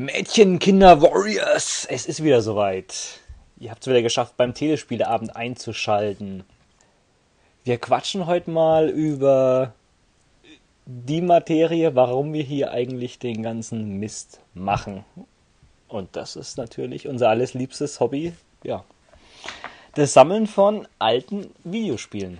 [0.00, 1.84] Mädchen, Kinder, Warriors!
[1.90, 3.20] Es ist wieder soweit.
[3.58, 6.44] Ihr habt es wieder geschafft, beim Telespieleabend einzuschalten.
[7.64, 9.74] Wir quatschen heute mal über
[10.86, 15.04] die Materie, warum wir hier eigentlich den ganzen Mist machen.
[15.88, 18.84] Und das ist natürlich unser alles liebstes Hobby, ja.
[19.94, 22.38] Das Sammeln von alten Videospielen.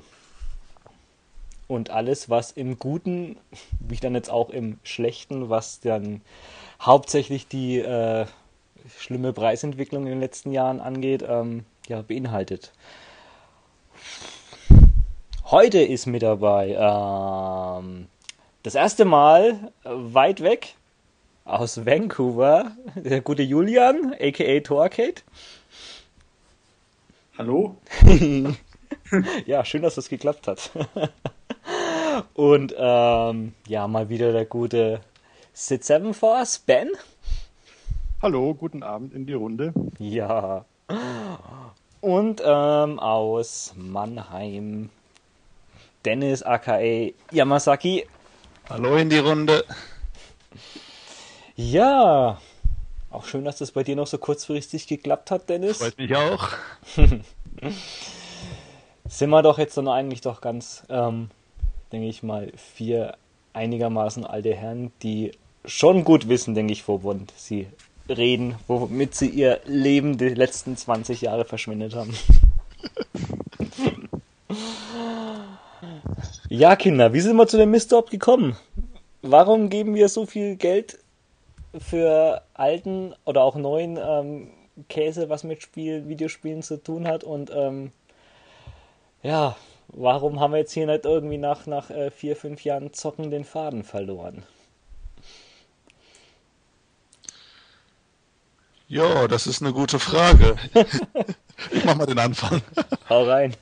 [1.67, 3.37] Und alles, was im Guten,
[3.81, 6.23] wie dann jetzt auch im Schlechten, was dann
[6.81, 8.27] hauptsächlich die äh,
[8.99, 12.73] schlimme Preisentwicklung in den letzten Jahren angeht, ähm, ja, beinhaltet.
[15.45, 18.07] Heute ist mit dabei ähm,
[18.63, 20.77] das erste Mal weit weg
[21.49, 25.23] aus Vancouver der gute Julian, aka Torcade.
[27.39, 27.77] Hallo?
[29.47, 30.71] ja, schön, dass das geklappt hat.
[32.35, 35.01] Und ähm, ja, mal wieder der gute
[35.55, 36.91] Sid Seven Force, Ben.
[38.21, 39.73] Hallo, guten Abend in die Runde.
[39.99, 40.65] Ja.
[42.01, 44.91] Und ähm, aus Mannheim,
[46.05, 46.81] Dennis aka
[47.31, 48.07] Yamasaki.
[48.69, 49.65] Hallo in die Runde.
[51.59, 52.39] Ja.
[53.11, 55.79] Auch schön, dass das bei dir noch so kurzfristig geklappt hat, Dennis.
[55.79, 56.51] Freut mich auch.
[59.09, 61.31] Sind wir doch jetzt dann eigentlich doch ganz, ähm,
[61.91, 63.17] denke ich mal, vier
[63.55, 65.33] einigermaßen alte Herren, die
[65.65, 67.67] schon gut wissen, denke ich, wovon sie
[68.09, 72.15] reden, womit sie ihr Leben die letzten 20 Jahre verschwendet haben.
[76.49, 78.57] ja, Kinder, wie sind wir zu dem Mist überhaupt gekommen?
[79.23, 81.01] Warum geben wir so viel Geld
[81.81, 84.51] für alten oder auch neuen ähm,
[84.89, 87.25] Käse, was mit Spiel, Videospielen zu tun hat?
[87.25, 87.93] Und ähm,
[89.23, 89.57] ja,
[89.89, 93.45] warum haben wir jetzt hier nicht irgendwie nach, nach äh, vier, fünf Jahren Zocken den
[93.45, 94.45] Faden verloren?
[98.89, 100.57] Ja, das ist eine gute Frage.
[101.71, 102.63] ich mach mal den Anfang.
[103.09, 103.55] Hau rein.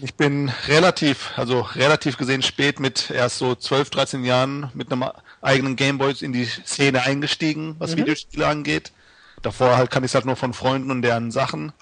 [0.00, 5.04] Ich bin relativ, also relativ gesehen spät mit erst so 12, 13 Jahren mit einem
[5.42, 7.98] eigenen Gameboy in die Szene eingestiegen, was mhm.
[7.98, 8.92] Videospiele angeht.
[9.42, 11.72] Davor halt kann ich es halt nur von Freunden und deren Sachen.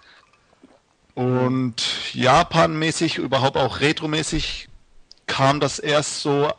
[1.14, 1.76] Und
[2.14, 4.68] Japan-mäßig, überhaupt auch Retro-mäßig
[5.26, 6.50] kam das erst so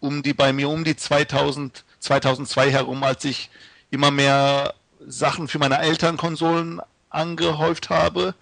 [0.00, 3.48] um die bei mir um die 2000 2002 herum, als ich
[3.90, 4.74] immer mehr
[5.06, 8.34] Sachen für meine Elternkonsolen angehäuft habe.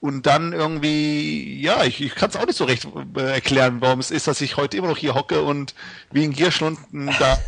[0.00, 4.00] Und dann irgendwie, ja, ich, ich kann es auch nicht so recht äh, erklären, warum
[4.00, 5.74] es ist, dass ich heute immer noch hier hocke und
[6.10, 7.38] wie in Gierstunden da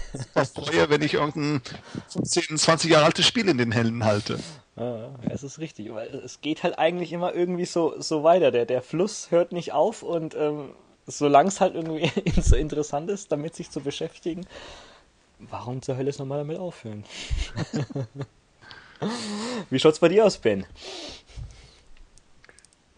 [0.44, 1.62] freue, wenn ich irgendein
[2.08, 4.38] 15, 20 Jahre altes Spiel in den Händen halte.
[4.76, 8.50] Ja, es ist richtig, weil es geht halt eigentlich immer irgendwie so, so weiter.
[8.50, 10.70] Der, der Fluss hört nicht auf und ähm,
[11.06, 14.46] solange es halt irgendwie so interessant ist, damit sich zu beschäftigen,
[15.50, 17.04] warum zur Hölle soll man damit aufhören?
[19.70, 20.64] Wie schaut's bei dir aus, Ben?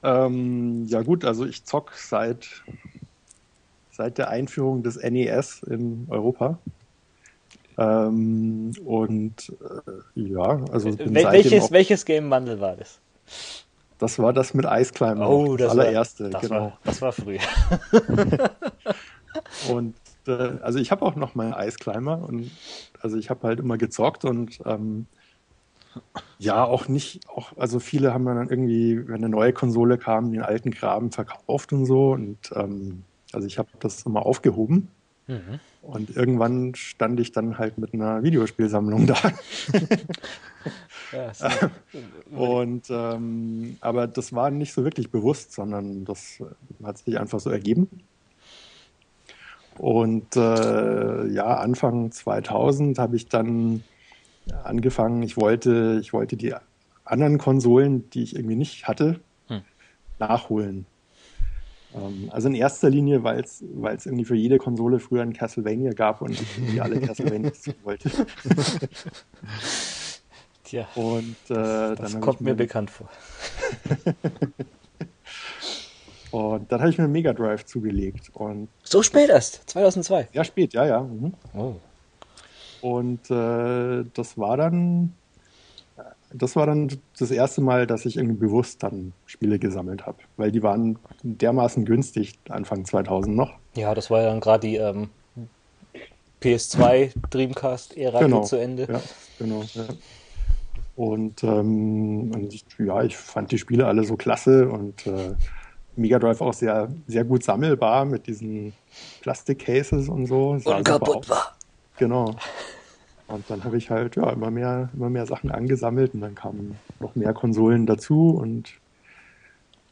[0.02, 2.46] Ähm, ja gut, also ich zock seit
[3.90, 6.58] seit der Einführung des NES in Europa.
[7.78, 9.52] Ähm, und
[9.86, 13.00] äh, ja, also Wel welches, welches Game Bundle war das?
[13.98, 15.28] Das war das mit Ice Climber.
[15.28, 16.60] Oh, das, das allererste, war, das genau.
[16.60, 17.38] War, das war früh.
[19.72, 19.94] und
[20.28, 22.50] äh, also ich habe auch noch meinen Ice Climber und
[23.00, 25.06] also ich habe halt immer gezockt und ähm,
[26.38, 30.42] ja, auch nicht, auch, also viele haben dann irgendwie, wenn eine neue Konsole kam, den
[30.42, 32.12] alten Graben verkauft und so.
[32.12, 34.88] Und ähm, also ich habe das immer aufgehoben.
[35.26, 35.60] Mhm.
[35.80, 39.16] Und irgendwann stand ich dann halt mit einer Videospielsammlung da.
[41.12, 41.32] ja,
[42.36, 46.42] und ähm, aber das war nicht so wirklich bewusst, sondern das
[46.82, 47.88] hat sich einfach so ergeben.
[49.78, 53.82] Und äh, ja, Anfang 2000 habe ich dann
[54.62, 56.54] angefangen, ich wollte, ich wollte die
[57.04, 59.62] anderen Konsolen, die ich irgendwie nicht hatte, hm.
[60.18, 60.86] nachholen.
[61.94, 63.62] Ähm, also in erster Linie, weil es
[64.06, 68.10] irgendwie für jede Konsole früher ein Castlevania gab und ich irgendwie alle Castlevanias wollte.
[70.64, 70.86] Tja.
[70.94, 73.08] Und, äh, das kommt mir bekannt vor.
[76.34, 78.32] Und dann habe ich mir einen Mega Drive zugelegt.
[78.34, 80.30] Und so spät erst, 2002?
[80.32, 81.00] Ja, spät, ja, ja.
[81.00, 81.32] Mhm.
[81.56, 81.74] Oh.
[82.80, 85.12] Und äh, das war dann,
[86.32, 86.90] das war dann
[87.20, 91.84] das erste Mal, dass ich irgendwie bewusst dann Spiele gesammelt habe, weil die waren dermaßen
[91.84, 93.52] günstig Anfang 2000 noch.
[93.76, 95.10] Ja, das war ja dann gerade die ähm,
[96.42, 98.42] PS2 Dreamcast-Ära genau.
[98.42, 98.88] zu Ende.
[98.90, 99.00] Ja,
[99.38, 99.62] genau.
[99.72, 99.84] Ja.
[100.96, 105.36] Und, ähm, und ich, ja, ich fand die Spiele alle so klasse und äh,
[105.96, 108.72] Mega Drive auch sehr, sehr gut sammelbar mit diesen
[109.20, 110.58] Plastikcases und so.
[110.58, 111.56] Sah und kaputt war.
[111.98, 112.34] Genau.
[113.26, 116.78] Und dann habe ich halt ja immer mehr, immer mehr Sachen angesammelt und dann kamen
[117.00, 118.72] noch mehr Konsolen dazu und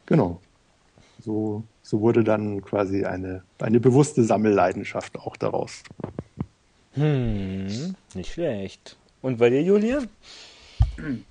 [0.07, 0.41] genau.
[1.21, 5.83] So, so wurde dann quasi eine, eine bewusste Sammelleidenschaft auch daraus.
[6.95, 8.97] Hm, nicht schlecht.
[9.23, 10.09] Und bei dir, Julian?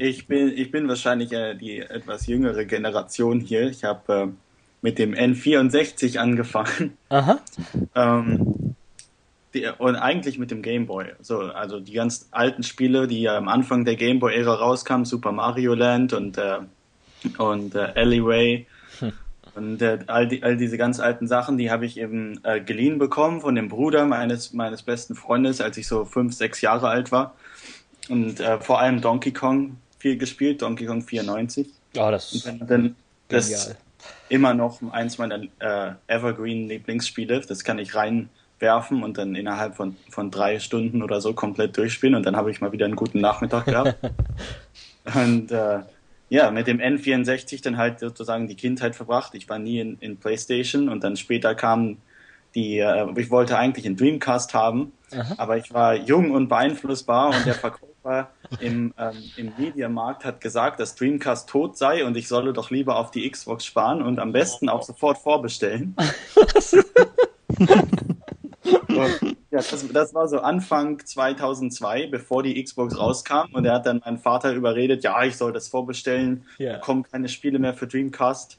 [0.00, 3.68] Ich bin, ich bin wahrscheinlich äh, die etwas jüngere Generation hier.
[3.68, 4.26] Ich habe äh,
[4.80, 6.96] mit dem N64 angefangen.
[7.08, 7.40] Aha.
[7.96, 8.76] Ähm,
[9.54, 11.06] die, und eigentlich mit dem Game Boy.
[11.20, 15.32] So, also die ganz alten Spiele, die ja am Anfang der Game Boy-Ära rauskamen, Super
[15.32, 16.58] Mario Land und, äh,
[17.38, 18.66] und äh, Alleyway.
[19.00, 19.12] Hm.
[19.56, 22.98] Und äh, all, die, all diese ganz alten Sachen, die habe ich eben äh, geliehen
[23.00, 27.10] bekommen von dem Bruder meines, meines besten Freundes, als ich so fünf, sechs Jahre alt
[27.10, 27.34] war.
[28.08, 31.68] Und vor allem Donkey Kong viel gespielt, Donkey Kong 94.
[31.94, 32.96] Ja, das ist dann, dann,
[33.28, 33.76] das
[34.28, 37.40] immer noch eins meiner äh, Evergreen-Lieblingsspiele.
[37.40, 42.14] Das kann ich reinwerfen und dann innerhalb von, von drei Stunden oder so komplett durchspielen
[42.14, 43.96] und dann habe ich mal wieder einen guten Nachmittag gehabt.
[45.14, 45.80] und äh,
[46.30, 49.34] ja, mit dem N64 dann halt sozusagen die Kindheit verbracht.
[49.34, 51.96] Ich war nie in, in PlayStation und dann später kam
[52.54, 55.34] die, äh, ich wollte eigentlich einen Dreamcast haben, Aha.
[55.38, 57.88] aber ich war jung und beeinflussbar und der Verkäufer
[58.60, 62.96] im, ähm, im Mediamarkt hat gesagt, dass Dreamcast tot sei und ich solle doch lieber
[62.96, 65.94] auf die Xbox sparen und am besten auch sofort vorbestellen.
[67.58, 73.86] und, ja, das, das, war so Anfang 2002, bevor die Xbox rauskam und er hat
[73.86, 76.78] dann meinen Vater überredet, ja, ich soll das vorbestellen, yeah.
[76.78, 78.58] kommen keine Spiele mehr für Dreamcast.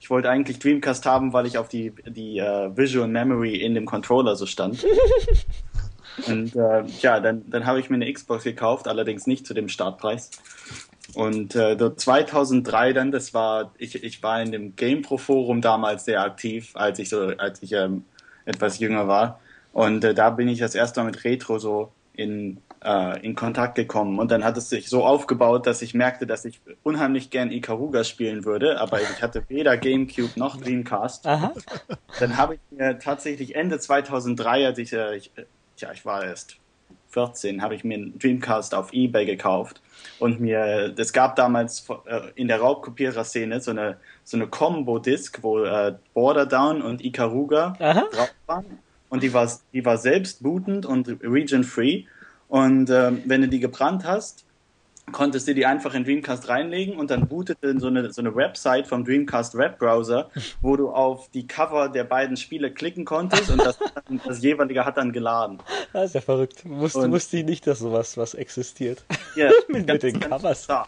[0.00, 3.84] Ich wollte eigentlich Dreamcast haben, weil ich auf die, die uh, Visual Memory in dem
[3.84, 4.86] Controller so stand.
[6.26, 9.68] Und äh, ja, dann, dann habe ich mir eine Xbox gekauft, allerdings nicht zu dem
[9.68, 10.30] Startpreis.
[11.14, 16.22] Und äh, 2003 dann, das war, ich, ich war in dem GamePro Forum damals sehr
[16.22, 18.04] aktiv, als ich so, als ich ähm,
[18.44, 19.40] etwas jünger war.
[19.72, 23.76] Und äh, da bin ich das erste Mal mit Retro so in, äh, in Kontakt
[23.76, 24.18] gekommen.
[24.18, 28.04] Und dann hat es sich so aufgebaut, dass ich merkte, dass ich unheimlich gern Ikaruga
[28.04, 31.26] spielen würde, aber ich hatte weder GameCube noch Dreamcast.
[31.26, 31.52] Aha.
[32.20, 35.30] Dann habe ich mir tatsächlich Ende 2003, als ich, äh, ich
[35.80, 36.56] ja, ich war erst
[37.08, 39.80] 14, habe ich mir einen Dreamcast auf Ebay gekauft
[40.18, 45.64] und mir, es gab damals äh, in der Raubkopierer-Szene so eine, so eine Combo-Disc, wo
[45.64, 48.04] äh, Border Down und Ikaruga Aha.
[48.12, 48.78] drauf waren
[49.08, 52.04] und die war, die war selbst bootend und region-free
[52.48, 54.44] und äh, wenn du die gebrannt hast,
[55.12, 58.86] konntest du die einfach in Dreamcast reinlegen und dann bootete so eine, so eine Website
[58.86, 63.78] vom Dreamcast Webbrowser, wo du auf die Cover der beiden Spiele klicken konntest und das,
[64.26, 65.58] das jeweilige hat dann geladen.
[65.92, 66.62] Das ist ja verrückt.
[66.64, 69.04] Wusst, und, wusste ich nicht, dass sowas was existiert.
[69.36, 70.68] Ja, mit, mit den Covers.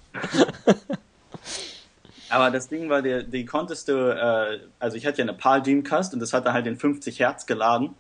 [2.31, 5.63] Aber das Ding war, die, die konntest du, äh, also ich hatte ja eine PAL
[5.63, 7.97] Dreamcast und das hatte halt in 50 Hertz geladen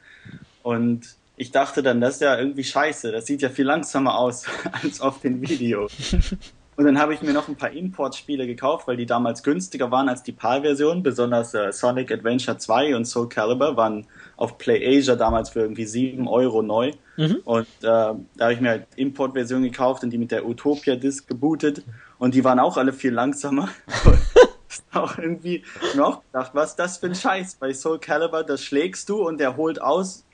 [0.62, 4.44] und ich dachte dann, das ist ja irgendwie scheiße, das sieht ja viel langsamer aus
[4.82, 6.14] als auf den Videos.
[6.76, 10.08] Und dann habe ich mir noch ein paar Importspiele gekauft, weil die damals günstiger waren
[10.08, 11.02] als die PAL-Version.
[11.02, 14.06] Besonders äh, Sonic Adventure 2 und Soul Calibur waren
[14.36, 16.92] auf PlayAsia damals für irgendwie 7 Euro neu.
[17.18, 17.40] Mhm.
[17.44, 21.26] Und äh, da habe ich mir halt Importversion gekauft und die mit der Utopia Disc
[21.26, 21.82] gebootet.
[22.18, 23.68] Und die waren auch alle viel langsamer.
[24.92, 25.64] auch irgendwie
[25.96, 27.56] noch gedacht, was das für ein Scheiß?
[27.56, 30.24] Bei Soul Calibur, das schlägst du und der holt aus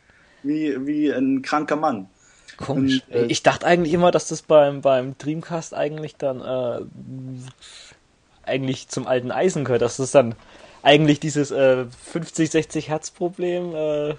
[0.47, 2.09] wie, wie ein kranker Mann.
[2.57, 3.03] Komisch.
[3.09, 6.81] Und, äh, ich dachte eigentlich immer, dass das beim, beim Dreamcast eigentlich dann äh,
[8.45, 10.35] eigentlich zum alten Eisen gehört, dass das dann
[10.83, 14.15] eigentlich dieses äh, 50, 60 Hertz Problem äh,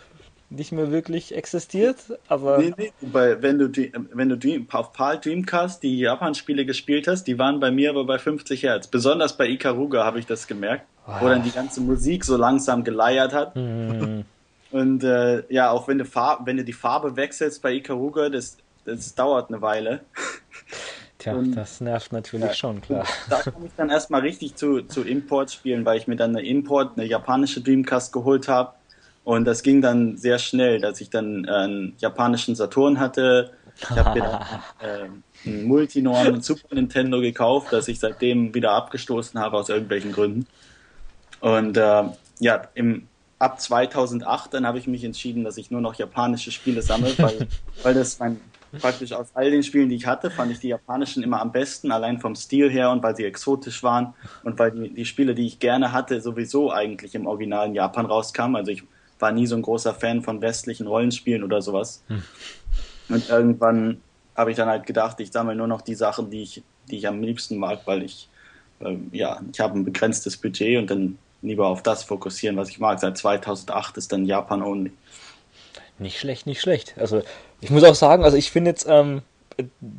[0.49, 1.97] nicht mehr wirklich existiert,
[2.29, 2.59] aber.
[2.59, 3.69] Nee, nee, weil wenn du,
[4.13, 8.05] wenn du Dream, auf PAL Dreamcast die Japan-Spiele gespielt hast, die waren bei mir aber
[8.05, 8.87] bei 50 Hertz.
[8.87, 11.11] Besonders bei Ikaruga habe ich das gemerkt, oh.
[11.19, 13.55] wo dann die ganze Musik so langsam geleiert hat.
[13.55, 14.21] Mm.
[14.71, 18.57] Und äh, ja, auch wenn du, Farb, wenn du die Farbe wechselst bei Ikaruga, das,
[18.85, 20.01] das dauert eine Weile.
[21.19, 23.05] Tja, und, das nervt natürlich ja, schon, klar.
[23.29, 26.97] Da komme ich dann erstmal richtig zu, zu Import-Spielen, weil ich mir dann eine Import,
[26.97, 28.73] eine japanische Dreamcast geholt habe.
[29.23, 33.51] Und das ging dann sehr schnell, dass ich dann äh, einen japanischen Saturn hatte.
[33.77, 34.41] Ich habe mir dann
[35.45, 40.11] äh, einen Multinorm und Super Nintendo gekauft, das ich seitdem wieder abgestoßen habe aus irgendwelchen
[40.11, 40.47] Gründen.
[41.41, 42.03] Und äh,
[42.39, 43.07] ja, im
[43.39, 47.47] ab 2008, dann habe ich mich entschieden, dass ich nur noch japanische Spiele sammle, weil,
[47.83, 48.39] weil das mein,
[48.79, 51.91] praktisch aus all den Spielen, die ich hatte, fand ich die japanischen immer am besten,
[51.91, 54.13] allein vom Stil her und weil sie exotisch waren
[54.43, 58.55] und weil die, die Spiele, die ich gerne hatte, sowieso eigentlich im originalen Japan rauskamen.
[58.55, 58.83] Also ich
[59.19, 62.03] war nie so ein großer Fan von westlichen Rollenspielen oder sowas.
[62.07, 62.23] Hm.
[63.09, 64.01] Und irgendwann
[64.35, 67.07] habe ich dann halt gedacht, ich sammle nur noch die Sachen, die ich, die ich
[67.07, 68.29] am liebsten mag, weil ich,
[68.79, 72.79] äh, ja, ich habe ein begrenztes Budget und dann lieber auf das fokussieren, was ich
[72.79, 72.99] mag.
[72.99, 74.91] Seit 2008 ist dann Japan only.
[75.99, 76.95] Nicht schlecht, nicht schlecht.
[76.97, 77.21] Also
[77.61, 79.21] ich muss auch sagen, also ich finde jetzt ähm,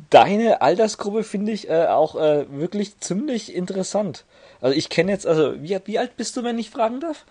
[0.09, 4.25] deine Altersgruppe finde ich äh, auch äh, wirklich ziemlich interessant.
[4.61, 7.25] Also ich kenne jetzt, also wie, wie alt bist du, wenn ich fragen darf?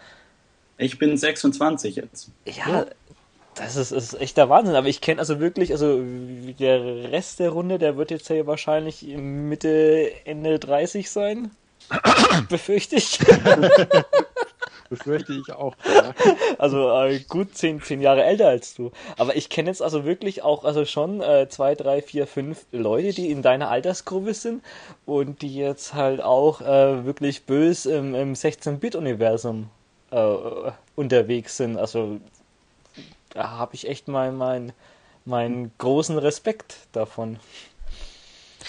[0.77, 2.31] Ich bin 26 jetzt.
[2.45, 2.87] Ja,
[3.55, 4.77] das ist, ist echt der Wahnsinn.
[4.77, 9.03] Aber ich kenne also wirklich, also der Rest der Runde, der wird jetzt ja wahrscheinlich
[9.03, 11.51] Mitte, Ende 30 sein.
[12.49, 13.19] Befürchte ich.
[14.89, 15.75] Befürchte ich auch.
[15.85, 16.15] Ja.
[16.59, 18.91] Also äh, gut zehn, zehn Jahre älter als du.
[19.19, 23.13] Aber ich kenne jetzt also wirklich auch also schon äh, zwei, drei, vier, fünf Leute,
[23.13, 24.63] die in deiner Altersgruppe sind
[25.05, 29.69] und die jetzt halt auch äh, wirklich bös im, im 16-Bit-Universum
[30.11, 30.37] äh,
[30.97, 31.77] unterwegs sind.
[31.77, 32.19] Also
[33.31, 34.73] da habe ich echt mal meinen
[35.29, 37.39] mein großen Respekt davon.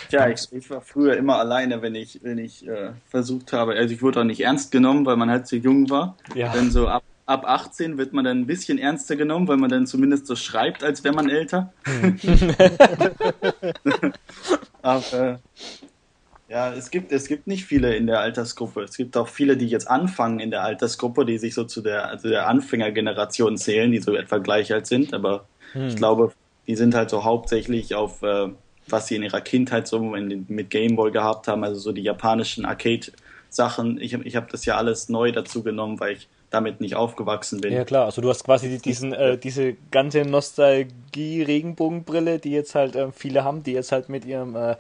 [0.10, 3.74] Tja, ich, ich, war früher immer alleine, wenn ich, wenn ich äh, versucht habe.
[3.74, 6.16] Also ich wurde auch nicht ernst genommen, weil man halt zu jung war.
[6.36, 6.54] Ja.
[6.54, 9.88] Dann so ab, ab 18 wird man dann ein bisschen ernster genommen, weil man dann
[9.88, 11.74] zumindest so schreibt, als wäre man älter.
[11.86, 12.20] Hm.
[14.82, 15.40] Aber
[16.50, 18.82] ja, es gibt, es gibt nicht viele in der Altersgruppe.
[18.82, 22.08] Es gibt auch viele, die jetzt anfangen in der Altersgruppe, die sich so zu der,
[22.08, 25.14] also der Anfängergeneration zählen, die so etwa gleich alt sind.
[25.14, 25.88] Aber hm.
[25.88, 26.34] ich glaube,
[26.66, 28.50] die sind halt so hauptsächlich auf äh,
[28.92, 34.00] was sie in ihrer Kindheit so mit Gameboy gehabt haben, also so die japanischen Arcade-Sachen.
[34.02, 37.72] Ich, ich habe das ja alles neu dazu genommen, weil ich damit nicht aufgewachsen bin.
[37.74, 43.12] Ja klar, also du hast quasi diesen, äh, diese ganze Nostalgie-Regenbogenbrille, die jetzt halt äh,
[43.12, 44.76] viele haben, die jetzt halt mit ihrem äh,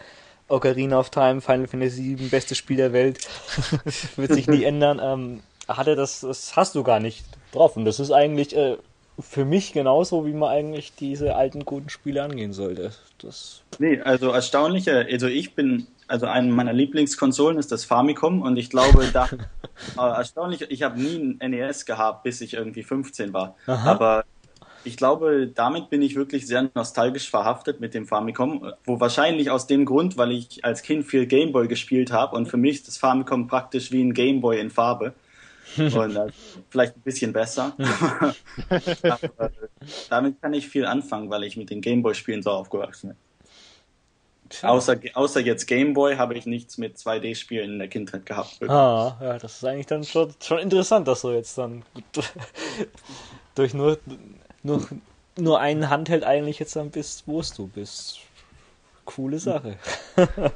[0.47, 3.27] Ocarina of Time, Final Fantasy 7, bestes Spiel der Welt,
[4.15, 4.99] wird sich nie ändern.
[5.01, 7.75] Ähm, hatte das, das hast du gar nicht drauf.
[7.77, 8.77] Und das ist eigentlich äh,
[9.21, 12.91] für mich genauso, wie man eigentlich diese alten guten Spiele angehen sollte.
[13.21, 18.57] Das nee, also erstaunlicher, also ich bin, also eine meiner Lieblingskonsolen ist das Famicom und
[18.57, 19.25] ich glaube, da
[19.97, 23.55] äh, erstaunlich, ich habe nie ein NES gehabt, bis ich irgendwie 15 war.
[23.67, 23.91] Aha.
[23.91, 24.25] Aber
[24.85, 29.67] ich glaube, damit bin ich wirklich sehr nostalgisch verhaftet mit dem Famicom, wo wahrscheinlich aus
[29.67, 32.97] dem Grund, weil ich als Kind viel Gameboy gespielt habe und für mich ist das
[32.97, 35.13] Famicom praktisch wie ein Gameboy in Farbe.
[35.79, 36.27] Und äh,
[36.69, 37.75] vielleicht ein bisschen besser.
[39.03, 39.51] Aber,
[40.09, 43.17] damit kann ich viel anfangen, weil ich mit den Gameboy-Spielen so aufgewachsen bin.
[44.63, 48.57] Außer, außer jetzt Gameboy habe ich nichts mit 2D-Spielen in der Kindheit gehabt.
[48.67, 51.83] Ah, ja, das ist eigentlich dann schon, schon interessant, dass du jetzt dann
[53.55, 53.99] durch nur,
[54.63, 54.87] nur,
[55.37, 58.19] nur einen Handheld eigentlich jetzt dann bist, wo du bist.
[59.05, 59.77] Coole Sache.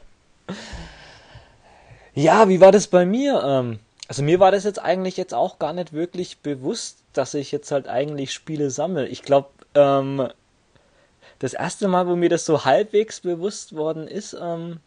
[2.15, 3.41] ja, wie war das bei mir?
[3.45, 7.51] Ähm, also mir war das jetzt eigentlich jetzt auch gar nicht wirklich bewusst, dass ich
[7.51, 9.07] jetzt halt eigentlich Spiele sammle.
[9.07, 10.27] Ich glaube, ähm,
[11.39, 14.79] das erste Mal, wo mir das so halbwegs bewusst worden ist, ähm,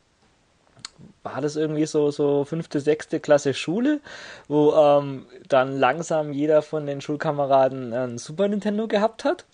[1.22, 4.00] war das irgendwie so so fünfte, sechste Klasse Schule,
[4.48, 9.44] wo ähm, dann langsam jeder von den Schulkameraden ein Super Nintendo gehabt hat.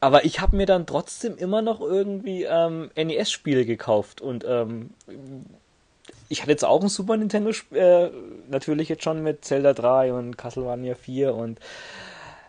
[0.00, 4.90] Aber ich habe mir dann trotzdem immer noch irgendwie ähm, NES-Spiele gekauft und ähm,
[6.30, 8.08] ich hatte jetzt auch ein Super Nintendo, äh,
[8.48, 11.58] natürlich jetzt schon mit Zelda 3 und Castlevania 4 und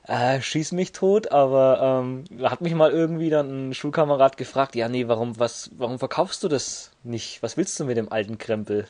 [0.07, 4.87] äh, schieß mich tot, aber ähm, hat mich mal irgendwie dann ein Schulkamerad gefragt, ja
[4.87, 7.41] nee, warum, was, warum verkaufst du das nicht?
[7.41, 8.87] Was willst du mit dem alten Krempel?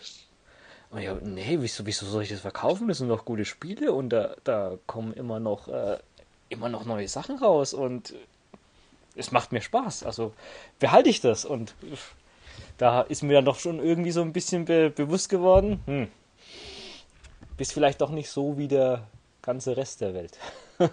[0.89, 2.89] Und ich, nee, wieso, wieso soll ich das verkaufen?
[2.89, 6.00] Das sind doch gute Spiele und da, da kommen immer noch, äh,
[6.50, 8.13] immer noch neue Sachen raus und
[9.15, 10.03] es macht mir Spaß.
[10.03, 10.33] Also
[10.79, 11.75] behalte ich das und
[12.82, 16.08] da ist mir dann doch schon irgendwie so ein bisschen be bewusst geworden, hm,
[17.56, 19.08] bist vielleicht doch nicht so wie der
[19.44, 20.38] ganze Rest der Welt.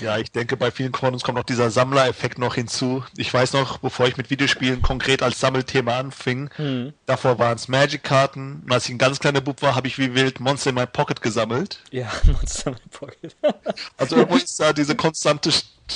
[0.00, 3.04] ja, ich denke, bei vielen von uns kommt noch dieser Sammlereffekt noch hinzu.
[3.16, 6.92] Ich weiß noch, bevor ich mit Videospielen konkret als Sammelthema anfing, hm.
[7.06, 8.62] davor waren es Magic-Karten.
[8.64, 10.86] Und als ich ein ganz kleiner Bub war, habe ich wie wild Monster in my
[10.86, 11.80] Pocket gesammelt.
[11.92, 13.36] Ja, Monster in my Pocket.
[13.96, 15.52] also irgendwo ist da diese konstante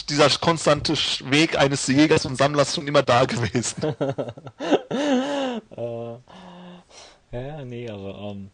[0.09, 0.95] dieser konstante
[1.31, 3.95] Weg eines Jägers und Sammlers schon immer da gewesen.
[5.77, 6.19] uh,
[7.33, 8.51] ja, nee, aber ähm,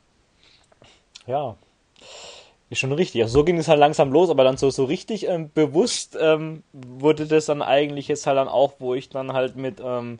[1.26, 1.56] ja,
[2.68, 3.22] ist schon richtig.
[3.22, 6.62] Also so ging es halt langsam los, aber dann so, so richtig ähm, bewusst ähm,
[6.72, 10.18] wurde das dann eigentlich jetzt halt dann auch, wo ich dann halt mit ähm,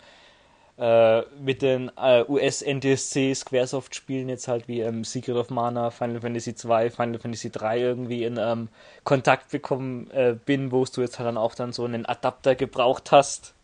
[0.79, 6.55] äh, mit den äh, US-NTSC Squaresoft-Spielen jetzt halt wie ähm, Secret of Mana, Final Fantasy
[6.55, 8.69] 2, Final Fantasy 3 irgendwie in ähm,
[9.05, 13.11] Kontakt bekommen äh, bin, wo du jetzt halt dann auch dann so einen Adapter gebraucht
[13.11, 13.55] hast,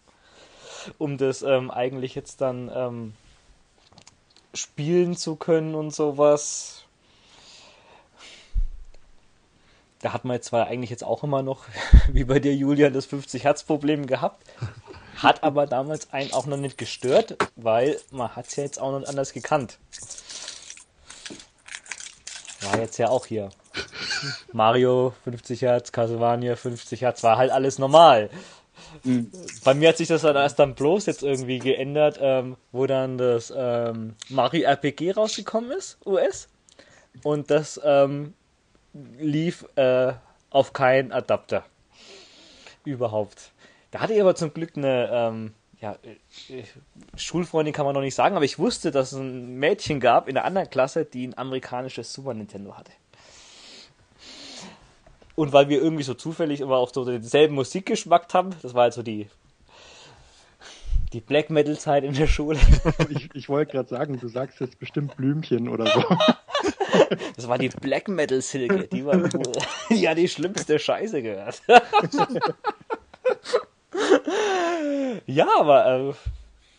[0.97, 3.12] um das ähm, eigentlich jetzt dann ähm,
[4.54, 6.85] spielen zu können und sowas.
[10.00, 11.64] Da hat man jetzt zwar eigentlich jetzt auch immer noch,
[12.12, 14.42] wie bei dir, Julian, das 50-Hertz-Problem gehabt.
[15.16, 18.99] Hat aber damals einen auch noch nicht gestört, weil man hat es ja jetzt auch
[18.99, 19.78] noch anders gekannt.
[22.62, 23.50] War jetzt ja auch hier.
[24.52, 28.31] Mario 50 Hertz, Castlevania 50 Hertz, war halt alles normal.
[29.04, 29.31] Mhm.
[29.64, 33.19] Bei mir hat sich das dann erst dann bloß jetzt irgendwie geändert, ähm, wo dann
[33.19, 36.49] das ähm, Mario RPG rausgekommen ist, US.
[37.23, 38.35] Und das ähm,
[39.19, 40.12] lief äh,
[40.50, 41.64] auf keinen Adapter.
[42.85, 43.52] Überhaupt.
[43.93, 45.97] Da hatte ich aber zum Glück eine, ähm, ja,
[46.49, 46.65] äh,
[47.15, 50.35] Schulfreundin kann man noch nicht sagen, aber ich wusste, dass es ein Mädchen gab in
[50.35, 52.91] der anderen Klasse, die ein amerikanisches Super Nintendo hatte.
[55.35, 58.95] Und weil wir irgendwie so zufällig immer auch so denselben Musikgeschmack haben, das war halt
[58.95, 59.29] so die,
[61.13, 62.59] die Black Metal Zeit in der Schule.
[63.11, 66.03] Ich, ich wollte gerade sagen, du sagst jetzt bestimmt Blümchen oder so.
[67.37, 69.19] Das war die Black Metal Silke, die war
[69.91, 71.63] ja die schlimmste Scheiße gehört.
[75.27, 76.13] ja, aber äh,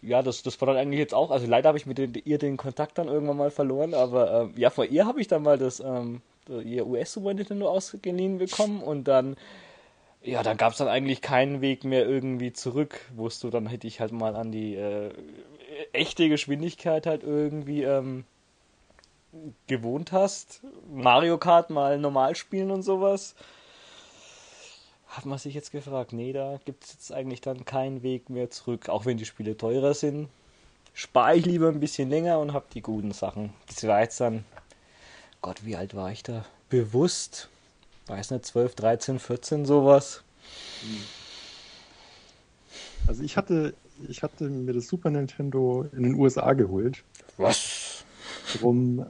[0.01, 1.31] ja, das, das war dann eigentlich jetzt auch.
[1.31, 4.59] Also leider habe ich mit den, ihr den Kontakt dann irgendwann mal verloren, aber äh,
[4.59, 8.81] ja, vor ihr habe ich dann mal das ähm, ihr US Super Nintendo ausgeliehen bekommen
[8.81, 9.37] und dann
[10.25, 13.87] ja, dann gab es dann eigentlich keinen Weg mehr irgendwie zurück, wusst du, dann hätte
[13.87, 15.11] ich halt mal an die äh,
[15.91, 18.23] echte Geschwindigkeit halt irgendwie ähm,
[19.67, 20.61] gewohnt hast.
[20.89, 23.35] Mario Kart mal normal spielen und sowas.
[25.13, 28.49] Hat man sich jetzt gefragt, nee, da gibt es jetzt eigentlich dann keinen Weg mehr
[28.49, 30.27] zurück, auch wenn die Spiele teurer sind.
[30.95, 33.53] Spare ich lieber ein bisschen länger und habe die guten Sachen.
[33.67, 34.43] Das war jetzt dann,
[35.43, 36.45] Gott, wie alt war ich da?
[36.69, 37.47] Bewusst,
[38.07, 40.23] weiß nicht, 12, 13, 14, sowas.
[43.05, 43.75] Also ich hatte,
[44.07, 47.03] ich hatte mir das Super Nintendo in den USA geholt.
[47.37, 48.03] Was?
[48.59, 49.05] Drum,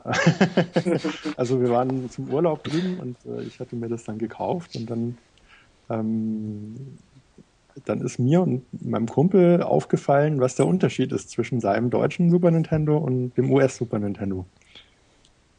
[1.38, 4.90] also wir waren zum Urlaub drüben und äh, ich hatte mir das dann gekauft und
[4.90, 5.18] dann,
[5.90, 6.76] ähm,
[7.86, 12.52] dann ist mir und meinem Kumpel aufgefallen, was der Unterschied ist zwischen seinem deutschen Super
[12.52, 14.46] Nintendo und dem US Super Nintendo.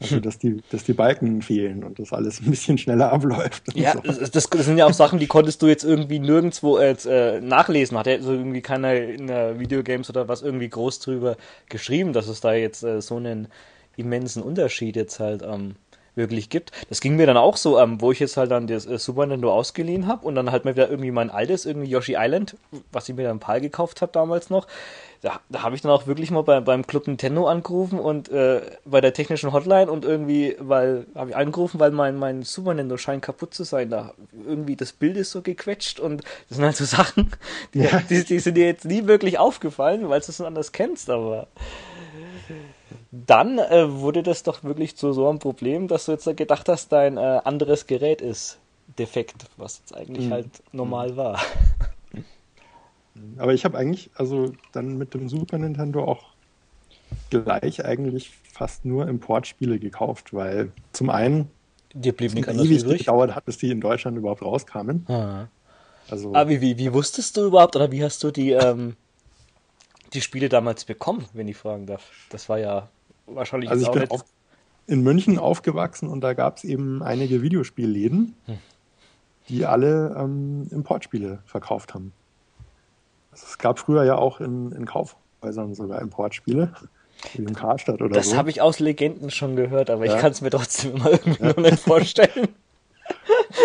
[0.01, 3.63] Also, dass die, dass die Balken fehlen und das alles ein bisschen schneller abläuft.
[3.75, 4.01] Ja, so.
[4.01, 7.97] das, das, sind ja auch Sachen, die konntest du jetzt irgendwie nirgendwo jetzt, äh, nachlesen.
[7.97, 11.37] Hat ja so irgendwie keiner in der Videogames oder was irgendwie groß drüber
[11.69, 13.47] geschrieben, dass es da jetzt äh, so einen
[13.95, 15.75] immensen Unterschied jetzt halt ähm,
[16.15, 16.71] wirklich gibt.
[16.89, 19.25] Das ging mir dann auch so, ähm, wo ich jetzt halt dann das äh, Super
[19.25, 22.55] Nintendo ausgeliehen habe und dann halt mal wieder irgendwie mein altes, irgendwie Yoshi Island,
[22.91, 24.67] was ich mir dann Pal gekauft habe damals noch.
[25.21, 28.61] Da, da habe ich dann auch wirklich mal bei, beim Club Nintendo angerufen und äh,
[28.85, 32.97] bei der technischen Hotline und irgendwie, weil, habe ich angerufen, weil mein, mein Super Nintendo
[32.97, 33.89] scheint kaputt zu sein.
[33.89, 34.13] Da
[34.45, 37.31] irgendwie das Bild ist so gequetscht und das sind halt so Sachen,
[37.73, 38.01] die, ja.
[38.09, 41.47] die, die sind dir jetzt nie wirklich aufgefallen, weil du es anders kennst, aber
[43.11, 46.91] dann äh, wurde das doch wirklich zu so einem Problem, dass du jetzt gedacht hast,
[46.91, 48.59] dein äh, anderes Gerät ist
[48.99, 50.31] defekt, was jetzt eigentlich mhm.
[50.31, 51.17] halt normal mhm.
[51.17, 51.41] war.
[53.37, 56.35] Aber ich habe eigentlich, also dann mit dem Super Nintendo auch
[57.29, 61.49] gleich eigentlich fast nur Importspiele gekauft, weil zum einen
[61.93, 65.05] dir blieb nicht ewig gedauert hat, bis die in Deutschland überhaupt rauskamen.
[65.07, 65.47] Ah.
[66.09, 68.95] Also, Aber wie, wie, wie wusstest du überhaupt oder wie hast du die, ähm,
[70.13, 72.09] die Spiele damals bekommen, wenn ich fragen darf?
[72.29, 72.89] Das war ja
[73.27, 74.23] wahrscheinlich also ich bin auf,
[74.87, 78.57] in München aufgewachsen und da gab es eben einige Videospielläden, hm.
[79.49, 82.13] die alle ähm, Importspiele verkauft haben.
[83.31, 86.73] Also es gab früher ja auch in, in Kaufhäusern sogar Importspiele.
[87.33, 88.31] Wie im Karstadt oder das so.
[88.31, 90.15] Das habe ich aus Legenden schon gehört, aber ja.
[90.15, 91.49] ich kann es mir trotzdem immer irgendwie ja.
[91.49, 92.49] noch nicht vorstellen.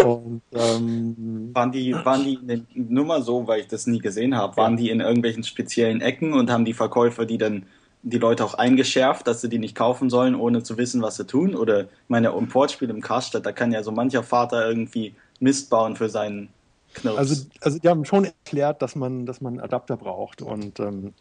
[0.04, 4.36] Und, ähm, waren die, waren die ne, nur mal so, weil ich das nie gesehen
[4.36, 7.66] habe, waren die in irgendwelchen speziellen Ecken und haben die Verkäufer die dann
[8.02, 11.26] die Leute auch eingeschärft, dass sie die nicht kaufen sollen, ohne zu wissen, was sie
[11.26, 11.54] tun?
[11.54, 16.08] Oder meine Importspiele im Karstadt, da kann ja so mancher Vater irgendwie Mist bauen für
[16.08, 16.48] seinen
[16.94, 17.18] Knirps.
[17.18, 21.12] Also, also die haben schon erklärt, dass man, dass man einen Adapter braucht und ähm,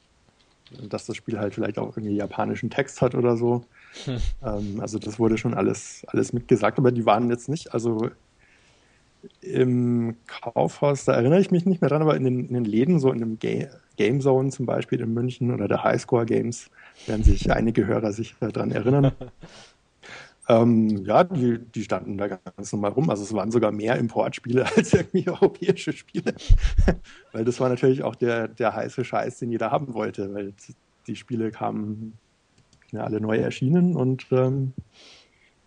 [0.89, 3.63] dass das Spiel halt vielleicht auch irgendwie japanischen Text hat oder so.
[4.05, 4.17] Hm.
[4.43, 8.10] Ähm, also das wurde schon alles, alles mitgesagt, aber die waren jetzt nicht, also
[9.41, 12.99] im Kaufhaus, da erinnere ich mich nicht mehr dran, aber in den, in den Läden,
[12.99, 16.69] so in dem Ga Game Zone zum Beispiel in München oder der Highscore Games,
[17.05, 19.12] werden sich einige Hörer sicher daran erinnern.
[20.49, 23.09] ähm, ja, die, die standen da ganz normal rum.
[23.12, 26.33] Also es waren sogar mehr Importspiele als irgendwie europäische Spiele.
[27.31, 30.53] weil das war natürlich auch der, der heiße Scheiß, den jeder haben wollte, weil
[31.07, 32.17] die Spiele kamen
[32.91, 34.73] ja alle neu erschienen und ähm,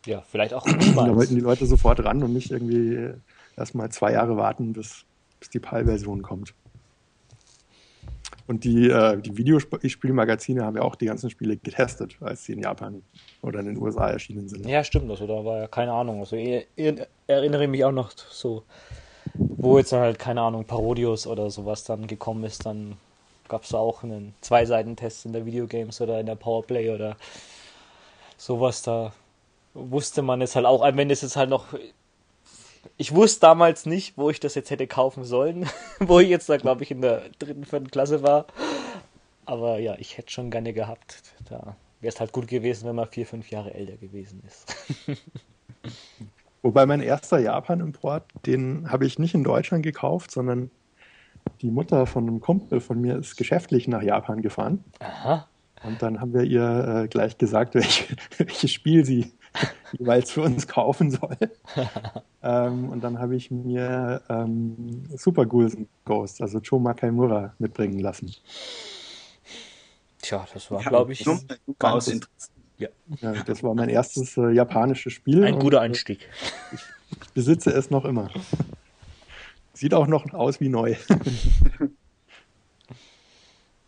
[0.04, 0.66] ja, vielleicht auch
[0.96, 3.10] da wollten die Leute sofort ran und nicht irgendwie
[3.56, 5.04] erstmal zwei Jahre warten, bis,
[5.38, 6.54] bis die PAL-Version kommt.
[8.46, 12.60] Und die, äh, die Videospielmagazine haben ja auch die ganzen Spiele getestet, als sie in
[12.60, 13.02] Japan
[13.40, 14.66] oder in den USA erschienen sind.
[14.66, 15.10] Ja, stimmt.
[15.10, 16.20] Also da war ja keine Ahnung.
[16.20, 16.66] Also ich
[17.26, 18.64] erinnere mich auch noch so,
[19.34, 22.96] wo jetzt halt, keine Ahnung, Parodius oder sowas dann gekommen ist, dann
[23.48, 27.16] gab es auch einen Zwei-Seiten-Test in der Videogames oder in der Powerplay oder
[28.36, 28.82] sowas.
[28.82, 29.12] Da
[29.74, 31.66] wusste man es halt auch, wenn es jetzt halt noch.
[32.96, 35.68] Ich wusste damals nicht, wo ich das jetzt hätte kaufen sollen,
[36.00, 38.46] wo ich jetzt da, glaube ich, in der dritten, vierten Klasse war.
[39.44, 41.22] Aber ja, ich hätte schon gerne gehabt.
[41.48, 44.74] Da wäre es halt gut gewesen, wenn man vier, fünf Jahre älter gewesen ist.
[46.62, 50.70] Wobei mein erster Japan-Import, den habe ich nicht in Deutschland gekauft, sondern
[51.60, 54.84] die Mutter von einem Kumpel von mir ist geschäftlich nach Japan gefahren.
[55.00, 55.48] Aha.
[55.84, 59.32] Und dann haben wir ihr äh, gleich gesagt, welche, welches Spiel sie
[59.98, 61.36] jeweils für uns kaufen soll.
[62.42, 68.34] ähm, und dann habe ich mir ähm, Super Ghouls Ghost, also Cho Makaimura, mitbringen lassen.
[70.20, 71.24] Tja, das war, ja, glaube ich,
[71.78, 72.20] ganz
[72.78, 72.88] ja.
[73.20, 73.42] ja.
[73.44, 75.44] das war mein erstes äh, japanisches Spiel.
[75.44, 76.28] Ein guter Einstieg.
[76.72, 78.30] Ich, ich besitze es noch immer.
[79.74, 80.96] Sieht auch noch aus wie neu.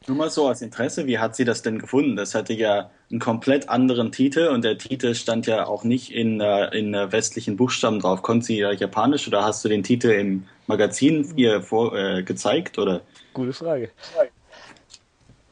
[0.07, 2.15] Nur mal so als Interesse, wie hat sie das denn gefunden?
[2.17, 6.41] Das hatte ja einen komplett anderen Titel und der Titel stand ja auch nicht in,
[6.41, 8.21] äh, in äh, westlichen Buchstaben drauf.
[8.21, 12.79] Konnte sie ja Japanisch oder hast du den Titel im Magazin ihr vor, äh, gezeigt?
[12.79, 13.01] Oder?
[13.33, 13.91] Gute Frage.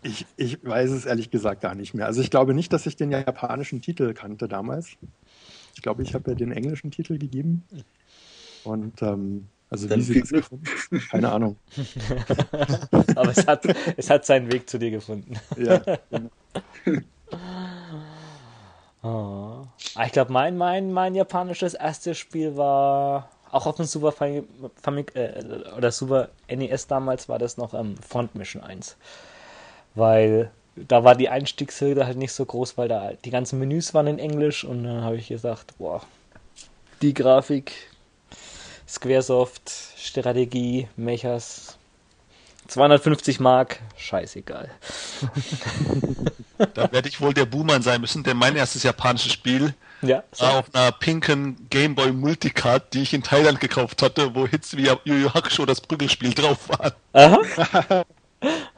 [0.02, 2.06] Ich, ich weiß es ehrlich gesagt gar nicht mehr.
[2.06, 4.96] Also ich glaube nicht, dass ich den japanischen Titel kannte damals.
[5.74, 7.64] Ich glaube, ich habe ja den englischen Titel gegeben.
[8.64, 10.64] Und ähm, also Dann wie sie das gefunden
[11.10, 11.56] keine Ahnung.
[13.16, 13.64] Aber es hat,
[13.96, 15.34] es hat seinen Weg zu dir gefunden.
[15.56, 15.78] Ja,
[16.10, 16.30] genau.
[19.02, 19.66] oh.
[20.04, 25.42] Ich glaube, mein, mein, mein japanisches erstes Spiel war auch auf dem Super Famicom äh,
[25.74, 28.96] oder Super NES damals war das noch ähm, Front Mission 1.
[29.94, 34.06] Weil da war die Einstiegshürde halt nicht so groß, weil da die ganzen Menüs waren
[34.06, 36.02] in Englisch und dann habe ich gesagt, boah,
[37.00, 37.72] die Grafik,
[38.92, 41.78] Squaresoft, Strategie, Mechas.
[42.68, 44.70] 250 Mark, scheißegal.
[46.74, 50.58] da werde ich wohl der Boomer sein müssen, denn mein erstes japanisches Spiel ja, war
[50.58, 55.14] auf einer pinken Gameboy Multicard, die ich in Thailand gekauft hatte, wo Hits wie Yu
[55.14, 56.92] Yu Hakusho das Prügelspiel drauf waren.
[57.14, 58.04] Aha.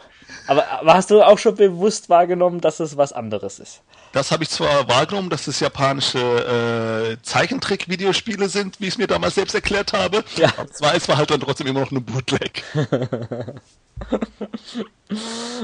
[0.46, 3.83] Aber, aber, hast du auch schon bewusst wahrgenommen, dass es was anderes ist?
[4.12, 9.07] Das habe ich zwar wahrgenommen, dass es japanische äh, Zeichentrick-Videospiele sind, wie ich es mir
[9.07, 10.22] damals selbst erklärt habe.
[10.37, 10.48] Ja.
[10.57, 12.62] Aber zwar, es war halt dann trotzdem immer noch eine Bootleg.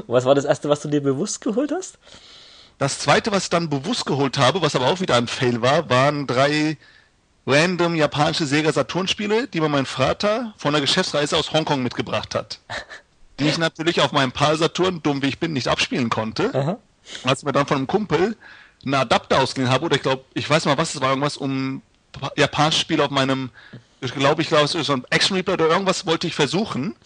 [0.06, 1.98] was war das erste, was du dir bewusst geholt hast?
[2.78, 5.90] Das zweite, was ich dann bewusst geholt habe, was aber auch wieder ein Fail war,
[5.90, 6.78] waren drei
[7.46, 12.60] random japanische Sega Saturn-Spiele, die mir mein Vater von der Geschäftsreise aus Hongkong mitgebracht hat.
[13.40, 16.54] Die ich natürlich auf meinem PAL Saturn, dumm wie ich bin, nicht abspielen konnte.
[16.54, 16.78] Aha
[17.24, 18.36] als ich mir dann von einem Kumpel
[18.84, 21.82] einen Adapter ausgeliehen habe, oder ich glaube, ich weiß mal, was es war, irgendwas um
[22.36, 23.50] japanisches Spiel auf meinem,
[24.00, 26.96] ich glaube, ich glaube, es ist so ein Action Replay oder irgendwas wollte ich versuchen.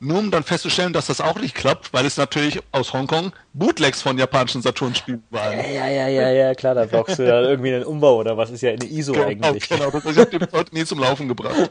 [0.00, 4.00] Nur um dann festzustellen, dass das auch nicht klappt, weil es natürlich aus Hongkong Bootlegs
[4.00, 5.58] von japanischen Saturn-Spielen waren.
[5.58, 8.60] Ja, ja, ja, ja, klar, da brauchst du ja irgendwie einen Umbau oder was ist
[8.60, 9.68] ja eine ISO genau, eigentlich.
[9.68, 11.70] Genau, das, ich habe den heute nie zum Laufen gebracht.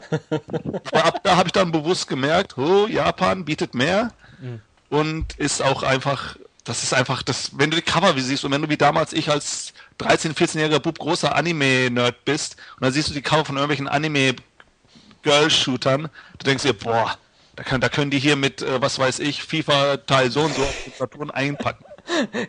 [0.92, 4.60] Aber ab da habe ich dann bewusst gemerkt, oh, Japan bietet mehr mhm.
[4.90, 6.36] und ist auch einfach
[6.68, 9.14] das ist einfach, das, wenn du die Cover wie siehst und wenn du wie damals
[9.14, 13.56] ich als 13-, 14-jähriger Bub großer Anime-Nerd bist und dann siehst du die Cover von
[13.56, 17.16] irgendwelchen Anime-Girl-Shootern, du denkst dir, boah,
[17.58, 20.62] da, kann, da können die hier mit, äh, was weiß ich, FIFA-Teil so und so
[20.62, 21.84] auf Saturn einpacken.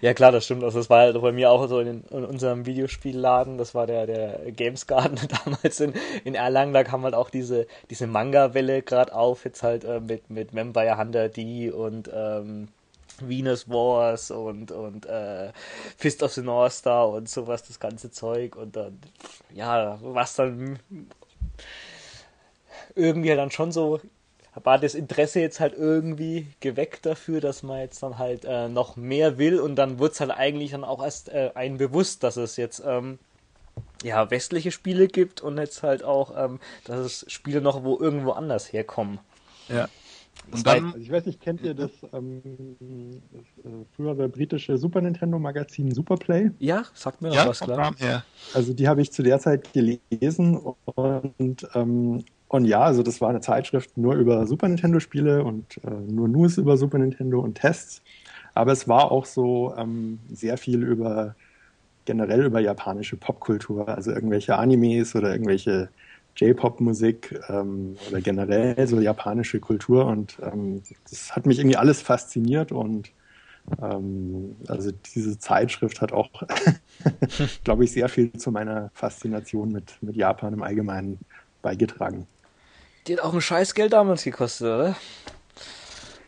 [0.02, 0.64] Ja klar, das stimmt.
[0.64, 3.58] Also das war halt bei mir auch so in, in, unserem Videospielladen.
[3.58, 5.94] Das war der, der Games Garden damals in,
[6.24, 6.74] in Erlangen.
[6.74, 9.44] Da kam halt auch diese, diese Manga-Welle gerade auf.
[9.44, 12.70] Jetzt halt äh, mit, mit Vampire Hunter D und ähm,
[13.20, 15.52] Venus Wars und, und äh,
[15.98, 18.56] Fist of the North Star und sowas, das ganze Zeug.
[18.56, 18.98] Und dann,
[19.54, 20.80] ja, was dann
[22.96, 24.00] irgendwie dann schon so,
[24.56, 28.96] war das Interesse jetzt halt irgendwie geweckt dafür, dass man jetzt dann halt äh, noch
[28.96, 32.38] mehr will und dann wird es halt eigentlich dann auch erst äh, einen bewusst, dass
[32.38, 33.20] es jetzt ähm,
[34.04, 38.32] ja westliche Spiele gibt und jetzt halt auch, ähm, dass es Spiele noch wo irgendwo
[38.32, 39.20] anders herkommen.
[39.68, 39.88] Ja.
[40.52, 42.42] Und dann, also ich weiß nicht, kennt ihr das, ähm,
[43.32, 46.52] das äh, frühere britische Super Nintendo Magazin Superplay?
[46.60, 47.94] Ja, sagt mir ja, was, klar.
[48.00, 48.24] Ja.
[48.54, 50.60] Also die habe ich zu der Zeit gelesen
[50.96, 55.78] und, ähm, und ja, also das war eine Zeitschrift nur über Super Nintendo Spiele und
[55.84, 58.02] äh, nur News über Super Nintendo und Tests.
[58.56, 61.36] Aber es war auch so ähm, sehr viel über
[62.06, 65.90] generell über japanische Popkultur, also irgendwelche Animes oder irgendwelche
[66.40, 72.72] J-Pop-Musik ähm, oder generell so japanische Kultur und ähm, das hat mich irgendwie alles fasziniert
[72.72, 73.12] und
[73.82, 76.30] ähm, also diese Zeitschrift hat auch,
[77.64, 81.20] glaube ich, sehr viel zu meiner Faszination mit, mit Japan im Allgemeinen
[81.62, 82.26] beigetragen.
[83.08, 84.96] Die hat auch ein Scheißgeld damals gekostet, oder?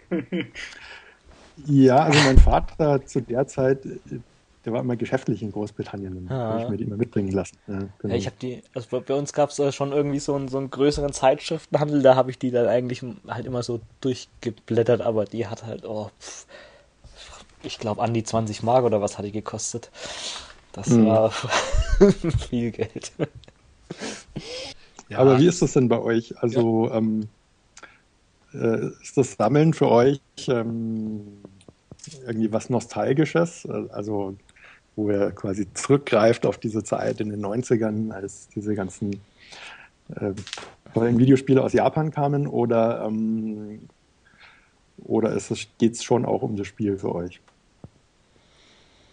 [1.68, 3.86] Ja, also mein Vater zu der Zeit,
[4.66, 6.54] der war immer geschäftlich in Großbritannien und ah.
[6.54, 7.58] habe ich mir die immer mitbringen lassen.
[7.68, 8.14] Ja, genau.
[8.14, 10.70] ja ich habe die, also bei uns gab es schon irgendwie so einen, so einen
[10.70, 15.66] größeren Zeitschriftenhandel, da habe ich die dann eigentlich halt immer so durchgeblättert, aber die hat
[15.66, 16.46] halt, oh, pff,
[17.64, 19.92] ich glaube an die 20 Mark oder was hat die gekostet.
[20.74, 21.06] Das hm.
[21.06, 21.32] war
[22.50, 23.12] viel Geld.
[25.10, 25.18] Ja.
[25.20, 26.34] Aber wie ist das denn bei euch?
[26.42, 26.96] Also ja.
[26.96, 27.28] ähm,
[28.54, 31.42] äh, ist das Sammeln für euch ähm,
[32.26, 33.68] irgendwie was Nostalgisches?
[33.92, 34.36] Also
[35.02, 39.22] wo ihr quasi zurückgreift auf diese Zeit in den 90ern, als diese ganzen
[40.16, 40.34] äh,
[40.94, 42.48] Videospiele aus Japan kamen?
[42.48, 43.88] Oder, ähm,
[45.04, 45.38] oder
[45.78, 47.40] geht es schon auch um das Spiel für euch?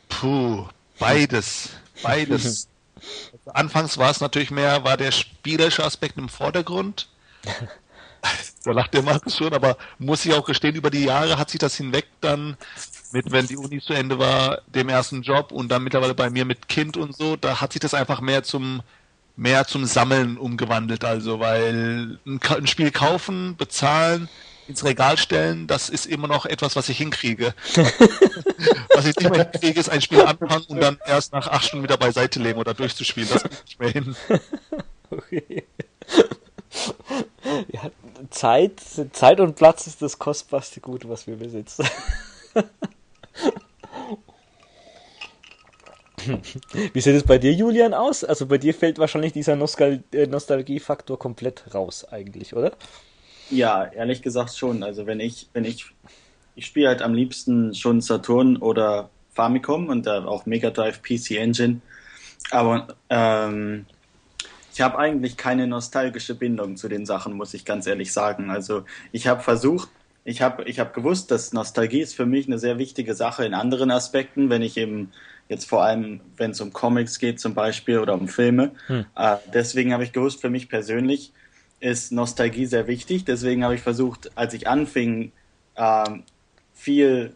[0.08, 0.66] Puh,
[0.98, 1.70] beides.
[2.02, 2.68] Beides.
[3.46, 7.08] Anfangs war es natürlich mehr, war der spielerische Aspekt im Vordergrund.
[8.64, 11.60] da lacht der Markus schon, aber muss ich auch gestehen, über die Jahre hat sich
[11.60, 12.56] das hinweg dann
[13.12, 16.44] mit, wenn die Uni zu Ende war, dem ersten Job und dann mittlerweile bei mir
[16.44, 18.82] mit Kind und so, da hat sich das einfach mehr zum
[19.38, 24.28] mehr zum Sammeln umgewandelt, also weil ein, ein Spiel kaufen, bezahlen,
[24.66, 27.54] ins Regal stellen, das ist immer noch etwas, was ich hinkriege.
[28.94, 31.84] was ich nicht mehr hinkriege, ist ein Spiel anfangen und dann erst nach acht Stunden
[31.84, 33.28] wieder beiseite legen oder durchzuspielen.
[33.32, 34.16] Das kriege ich nicht mehr hin.
[35.10, 35.64] Okay.
[37.72, 37.90] Ja,
[38.28, 41.88] Zeit, Zeit und Platz ist das kostbarste Gut, was wir besitzen.
[46.92, 48.24] Wie sieht es bei dir, Julian, aus?
[48.24, 52.72] Also bei dir fällt wahrscheinlich dieser Nostal äh, Nostalgiefaktor komplett raus, eigentlich, oder?
[53.50, 54.82] Ja, ehrlich gesagt schon.
[54.82, 55.86] Also wenn ich, wenn ich,
[56.54, 61.38] ich spiele halt am liebsten schon Saturn oder Famicom und da auch Mega Drive PC
[61.38, 61.80] Engine.
[62.50, 63.86] Aber ähm,
[64.72, 68.50] ich habe eigentlich keine nostalgische Bindung zu den Sachen, muss ich ganz ehrlich sagen.
[68.50, 69.88] Also ich habe versucht,
[70.28, 73.54] ich habe ich hab gewusst, dass Nostalgie ist für mich eine sehr wichtige Sache in
[73.54, 75.10] anderen Aspekten, wenn ich eben
[75.48, 78.72] jetzt vor allem, wenn es um Comics geht zum Beispiel oder um Filme.
[78.88, 79.06] Hm.
[79.16, 81.32] Äh, deswegen habe ich gewusst, für mich persönlich,
[81.80, 83.24] ist Nostalgie sehr wichtig.
[83.24, 85.32] Deswegen habe ich versucht, als ich anfing,
[85.76, 86.24] ähm,
[86.74, 87.32] viel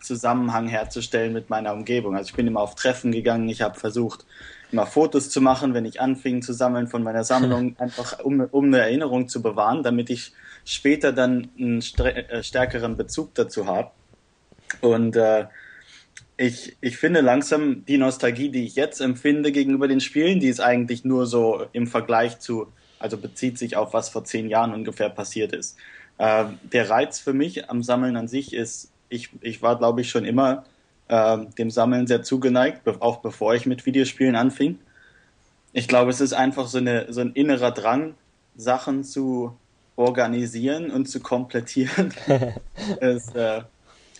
[0.00, 2.14] Zusammenhang herzustellen mit meiner Umgebung.
[2.14, 4.24] Also ich bin immer auf Treffen gegangen, ich habe versucht,
[4.72, 8.66] immer Fotos zu machen, wenn ich anfing zu sammeln von meiner Sammlung, einfach um, um
[8.66, 10.32] eine Erinnerung zu bewahren, damit ich
[10.64, 13.90] später dann einen äh, stärkeren Bezug dazu habe.
[14.80, 15.46] Und äh,
[16.36, 20.60] ich, ich finde langsam die Nostalgie, die ich jetzt empfinde gegenüber den Spielen, die ist
[20.60, 25.10] eigentlich nur so im Vergleich zu also bezieht sich auf was vor zehn Jahren ungefähr
[25.10, 25.76] passiert ist.
[26.18, 30.10] Äh, der Reiz für mich am Sammeln an sich ist, ich, ich war, glaube ich,
[30.10, 30.64] schon immer
[31.08, 34.78] äh, dem Sammeln sehr zugeneigt, auch bevor ich mit Videospielen anfing.
[35.72, 38.14] Ich glaube, es ist einfach so, eine, so ein innerer Drang,
[38.56, 39.56] Sachen zu
[39.96, 42.12] organisieren und zu komplettieren.
[43.00, 43.62] es, äh,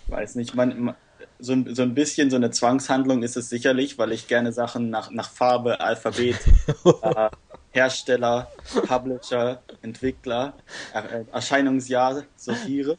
[0.09, 0.94] weiß nicht, man,
[1.38, 5.11] so, so ein bisschen so eine Zwangshandlung ist es sicherlich, weil ich gerne Sachen nach,
[5.11, 6.37] nach Farbe, Alphabet,
[7.03, 7.31] äh,
[7.70, 8.51] Hersteller,
[8.87, 10.55] Publisher, Entwickler,
[10.94, 12.96] äh, Erscheinungsjahr sortiere.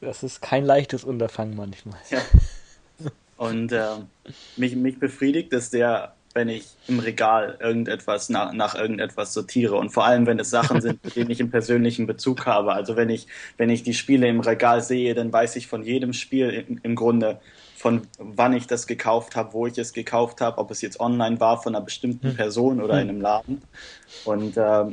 [0.00, 1.98] Das ist kein leichtes Unterfangen manchmal.
[2.10, 2.20] Ja.
[3.40, 3.86] Und äh,
[4.58, 9.88] mich, mich befriedigt es sehr, wenn ich im Regal irgendetwas nach, nach irgendetwas sortiere und
[9.88, 12.74] vor allem, wenn es Sachen sind, mit denen ich einen persönlichen Bezug habe.
[12.74, 16.12] Also wenn ich, wenn ich die Spiele im Regal sehe, dann weiß ich von jedem
[16.12, 17.40] Spiel im, im Grunde,
[17.76, 21.40] von wann ich das gekauft habe, wo ich es gekauft habe, ob es jetzt online
[21.40, 22.36] war von einer bestimmten hm.
[22.36, 23.00] Person oder hm.
[23.00, 23.62] in einem Laden.
[24.26, 24.84] Und äh,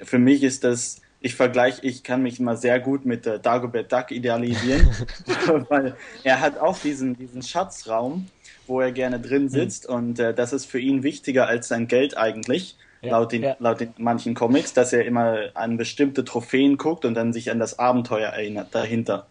[0.00, 3.92] für mich ist das, ich vergleiche, ich kann mich immer sehr gut mit äh, Dagobert
[3.92, 4.88] Duck idealisieren,
[5.68, 8.28] weil er hat auch diesen, diesen Schatzraum,
[8.66, 9.48] wo er gerne drin hm.
[9.48, 12.76] sitzt und äh, das ist für ihn wichtiger als sein Geld eigentlich.
[13.02, 13.56] Ja, laut, den, ja.
[13.58, 17.58] laut den manchen Comics, dass er immer an bestimmte Trophäen guckt und dann sich an
[17.58, 19.26] das Abenteuer erinnert dahinter.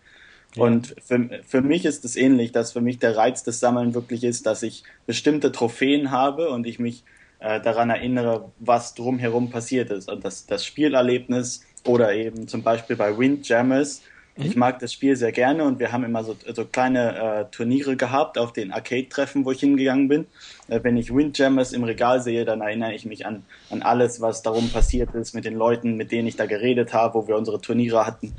[0.56, 4.24] Und für, für mich ist es ähnlich, dass für mich der Reiz des Sammeln wirklich
[4.24, 7.04] ist, dass ich bestimmte Trophäen habe und ich mich
[7.40, 10.10] äh, daran erinnere, was drumherum passiert ist.
[10.10, 14.02] Und das, das Spielerlebnis oder eben zum Beispiel bei Windjammers.
[14.36, 14.46] Mhm.
[14.46, 17.96] Ich mag das Spiel sehr gerne und wir haben immer so, so kleine äh, Turniere
[17.96, 20.26] gehabt auf den Arcade-Treffen, wo ich hingegangen bin.
[20.68, 24.42] Äh, wenn ich Windjammers im Regal sehe, dann erinnere ich mich an, an alles, was
[24.42, 27.62] darum passiert ist, mit den Leuten, mit denen ich da geredet habe, wo wir unsere
[27.62, 28.34] Turniere hatten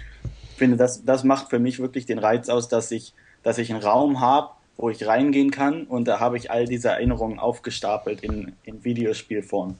[0.56, 3.82] finde, das, das macht für mich wirklich den Reiz aus, dass ich, dass ich einen
[3.82, 8.52] Raum habe, wo ich reingehen kann und da habe ich all diese Erinnerungen aufgestapelt in,
[8.64, 9.76] in Videospielform.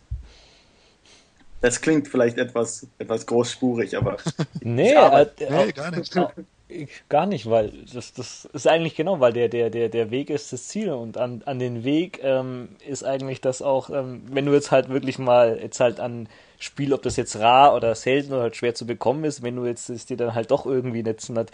[1.61, 4.16] Das klingt vielleicht etwas, etwas großspurig, aber.
[4.61, 6.14] nee, äh, nee, gar nicht.
[7.09, 10.53] Gar nicht, weil das, das ist eigentlich genau, weil der, der, der, der Weg ist
[10.53, 14.53] das Ziel und an, an den Weg ähm, ist eigentlich das auch, ähm, wenn du
[14.53, 18.42] jetzt halt wirklich mal jetzt halt an Spiel, ob das jetzt rar oder selten oder
[18.42, 21.38] halt schwer zu bekommen ist, wenn du jetzt es dir dann halt doch irgendwie netzen
[21.38, 21.53] hat,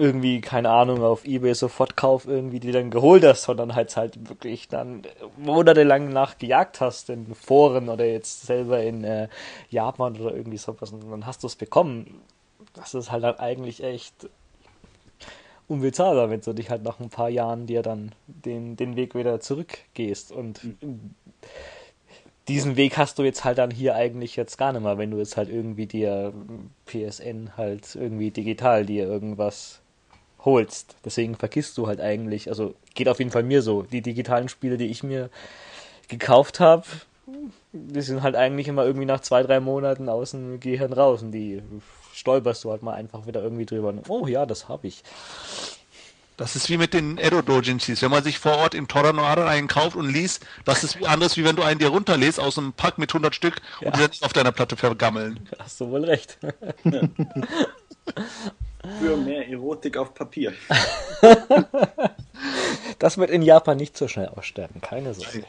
[0.00, 4.66] irgendwie, keine Ahnung, auf Ebay Sofortkauf irgendwie die dann geholt hast, sondern halt halt wirklich
[4.66, 5.02] dann
[5.36, 9.28] monatelang nachgejagt hast in Foren oder jetzt selber in äh,
[9.68, 12.22] Japan oder irgendwie sowas und dann hast du es bekommen.
[12.74, 14.14] Das ist halt dann eigentlich echt
[15.68, 19.38] unbezahlbar, wenn du dich halt nach ein paar Jahren dir dann den, den Weg wieder
[19.40, 21.14] zurückgehst und mhm
[22.50, 25.18] diesen Weg hast du jetzt halt dann hier eigentlich jetzt gar nicht mehr, wenn du
[25.18, 26.32] jetzt halt irgendwie dir
[26.86, 29.79] PSN halt irgendwie digital dir irgendwas
[30.44, 30.96] holst.
[31.04, 34.76] Deswegen vergisst du halt eigentlich, also geht auf jeden Fall mir so, die digitalen Spiele,
[34.76, 35.30] die ich mir
[36.08, 36.84] gekauft habe,
[37.72, 41.32] die sind halt eigentlich immer irgendwie nach zwei, drei Monaten aus dem Gehirn raus und
[41.32, 41.62] die
[42.12, 43.94] stolperst du halt mal einfach wieder irgendwie drüber.
[44.08, 45.02] Oh ja, das habe ich.
[46.36, 48.00] Das ist wie mit den Edo-Dojinshis.
[48.00, 51.36] Wenn man sich vor Ort im Toranoara einen kauft und liest, das ist wie anderes,
[51.36, 53.88] wie wenn du einen dir runterlässt aus einem Pack mit 100 Stück ja.
[53.88, 55.48] und die dann auf deiner Platte vergammeln.
[55.58, 56.38] Hast du wohl recht.
[58.98, 60.52] Für mehr Erotik auf Papier.
[62.98, 65.44] das wird in Japan nicht so schnell aussterben, keine Sorge.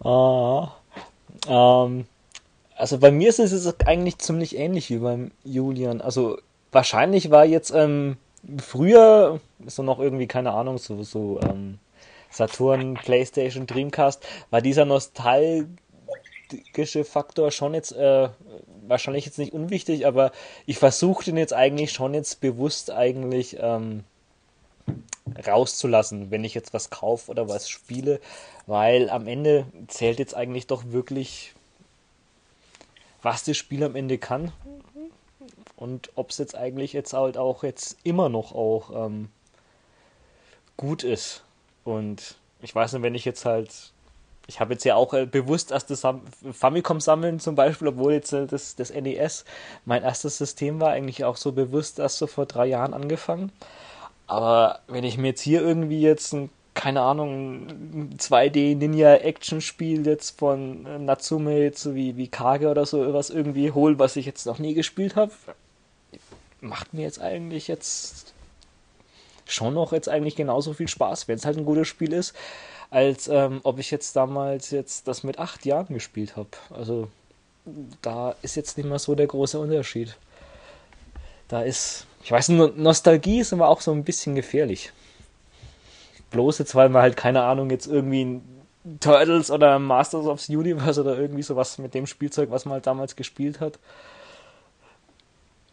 [0.04, 0.72] ah,
[1.48, 2.06] ähm,
[2.76, 6.00] also bei mir ist es eigentlich ziemlich ähnlich wie beim Julian.
[6.00, 6.38] Also
[6.72, 8.16] wahrscheinlich war jetzt ähm,
[8.58, 11.78] früher so noch irgendwie, keine Ahnung, so, so ähm,
[12.30, 15.68] Saturn, Playstation, Dreamcast, war dieser nostalgische
[17.04, 18.28] Faktor schon jetzt äh,
[18.90, 20.32] wahrscheinlich jetzt nicht unwichtig, aber
[20.66, 24.04] ich versuche den jetzt eigentlich schon jetzt bewusst eigentlich ähm,
[25.46, 28.20] rauszulassen, wenn ich jetzt was kaufe oder was spiele,
[28.66, 31.54] weil am Ende zählt jetzt eigentlich doch wirklich,
[33.22, 34.52] was das Spiel am Ende kann
[35.76, 39.30] und ob es jetzt eigentlich jetzt halt auch jetzt immer noch auch ähm,
[40.76, 41.42] gut ist.
[41.84, 43.92] Und ich weiß nicht, wenn ich jetzt halt,
[44.50, 46.02] ich habe jetzt ja auch äh, bewusst erst das
[46.52, 49.44] Famicom sammeln zum Beispiel, obwohl jetzt äh, das, das NES
[49.84, 53.52] mein erstes System war, eigentlich auch so bewusst erst so vor drei Jahren angefangen.
[54.26, 60.06] Aber wenn ich mir jetzt hier irgendwie jetzt ein keine Ahnung, 2D Ninja Action Spiel
[60.06, 64.26] jetzt von äh, Natsume jetzt wie, wie Kage oder so was irgendwie hol, was ich
[64.26, 65.32] jetzt noch nie gespielt habe,
[66.60, 68.34] macht mir jetzt eigentlich jetzt
[69.46, 72.34] schon noch jetzt eigentlich genauso viel Spaß, wenn es halt ein gutes Spiel ist,
[72.90, 76.50] als ähm, ob ich jetzt damals jetzt das mit acht Jahren gespielt habe.
[76.70, 77.08] Also
[78.02, 80.16] da ist jetzt nicht mehr so der große Unterschied.
[81.48, 84.92] Da ist, ich weiß Nostalgie ist immer auch so ein bisschen gefährlich.
[86.30, 88.40] Bloß jetzt, weil man halt keine Ahnung jetzt irgendwie
[89.00, 92.86] Turtles oder Masters of the Universe oder irgendwie sowas mit dem Spielzeug, was man halt
[92.86, 93.78] damals gespielt hat,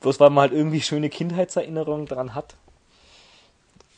[0.01, 2.55] Bloß weil man halt irgendwie schöne Kindheitserinnerungen dran hat,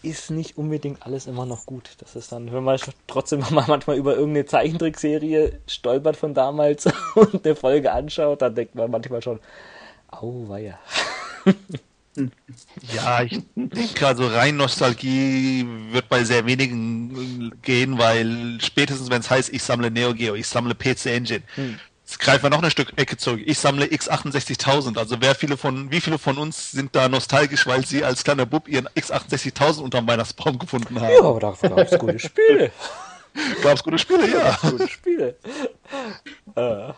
[0.01, 1.95] ist nicht unbedingt alles immer noch gut.
[1.99, 7.55] Das ist dann, wenn man trotzdem manchmal über irgendeine Zeichentrickserie stolpert von damals und eine
[7.55, 9.39] Folge anschaut, dann denkt man manchmal schon,
[10.11, 10.79] au, weia.
[12.93, 19.29] Ja, ich denke also rein Nostalgie wird bei sehr wenigen gehen, weil spätestens wenn es
[19.29, 21.79] heißt, ich sammle Neo Geo, ich sammle PC Engine, hm.
[22.09, 23.41] Jetzt greifen wir noch eine Stück Ecke zurück.
[23.45, 24.97] Ich sammle x68000.
[24.97, 28.47] Also wer viele von, wie viele von uns sind da nostalgisch, weil sie als kleiner
[28.47, 31.13] Bub ihren x68000 unterm Weihnachtsbaum gefunden haben?
[31.13, 32.71] Ja, aber da gab es gute Spiele.
[33.61, 34.57] gab es gute Spiele, ja.
[34.59, 35.35] Gute Spiele.
[36.55, 36.93] Äh.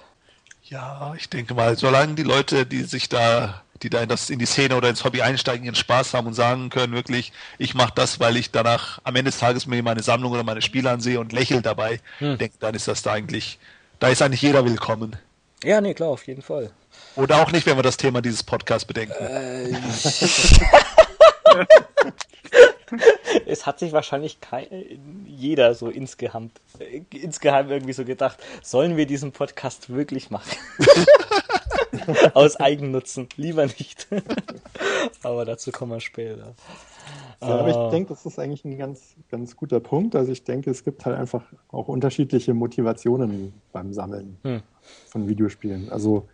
[0.63, 4.39] Ja, ich denke mal, solange die Leute, die sich da, die da in, das, in
[4.39, 7.91] die Szene oder ins Hobby einsteigen, ihren Spaß haben und sagen können, wirklich, ich mache
[7.93, 11.19] das, weil ich danach am Ende des Tages mir meine Sammlung oder meine Spiele ansehe
[11.19, 12.37] und lächle dabei, hm.
[12.37, 13.59] denke, dann ist das da eigentlich
[14.01, 15.15] da ist eigentlich jeder willkommen.
[15.63, 16.71] Ja, nee, klar, auf jeden Fall.
[17.15, 19.13] Oder auch nicht, wenn wir das Thema dieses Podcasts bedenken.
[19.13, 19.71] Äh,
[23.45, 24.67] es hat sich wahrscheinlich kein,
[25.25, 26.51] jeder so insgeheim,
[27.11, 30.51] insgeheim irgendwie so gedacht, sollen wir diesen Podcast wirklich machen?
[32.33, 33.27] Aus Eigennutzen.
[33.35, 34.07] Lieber nicht.
[35.23, 36.55] Aber dazu kommen wir später.
[37.41, 37.89] Ja, aber ich ah.
[37.89, 40.15] denke, das ist eigentlich ein ganz, ganz guter Punkt.
[40.15, 44.61] Also ich denke, es gibt halt einfach auch unterschiedliche Motivationen beim Sammeln hm.
[45.07, 45.91] von Videospielen.
[45.91, 46.27] Also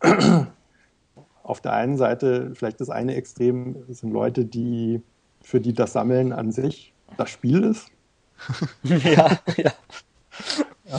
[1.42, 5.00] auf der einen Seite, vielleicht das eine Extrem sind Leute, die
[5.44, 7.88] für die das Sammeln an sich das Spiel ist.
[8.82, 9.72] ja, ja.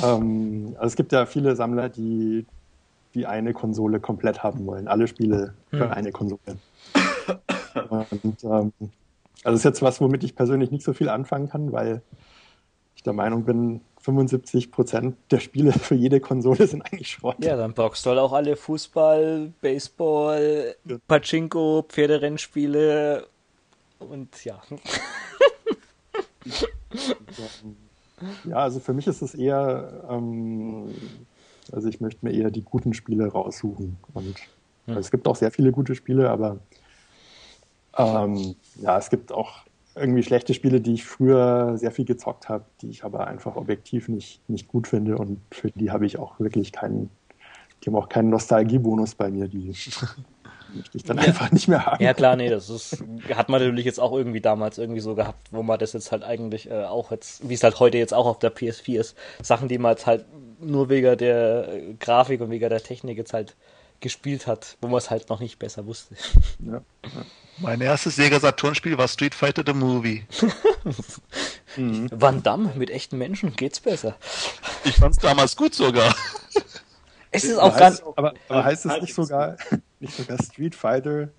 [0.03, 2.45] Ähm, also es gibt ja viele Sammler, die
[3.13, 5.91] die eine Konsole komplett haben wollen, alle Spiele für hm.
[5.91, 6.57] eine Konsole.
[7.89, 8.73] Und ähm,
[9.43, 12.01] also ist jetzt was, womit ich persönlich nicht so viel anfangen kann, weil
[12.95, 17.37] ich der Meinung bin, 75 Prozent der Spiele für jede Konsole sind eigentlich Schrott.
[17.43, 20.97] Ja, dann boxst du halt auch alle Fußball, Baseball, ja.
[21.07, 23.27] Pachinko, Pferderennspiele
[23.99, 24.61] und ja.
[28.45, 30.93] ja, also für mich ist es eher, ähm,
[31.71, 34.35] also ich möchte mir eher die guten Spiele raussuchen und
[34.85, 34.95] Hm.
[34.95, 36.59] Also es gibt auch sehr viele gute Spiele, aber
[37.97, 39.65] ähm, ja, es gibt auch
[39.95, 44.09] irgendwie schlechte Spiele, die ich früher sehr viel gezockt habe, die ich aber einfach objektiv
[44.09, 47.09] nicht, nicht gut finde und für die habe ich auch wirklich keinen,
[47.81, 49.73] die haben auch keinen Nostalgiebonus bei mir, die
[50.75, 51.23] möchte ich dann ja.
[51.23, 52.03] einfach nicht mehr haben.
[52.03, 53.03] Ja klar, nee, das ist,
[53.33, 56.23] hat man natürlich jetzt auch irgendwie damals irgendwie so gehabt, wo man das jetzt halt
[56.23, 59.67] eigentlich äh, auch jetzt, wie es halt heute jetzt auch auf der PS4 ist, Sachen,
[59.67, 60.25] die man jetzt halt
[60.59, 61.67] nur wegen der
[61.99, 63.55] Grafik und wegen der Technik jetzt halt
[63.99, 66.15] gespielt hat, wo man es halt noch nicht besser wusste.
[66.59, 66.81] Ja.
[67.57, 70.25] Mein erstes Sega Saturn-Spiel war Street Fighter the Movie.
[71.77, 72.09] mhm.
[72.11, 74.15] Van Damme mit echten Menschen geht's besser.
[74.83, 76.13] Ich fand's damals gut sogar.
[77.35, 78.01] Es ist auch ganz.
[78.15, 79.57] Aber, aber heißt es nicht sogar,
[79.99, 81.29] nicht sogar Street Fighter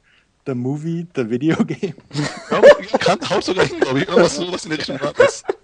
[0.46, 1.94] the Movie, the Video Game?
[2.50, 2.60] Ja,
[2.98, 5.42] kann auch sogar, glaube ich, irgendwas sowas in der Richtung war das.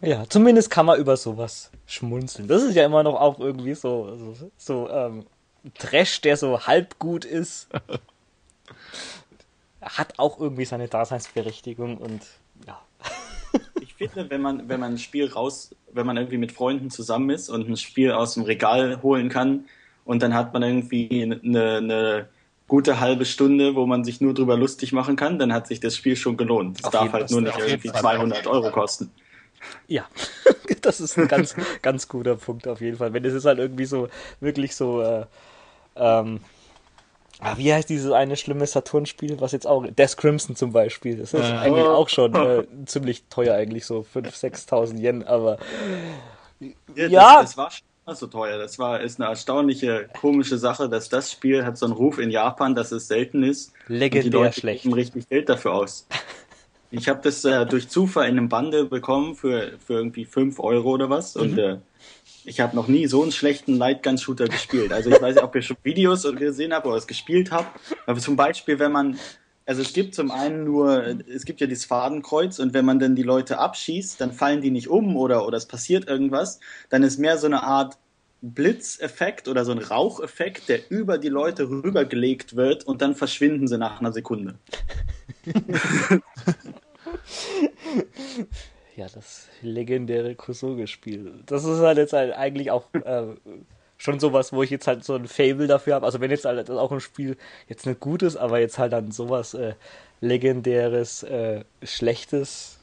[0.00, 2.46] Ja, zumindest kann man über sowas schmunzeln.
[2.46, 5.24] Das ist ja immer noch auch irgendwie so, so, so ähm,
[5.78, 7.68] Trash, der so halb gut ist.
[9.80, 12.22] Hat auch irgendwie seine Daseinsberechtigung und
[12.66, 12.78] ja.
[14.08, 17.48] Finde, wenn man, wenn man ein Spiel raus, wenn man irgendwie mit Freunden zusammen ist
[17.48, 19.64] und ein Spiel aus dem Regal holen kann
[20.04, 22.28] und dann hat man irgendwie eine, eine
[22.66, 25.96] gute halbe Stunde, wo man sich nur drüber lustig machen kann, dann hat sich das
[25.96, 26.80] Spiel schon gelohnt.
[26.82, 29.10] Es darf halt nur nicht irgendwie 200 Euro kosten.
[29.86, 30.06] Ja,
[30.82, 33.12] das ist ein ganz, ganz guter Punkt auf jeden Fall.
[33.12, 34.08] Wenn es ist halt irgendwie so,
[34.40, 35.26] wirklich so, äh,
[35.96, 36.40] ähm,
[37.40, 41.34] ah, wie heißt dieses eine schlimme Saturn-Spiel, was jetzt auch, Death Crimson zum Beispiel, das
[41.34, 45.58] ist äh, eigentlich auch schon äh, ziemlich teuer eigentlich, so 5.000, 6.000 Yen, aber
[46.94, 47.40] ja, ja.
[47.40, 48.58] Das, das war schon so teuer.
[48.58, 52.30] Das war ist eine erstaunliche komische Sache, dass das Spiel hat so einen Ruf in
[52.30, 53.72] Japan, dass es selten ist.
[53.88, 54.82] Legendär und die Leute schlecht.
[54.82, 56.06] Geben richtig Geld dafür aus.
[56.96, 60.90] Ich habe das äh, durch Zufall in einem Bundle bekommen für, für irgendwie 5 Euro
[60.90, 61.34] oder was.
[61.34, 61.42] Mhm.
[61.42, 61.78] Und äh,
[62.44, 64.92] ich habe noch nie so einen schlechten Lightgun-Shooter gespielt.
[64.92, 67.80] Also ich weiß nicht, ob ihr schon Videos gesehen habt oder es gespielt habt.
[68.06, 69.18] Aber zum Beispiel, wenn man,
[69.66, 73.14] also es gibt zum einen nur, es gibt ja dieses Fadenkreuz und wenn man dann
[73.16, 76.60] die Leute abschießt, dann fallen die nicht um oder, oder es passiert irgendwas.
[76.90, 77.96] Dann ist mehr so eine Art
[78.42, 83.78] Blitzeffekt oder so ein Raucheffekt, der über die Leute rübergelegt wird und dann verschwinden sie
[83.78, 84.58] nach einer Sekunde.
[88.96, 91.32] ja, das legendäre Kosoge-Spiel.
[91.46, 93.26] Das ist halt jetzt halt eigentlich auch äh,
[93.98, 96.06] schon sowas, wo ich jetzt halt so ein Fable dafür habe.
[96.06, 97.36] Also wenn jetzt halt auch ein Spiel
[97.68, 99.74] jetzt nicht gut ist, aber jetzt halt dann sowas äh,
[100.20, 102.78] legendäres, äh, schlechtes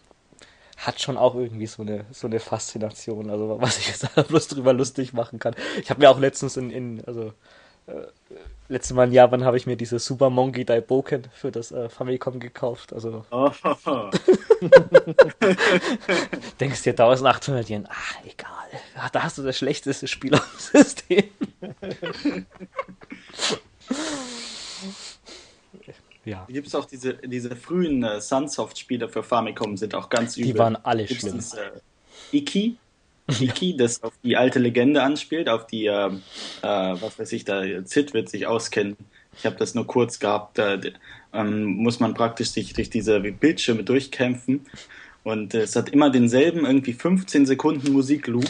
[0.77, 3.29] hat schon auch irgendwie so eine so eine Faszination.
[3.29, 5.55] Also was ich jetzt bloß drüber lustig machen kann.
[5.81, 7.33] Ich habe mir auch letztens in, in also
[8.71, 12.39] letztes Mal in Japan habe ich mir diese Super Monkey Daiboken für das äh, Famicom
[12.39, 12.93] gekauft.
[12.93, 13.51] Also oh.
[16.59, 18.47] denkst dir 1800 Yen, ach egal,
[19.11, 21.25] da hast du das schlechteste Spiel am System.
[26.25, 26.45] ja.
[26.47, 30.53] Gibt es auch diese, diese frühen äh, Sunsoft-Spiele für Famicom, sind auch ganz übel.
[30.53, 31.39] Die waren alle Gibt's schlimm.
[31.39, 32.77] Äh, Iki,
[33.39, 36.11] Iki, das auf die alte Legende anspielt, auf die, äh, äh,
[36.61, 38.97] was weiß ich, da Zit wird sich auskennen.
[39.37, 40.57] Ich habe das nur kurz gehabt.
[40.57, 40.77] Da
[41.33, 44.65] ähm, muss man praktisch sich durch diese Bildschirme durchkämpfen.
[45.23, 48.45] Und äh, es hat immer denselben irgendwie 15 Sekunden Musikloop.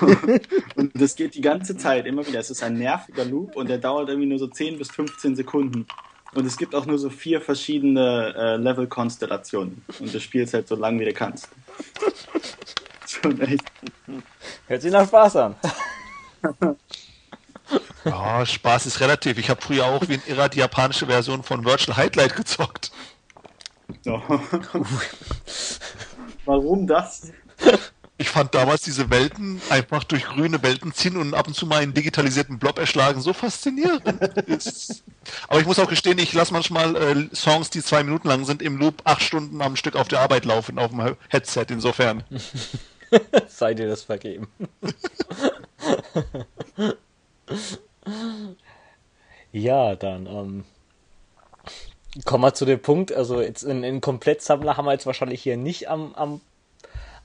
[0.76, 2.40] und das geht die ganze Zeit immer wieder.
[2.40, 5.86] Es ist ein nerviger Loop und der dauert irgendwie nur so 10 bis 15 Sekunden.
[6.34, 9.82] Und es gibt auch nur so vier verschiedene äh, Level-Konstellationen.
[10.00, 11.48] Und du spielst halt so lange, wie du kannst.
[13.24, 13.64] Schon echt.
[14.66, 15.56] Hört sich nach Spaß an.
[18.04, 19.38] Ja, Spaß ist relativ.
[19.38, 22.92] Ich habe früher auch wie ein Irrer die japanische Version von Virtual Highlight gezockt.
[24.06, 24.20] Oh.
[26.44, 27.32] Warum das?
[28.18, 31.80] Ich fand damals diese Welten einfach durch grüne Welten ziehen und ab und zu mal
[31.80, 34.02] einen digitalisierten Blob erschlagen so faszinierend.
[35.48, 38.62] Aber ich muss auch gestehen, ich lasse manchmal äh, Songs, die zwei Minuten lang sind,
[38.62, 42.22] im Loop acht Stunden am Stück auf der Arbeit laufen, auf dem Headset insofern.
[43.48, 44.48] Sei dir das vergeben.
[49.52, 50.64] ja, dann ähm,
[52.24, 53.12] kommen wir zu dem Punkt.
[53.12, 56.40] Also jetzt einen Komplettsammler haben wir jetzt wahrscheinlich hier nicht am, am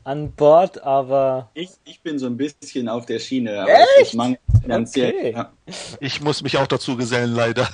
[0.04, 1.50] an Bord, aber.
[1.54, 4.18] Ich, ich bin so ein bisschen auf der Schiene, aber Echt?
[4.62, 5.14] finanziell.
[5.14, 5.34] Okay.
[5.34, 5.54] Ja.
[6.00, 7.70] Ich muss mich auch dazu gesellen, leider.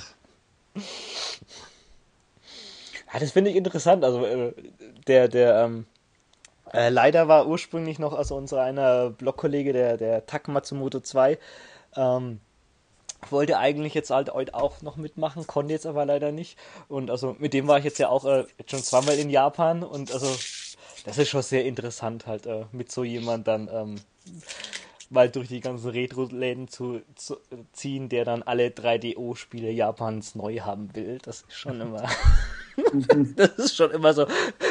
[3.12, 4.04] Ja, das finde ich interessant.
[4.04, 4.52] Also äh,
[5.06, 5.86] der, der, ähm,
[6.72, 11.38] äh, leider war ursprünglich noch also unser einer Blogkollege, der, der Tak Matsumoto 2,
[11.96, 12.40] ähm,
[13.30, 16.58] wollte eigentlich jetzt halt heute auch noch mitmachen, konnte jetzt aber leider nicht.
[16.88, 19.82] Und also mit dem war ich jetzt ja auch äh, jetzt schon zweimal in Japan
[19.82, 20.26] und also
[21.04, 23.96] das ist schon sehr interessant halt äh, mit so jemand dann ähm,
[25.08, 27.36] mal durch die ganzen Retro-Läden zu, zu,
[27.72, 31.18] ziehen, der dann alle 3DO-Spiele Japans neu haben will.
[31.22, 32.08] Das ist schon immer.
[33.36, 34.26] das ist schon immer so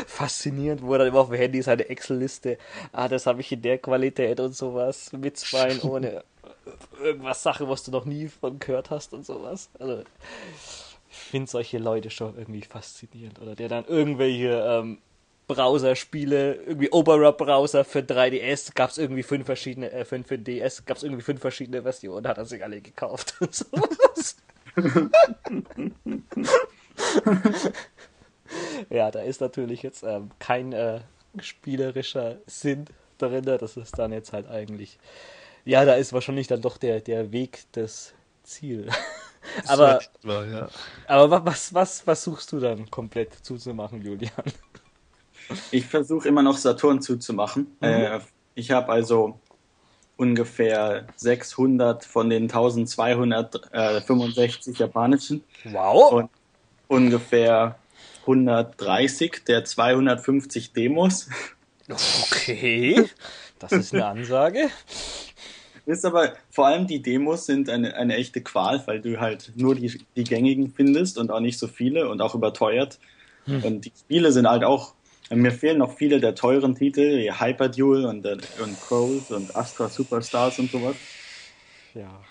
[0.07, 2.57] faszinierend, wo er dann immer auf dem Handy seine Excel-Liste,
[2.91, 6.23] ah, das habe ich in der Qualität und sowas, mit zwei ohne
[7.01, 9.69] irgendwas Sache, was du noch nie von gehört hast und sowas.
[9.79, 10.03] Also
[11.09, 13.39] ich finde solche Leute schon irgendwie faszinierend.
[13.41, 14.97] Oder der dann irgendwelche ähm,
[15.47, 20.97] Browser-Spiele, irgendwie Opera-Browser für 3DS, gab es irgendwie fünf verschiedene, äh, für, für DS, gab
[20.97, 24.37] es irgendwie fünf verschiedene Versionen, hat er sich alle gekauft und sowas.
[28.89, 31.01] ja, da ist natürlich jetzt ähm, kein äh,
[31.39, 32.85] spielerischer Sinn
[33.17, 34.99] drin, das ist dann jetzt halt eigentlich,
[35.63, 38.89] ja, da ist wahrscheinlich dann doch der, der Weg des Ziel.
[39.67, 40.67] aber, war, ja.
[41.07, 44.33] aber was, was versuchst du dann komplett zuzumachen, Julian?
[45.71, 47.77] Ich versuche immer noch Saturn zuzumachen.
[47.79, 47.87] Mhm.
[47.87, 48.19] Äh,
[48.55, 49.39] ich habe also
[50.17, 55.43] ungefähr 600 von den 1265 japanischen.
[55.65, 56.13] Wow.
[56.13, 56.29] Und
[56.87, 57.77] ungefähr
[58.21, 61.29] 130 der 250 Demos.
[61.87, 63.05] Okay,
[63.59, 64.69] das ist eine Ansage.
[65.85, 69.75] Ist aber, vor allem die Demos sind eine, eine echte Qual, weil du halt nur
[69.75, 72.97] die, die gängigen findest und auch nicht so viele und auch überteuert.
[73.45, 73.63] Hm.
[73.63, 74.95] Und die Spiele sind halt auch
[75.31, 80.59] mir fehlen noch viele der teuren Titel, wie Hyperduel und, und Crows und Astra Superstars
[80.59, 80.95] und sowas.
[81.95, 82.21] Ja.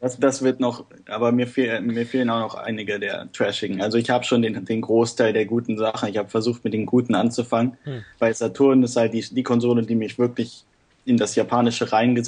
[0.00, 3.82] Das, das wird noch, aber mir, fehl, mir fehlen auch noch einige der Trashigen.
[3.82, 6.08] Also ich habe schon den, den Großteil der guten Sachen.
[6.08, 7.76] Ich habe versucht, mit den guten anzufangen.
[7.84, 8.02] Hm.
[8.18, 10.64] Bei Saturn ist halt die, die Konsole, die mich wirklich
[11.04, 12.22] in das japanische Rein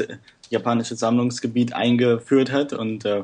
[0.51, 3.23] japanische Sammlungsgebiet eingeführt hat und äh,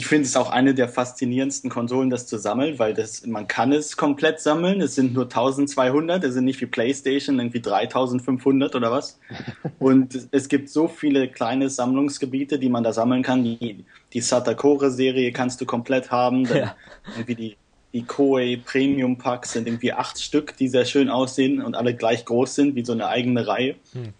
[0.00, 3.70] ich finde es auch eine der faszinierendsten Konsolen, das zu sammeln, weil das, man kann
[3.70, 4.80] es komplett sammeln.
[4.80, 9.20] Es sind nur 1200, es sind nicht wie PlayStation irgendwie 3500 oder was.
[9.78, 13.44] Und es gibt so viele kleine Sammlungsgebiete, die man da sammeln kann.
[13.44, 13.84] Die,
[14.14, 16.46] die Satakore-Serie kannst du komplett haben.
[16.46, 16.74] Ja.
[17.16, 17.56] Irgendwie die,
[17.92, 22.24] die Koei Premium Packs sind irgendwie acht Stück, die sehr schön aussehen und alle gleich
[22.24, 23.74] groß sind, wie so eine eigene Reihe.
[23.92, 24.14] Hm.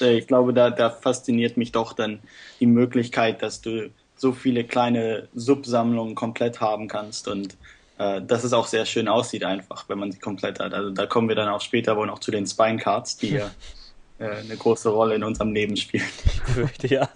[0.00, 2.20] Äh, ich glaube, da, da fasziniert mich doch dann
[2.58, 3.90] die Möglichkeit, dass du
[4.20, 7.56] so viele kleine Subsammlungen komplett haben kannst und
[7.98, 10.74] äh, dass es auch sehr schön aussieht einfach, wenn man sie komplett hat.
[10.74, 13.50] Also da kommen wir dann auch später wohl noch zu den Spine Cards, die ja
[14.18, 16.06] äh, eine große Rolle in unserem Leben spielen.
[16.24, 17.08] Ich fürchte ja.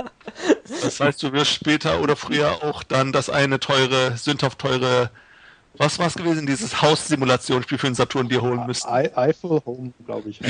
[0.82, 5.10] Das heißt, du wirst später oder früher auch dann das eine teure, sündhaft teure
[5.78, 8.86] was war es gewesen, dieses Haussimulationsspiel für den Saturn dir holen müssen?
[8.88, 10.40] Eiffel Home, glaube ich.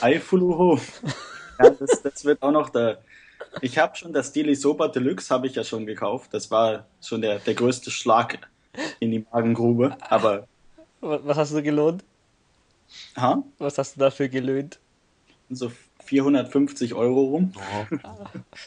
[0.00, 0.80] Eiffel Home.
[1.58, 2.98] Ja, das, das wird auch noch da
[3.60, 6.32] ich habe schon das Dili Soba Deluxe habe ich ja schon gekauft.
[6.32, 8.38] Das war schon der, der größte Schlag
[9.00, 9.96] in die Magengrube.
[10.08, 10.46] Aber
[11.00, 12.04] was hast du gelohnt?
[13.16, 13.42] Ha?
[13.58, 14.78] Was hast du dafür gelöhnt?
[15.50, 15.70] So
[16.04, 17.52] 450 Euro rum.
[17.56, 17.96] Oh.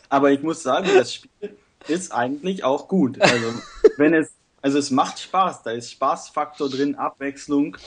[0.09, 1.55] Aber ich muss sagen, das Spiel
[1.87, 3.21] ist eigentlich auch gut.
[3.21, 3.53] Also
[3.97, 4.31] wenn es,
[4.61, 5.63] also es macht Spaß.
[5.63, 7.77] Da ist Spaßfaktor drin, Abwechslung.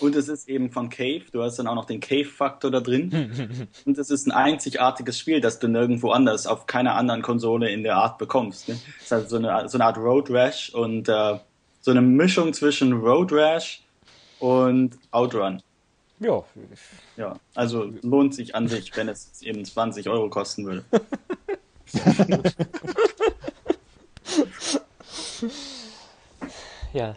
[0.00, 1.22] Und es ist eben von Cave.
[1.32, 3.68] Du hast dann auch noch den Cave-Faktor da drin.
[3.84, 7.82] und es ist ein einzigartiges Spiel, das du nirgendwo anders auf keiner anderen Konsole in
[7.82, 8.68] der Art bekommst.
[8.68, 8.78] Ne?
[8.98, 11.38] Es ist also so eine, so eine Art Road Rash und äh,
[11.80, 13.82] so eine Mischung zwischen Road Rash
[14.40, 15.62] und Outrun.
[16.20, 16.44] Ja.
[17.16, 20.84] Ja, also lohnt sich an sich, wenn es eben 20 Euro kosten würde.
[26.92, 27.16] ja,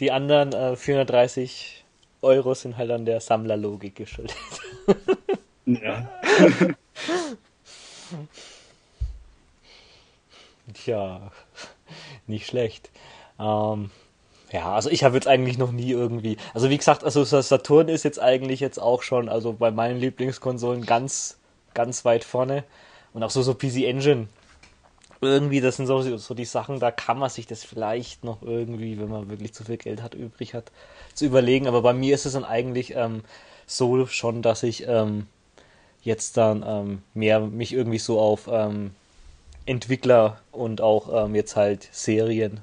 [0.00, 1.83] die anderen äh, 430
[2.24, 4.36] Euro sind halt an der Sammlerlogik geschuldet.
[5.66, 6.08] Ja.
[10.74, 11.30] Tja,
[12.26, 12.90] nicht schlecht.
[13.38, 13.90] Ähm,
[14.52, 18.04] ja, also ich habe jetzt eigentlich noch nie irgendwie, also wie gesagt, also Saturn ist
[18.04, 21.38] jetzt eigentlich jetzt auch schon, also bei meinen Lieblingskonsolen ganz,
[21.74, 22.64] ganz weit vorne.
[23.12, 24.28] Und auch so, so PC Engine
[25.24, 28.98] irgendwie, das sind so, so die Sachen, da kann man sich das vielleicht noch irgendwie,
[28.98, 30.70] wenn man wirklich zu viel Geld hat, übrig hat,
[31.14, 31.66] zu überlegen.
[31.66, 33.22] Aber bei mir ist es dann eigentlich ähm,
[33.66, 35.26] so schon, dass ich ähm,
[36.02, 38.92] jetzt dann ähm, mehr mich irgendwie so auf ähm,
[39.66, 42.60] Entwickler und auch ähm, jetzt halt Serien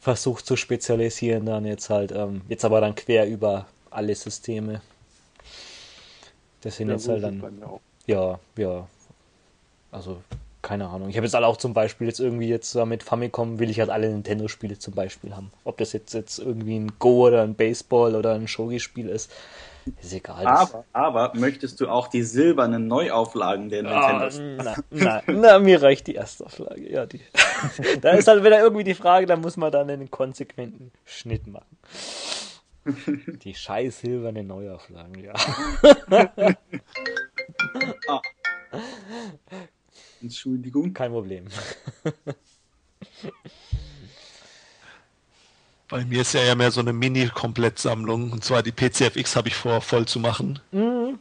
[0.00, 4.80] versucht zu spezialisieren, dann jetzt halt, ähm, jetzt aber dann quer über alle Systeme.
[6.62, 7.42] Das sind ja, jetzt halt dann.
[8.06, 8.88] Ja, ja.
[9.92, 10.22] Also
[10.62, 11.08] keine Ahnung.
[11.08, 13.90] Ich habe jetzt alle auch zum Beispiel jetzt irgendwie jetzt mit Famicom will ich halt
[13.90, 15.50] alle Nintendo-Spiele zum Beispiel haben.
[15.64, 19.30] Ob das jetzt, jetzt irgendwie ein Go oder ein Baseball oder ein Shogi-Spiel ist,
[20.02, 20.46] ist egal.
[20.46, 24.26] Aber, aber möchtest du auch die silbernen Neuauflagen der Nintendo?
[24.26, 26.90] Oh, na, na, na, mir reicht die Erstauflage.
[26.90, 27.20] Ja, die.
[28.00, 31.78] da ist halt wieder irgendwie die Frage, da muss man dann einen konsequenten Schnitt machen.
[33.42, 35.34] Die scheiß silbernen Neuauflagen, ja.
[38.08, 38.22] ah.
[40.22, 40.92] Entschuldigung.
[40.92, 41.46] Kein Problem.
[45.88, 48.30] Bei mir ist ja eher mehr so eine Mini-Komplettsammlung.
[48.30, 50.60] Und zwar die PCFX habe ich vor, voll zu machen.
[50.70, 51.18] Mhm.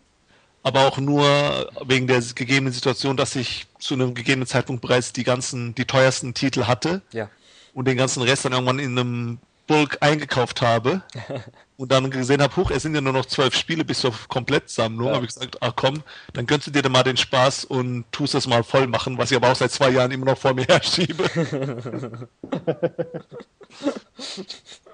[0.61, 5.23] Aber auch nur wegen der gegebenen Situation, dass ich zu einem gegebenen Zeitpunkt bereits die
[5.23, 7.01] ganzen, die teuersten Titel hatte.
[7.11, 7.29] Ja.
[7.73, 11.01] Und den ganzen Rest dann irgendwann in einem Bulk eingekauft habe.
[11.79, 15.07] und dann gesehen habe, huch, es sind ja nur noch zwölf Spiele bis zur Komplettsammlung.
[15.07, 15.13] Ja.
[15.15, 16.03] habe ich gesagt, ach komm,
[16.33, 19.31] dann gönnst du dir dann mal den Spaß und tust das mal voll machen, was
[19.31, 21.23] ich aber auch seit zwei Jahren immer noch vor mir herschiebe.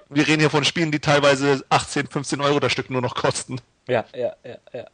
[0.10, 3.60] Wir reden hier von Spielen, die teilweise 18, 15 Euro das Stück nur noch kosten.
[3.88, 4.86] Ja, ja, ja, ja.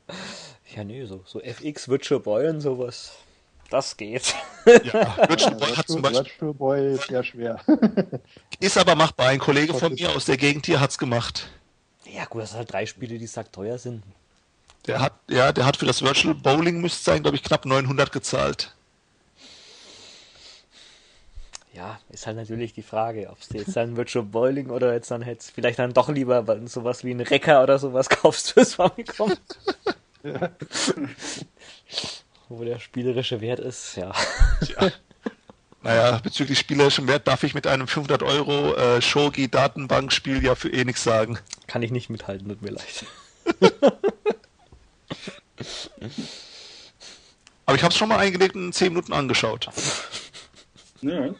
[0.74, 3.12] Ja, nee, so, so FX, Virtual Boy und sowas.
[3.70, 4.34] Das geht.
[4.66, 6.24] Ja, Virtual Boy hat zum Beispiel.
[6.24, 7.60] Virtual Boy ist sehr schwer.
[8.62, 9.28] Ist aber machbar.
[9.28, 11.50] Ein Kollege von mir aus der Gegend hier hat's gemacht.
[12.06, 14.04] Ja, gut, das sind halt drei Spiele, die sagt teuer sind.
[14.88, 18.12] Der hat, ja, der hat für das Virtual Bowling müsste sein, glaube ich, knapp 900
[18.12, 18.74] gezahlt.
[21.74, 25.22] Ja, ist halt natürlich die Frage, ob du jetzt dann Virtual Bowling oder jetzt dann
[25.22, 29.34] hättest vielleicht dann doch lieber sowas wie ein Recker oder sowas kaufst fürs Famicom.
[30.24, 30.49] Ja.
[32.49, 34.12] Wo der spielerische Wert ist, ja.
[34.64, 34.91] Tja.
[35.84, 40.70] Naja, bezüglich spielerischem Wert darf ich mit einem 500 Euro äh, Shogi Datenbankspiel ja für
[40.70, 41.39] eh nichts sagen.
[41.72, 43.05] Kann ich nicht mithalten, tut mir leid.
[47.65, 49.69] Aber ich habe es schon mal eingelegt und in 10 Minuten angeschaut.
[51.01, 51.34] Ja,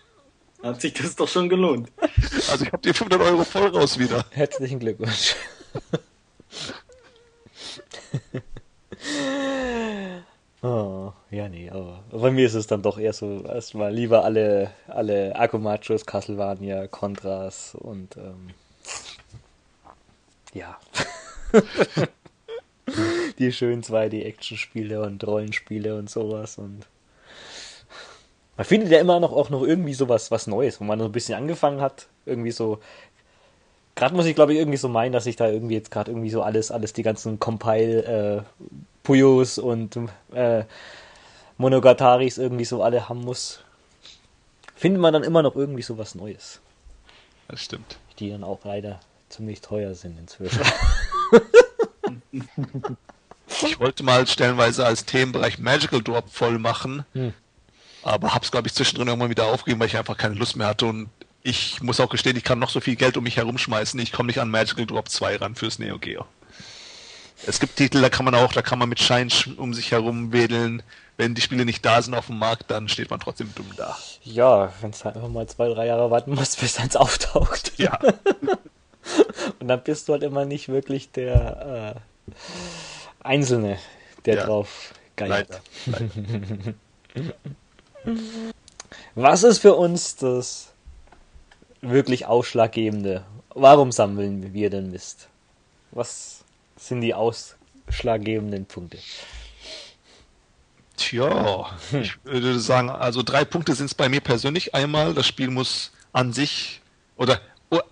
[0.64, 1.92] hat sich das doch schon gelohnt.
[2.50, 4.24] Also ich habe die 500 Euro voll raus wieder.
[4.30, 5.36] Herzlichen Glückwunsch.
[10.64, 14.70] Oh, ja, nee, aber bei mir ist es dann doch eher so, erstmal lieber alle,
[14.88, 18.52] alle Akumachos, Castlevania, Contras und ähm,
[20.54, 20.80] ja.
[23.40, 26.88] die schönen 2D-Action-Spiele und Rollenspiele und sowas und
[28.58, 31.12] man findet ja immer noch auch noch irgendwie sowas was Neues, wo man so ein
[31.12, 32.80] bisschen angefangen hat, irgendwie so
[33.96, 36.30] gerade muss ich glaube ich irgendwie so meinen, dass ich da irgendwie jetzt gerade irgendwie
[36.30, 38.42] so alles alles die ganzen Compile äh,
[39.04, 39.98] Puyos und
[40.34, 40.64] äh,
[41.58, 43.64] Monogataris irgendwie so alle haben muss,
[44.76, 46.60] findet man dann immer noch irgendwie so was Neues.
[47.48, 47.98] Das stimmt.
[48.20, 49.00] Die dann auch leider
[49.32, 50.62] ziemlich teuer sind inzwischen.
[53.64, 57.34] ich wollte mal stellenweise als Themenbereich Magical Drop voll machen, hm.
[58.04, 60.86] aber hab's glaube ich zwischendrin irgendwann wieder aufgegeben, weil ich einfach keine Lust mehr hatte
[60.86, 61.10] und
[61.44, 64.28] ich muss auch gestehen, ich kann noch so viel Geld um mich herumschmeißen, ich komme
[64.28, 66.26] nicht an Magical Drop 2 ran fürs Neo Geo.
[67.48, 70.32] Es gibt Titel, da kann man auch, da kann man mit Schein um sich herum
[70.32, 70.84] wedeln.
[71.18, 73.98] Wenn die Spiele nicht da sind auf dem Markt, dann steht man trotzdem dumm da.
[74.24, 77.74] Ja, wenn es halt einfach mal zwei, drei Jahre warten muss, bis eins auftaucht.
[77.78, 78.00] Ja.
[79.60, 82.00] Und dann bist du halt immer nicht wirklich der äh,
[83.24, 83.78] Einzelne,
[84.26, 84.46] der ja.
[84.46, 85.62] drauf geiert.
[85.86, 86.06] Leider.
[87.16, 87.34] Leider.
[89.16, 90.72] Was ist für uns das
[91.82, 93.26] wirklich Ausschlaggebende?
[93.54, 95.28] Warum sammeln wir denn Mist?
[95.92, 96.44] Was
[96.78, 98.98] sind die ausschlaggebenden Punkte?
[100.98, 104.74] Tja, ich würde sagen, also drei Punkte sind es bei mir persönlich.
[104.74, 106.82] Einmal, das Spiel muss an sich
[107.18, 107.42] oder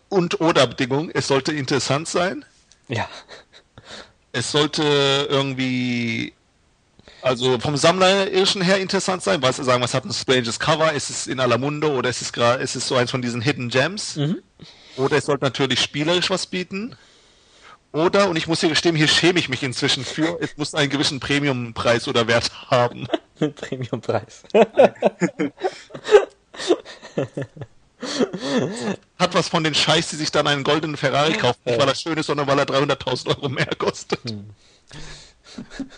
[0.10, 2.46] und oder Bedingung, es sollte interessant sein.
[2.88, 3.08] Ja.
[4.32, 6.34] Es sollte irgendwie
[7.22, 10.94] also vom Sammlerischen her interessant sein, was sagen, was hat ein stranges Cover?
[10.94, 13.42] Ist es in aller Munde oder ist es gerade, ist es so eins von diesen
[13.42, 14.16] Hidden Gems?
[14.16, 14.42] Mhm.
[14.98, 16.96] Oder es sollte natürlich spielerisch was bieten.
[17.92, 20.92] Oder, und ich muss hier gestehen, hier schäme ich mich inzwischen für, es muss einen
[20.92, 23.08] gewissen Premiumpreis oder Wert haben.
[23.56, 24.44] Premiumpreis.
[29.20, 31.96] Hat was von den Scheiß, die sich dann einen goldenen Ferrari kaufen, nicht weil er
[31.96, 34.22] schön ist, sondern weil er 300.000 Euro mehr kostet.
[34.30, 34.50] Hm.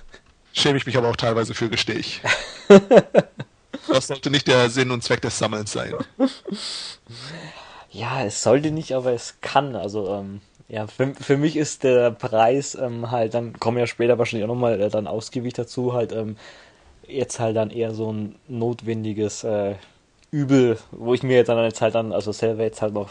[0.54, 2.22] Schäme ich mich aber auch teilweise für, gestehe ich.
[3.88, 5.96] Das sollte nicht der Sinn und Zweck des Sammelns sein.
[7.90, 9.76] Ja, es sollte nicht, aber es kann.
[9.76, 14.18] Also, ähm, ja, für, für mich ist der Preis ähm, halt, dann kommen ja später
[14.18, 16.38] wahrscheinlich auch nochmal äh, dann Ausgewicht dazu, halt ähm,
[17.08, 19.76] jetzt halt dann eher so ein notwendiges äh,
[20.32, 23.10] Übel, wo ich mir jetzt dann jetzt halt dann, also selber jetzt halt noch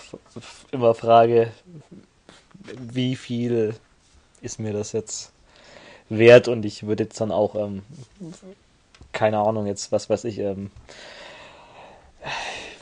[0.72, 1.52] immer frage,
[2.78, 3.74] wie viel
[4.40, 5.32] ist mir das jetzt
[6.08, 7.82] wert und ich würde jetzt dann auch, ähm,
[9.12, 10.70] keine Ahnung, jetzt was weiß ich, ähm,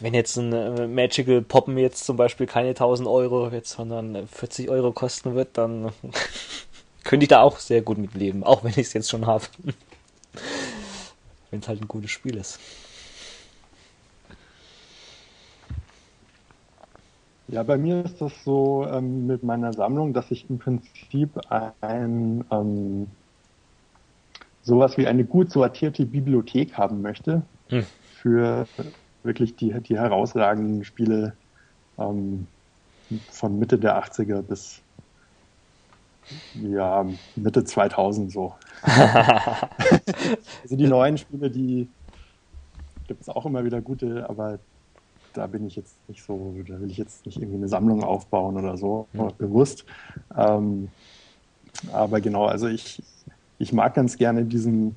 [0.00, 4.68] wenn jetzt ein äh, Magical Poppen jetzt zum Beispiel keine 1000 Euro jetzt, sondern 40
[4.70, 5.92] Euro kosten wird, dann
[7.04, 9.44] könnte ich da auch sehr gut mitleben, auch wenn ich es jetzt schon habe.
[11.50, 12.60] wenn es halt ein gutes Spiel ist.
[17.48, 21.30] Ja, bei mir ist das so ähm, mit meiner Sammlung, dass ich im Prinzip
[21.80, 23.06] ein ähm,
[24.62, 27.86] sowas wie eine gut sortierte Bibliothek haben möchte hm.
[28.20, 28.66] für
[29.22, 31.32] wirklich die, die herausragenden Spiele
[31.98, 32.46] ähm,
[33.30, 34.82] von Mitte der 80er bis
[36.54, 38.54] ja, Mitte 2000 so.
[40.62, 41.88] also die neuen Spiele, die
[43.06, 44.58] gibt es auch immer wieder gute, aber
[45.38, 48.56] da bin ich jetzt nicht so, da will ich jetzt nicht irgendwie eine Sammlung aufbauen
[48.56, 49.30] oder so, mhm.
[49.38, 49.84] bewusst.
[50.36, 50.88] Ähm,
[51.92, 53.00] aber genau, also ich,
[53.58, 54.96] ich mag ganz gerne diesen,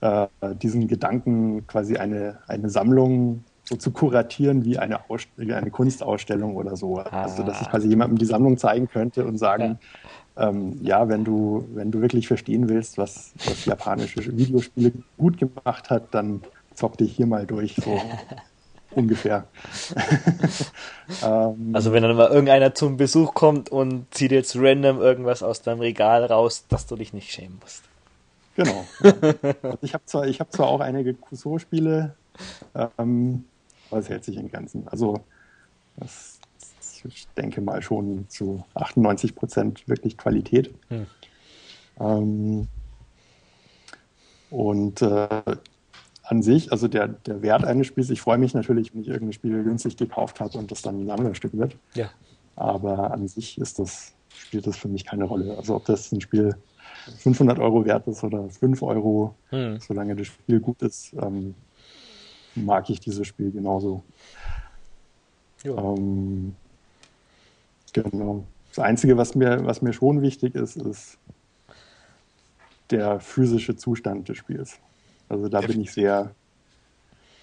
[0.00, 0.28] äh,
[0.62, 6.56] diesen Gedanken, quasi eine, eine Sammlung so zu kuratieren wie eine, Aus wie eine Kunstausstellung
[6.56, 7.00] oder so.
[7.00, 7.22] Ah.
[7.22, 9.78] Also, dass ich quasi jemandem die Sammlung zeigen könnte und sagen,
[10.36, 15.38] ja, ähm, ja wenn, du, wenn du wirklich verstehen willst, was, was japanische Videospiele gut
[15.38, 16.42] gemacht hat, dann
[16.74, 17.74] zock dich hier mal durch.
[17.74, 18.00] So.
[18.90, 19.46] ungefähr.
[21.24, 25.62] ähm, also wenn dann mal irgendeiner zum Besuch kommt und zieht jetzt random irgendwas aus
[25.62, 27.84] deinem Regal raus, dass du dich nicht schämen musst.
[28.56, 28.84] Genau.
[29.62, 32.14] also ich habe zwar, hab zwar auch einige Cusot-Spiele,
[32.98, 33.44] ähm,
[33.90, 34.86] aber es hält sich in Grenzen.
[34.88, 35.20] Also
[35.96, 36.40] das,
[37.04, 40.74] ich denke mal schon zu 98 Prozent wirklich Qualität.
[40.88, 41.06] Hm.
[42.00, 42.68] Ähm,
[44.50, 45.42] und äh,
[46.30, 49.32] an sich, also der, der Wert eines Spiels, ich freue mich natürlich, wenn ich irgendein
[49.32, 51.76] Spiel günstig gekauft habe und das dann ein Sammlerstück wird.
[51.94, 52.08] Ja.
[52.54, 55.56] Aber an sich ist das, spielt das für mich keine Rolle.
[55.56, 56.54] Also ob das ein Spiel
[57.18, 59.80] 500 Euro wert ist oder 5 Euro, hm.
[59.80, 61.56] solange das Spiel gut ist, ähm,
[62.54, 64.04] mag ich dieses Spiel genauso.
[65.64, 66.54] Ähm,
[67.92, 68.44] genau.
[68.68, 71.18] Das Einzige, was mir, was mir schon wichtig ist, ist
[72.90, 74.78] der physische Zustand des Spiels.
[75.30, 76.34] Also da bin ich sehr,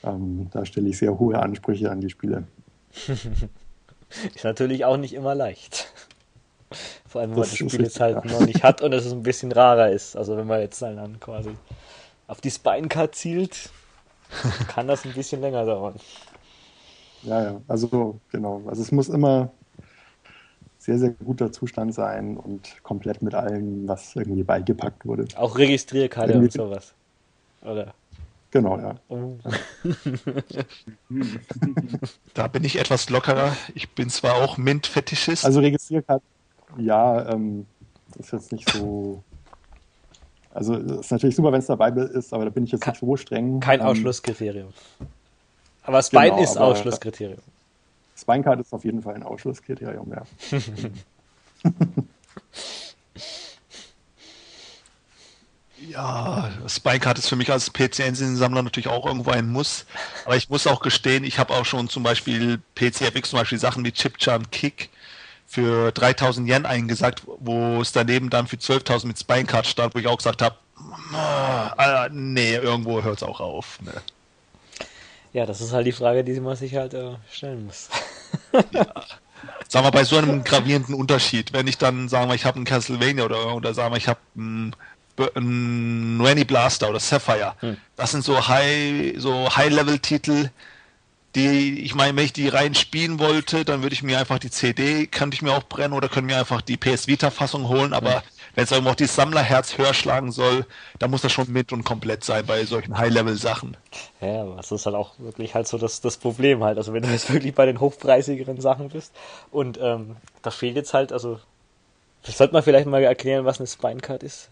[0.04, 2.44] ähm, da stelle ich sehr hohe Ansprüche an die Spiele.
[4.36, 5.92] ist natürlich auch nicht immer leicht.
[7.08, 8.32] Vor allem, wenn das man das Spiel jetzt halt ja.
[8.32, 10.18] noch nicht hat und es ein bisschen rarer ist.
[10.18, 11.52] Also wenn man jetzt dann quasi
[12.28, 13.72] auf die Spinecard zielt,
[14.68, 15.96] kann das ein bisschen länger dauern.
[17.24, 18.64] Ja, ja, also genau.
[18.68, 19.50] Also es muss immer
[20.78, 25.26] sehr, sehr guter Zustand sein und komplett mit allem, was irgendwie beigepackt wurde.
[25.38, 26.94] Auch Registrierkarte und sowas.
[27.62, 27.94] Oder?
[28.52, 28.96] Genau, ja.
[29.10, 29.36] Oh.
[32.34, 33.56] da bin ich etwas lockerer.
[33.76, 35.46] Ich bin zwar auch Mint-Fetischist.
[35.46, 36.24] Also Registrierkarte,
[36.78, 37.66] ja, ähm,
[38.18, 39.22] ist jetzt nicht so.
[40.54, 43.18] Also ist natürlich super, wenn es dabei ist, aber da bin ich jetzt nicht so
[43.18, 43.60] streng.
[43.60, 44.74] Kein ähm, Ausschlusskriterium.
[45.84, 47.42] Aber Spine genau, ist Ausschlusskriterium.
[48.16, 50.24] Spinecard ist auf jeden Fall ein Ausschlusskriterium, ja.
[55.80, 59.86] Ja, Spinecard ist für mich als PC-Engine-Sammler natürlich auch irgendwo ein Muss.
[60.26, 63.86] Aber ich muss auch gestehen, ich habe auch schon zum Beispiel PCFX zum Beispiel Sachen
[63.86, 64.90] wie Chipcharm Kick
[65.46, 70.08] für 3000 Yen eingesagt, wo es daneben dann für 12.000 mit Spinecard stand, wo ich
[70.08, 70.56] auch gesagt habe,
[71.78, 73.80] äh, nee, irgendwo hört es auch auf.
[73.82, 73.94] Ne?
[75.34, 77.90] Ja, das ist halt die Frage, die man sich halt äh, stellen muss.
[78.72, 78.88] ja.
[79.68, 82.66] Sagen wir bei so einem gravierenden Unterschied, wenn ich dann, sagen wir, ich habe einen
[82.66, 84.76] Castlevania oder, oder sagen wir, ich habe einen
[85.18, 87.54] Renny Blaster oder Sapphire.
[87.60, 87.78] Hm.
[87.96, 90.50] Das sind so High, so High-Level-Titel,
[91.38, 94.50] die, ich meine, wenn ich die rein spielen wollte, dann würde ich mir einfach die
[94.50, 98.16] CD, könnte ich mir auch brennen oder könnte mir einfach die PS Vita-Fassung holen, aber
[98.16, 98.22] hm.
[98.56, 100.66] wenn es irgendwo auch die Sammlerherz höher schlagen soll,
[101.00, 103.78] dann muss das schon mit und komplett sein bei solchen High-Level-Sachen.
[104.20, 106.78] Ja, aber das ist halt auch wirklich halt so das, das Problem halt.
[106.78, 109.14] Also wenn du jetzt wirklich bei den hochpreisigeren Sachen bist
[109.52, 111.40] und ähm, da fehlt jetzt halt, also
[112.24, 114.50] sollte man vielleicht mal erklären, was eine Spinecard ist?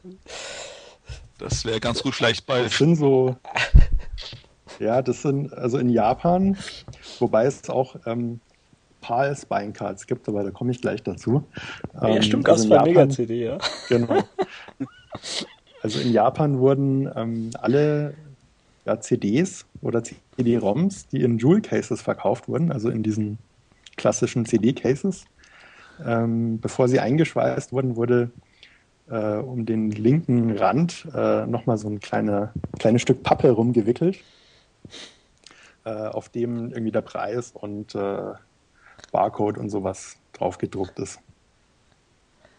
[1.37, 2.63] Das wäre ganz gut vielleicht bei.
[2.63, 3.35] Das sind so.
[4.79, 6.57] Ja, das sind also in Japan,
[7.19, 8.41] wobei es auch ähm,
[9.01, 11.43] PAL Spinecards gibt, aber da komme ich gleich dazu.
[11.93, 13.57] Ja, ähm, stimmt, also bei Mega CD, ja.
[13.89, 14.23] Genau.
[15.81, 18.15] Also in Japan wurden ähm, alle
[18.85, 23.37] ja, CDs oder CD-ROMs, die in Jewel Cases verkauft wurden, also in diesen
[23.95, 25.25] klassischen CD-Cases,
[26.03, 28.31] ähm, bevor sie eingeschweißt wurden, wurde
[29.09, 34.17] äh, um den linken Rand äh, nochmal so ein kleine, kleines Stück Pappe rumgewickelt,
[35.85, 38.33] äh, auf dem irgendwie der Preis und äh,
[39.11, 41.19] Barcode und sowas drauf gedruckt ist.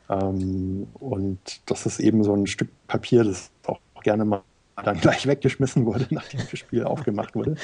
[0.09, 4.43] Ähm, und das ist eben so ein Stück Papier, das auch gerne mal
[4.84, 7.57] dann gleich weggeschmissen wurde, nachdem das Spiel aufgemacht wurde.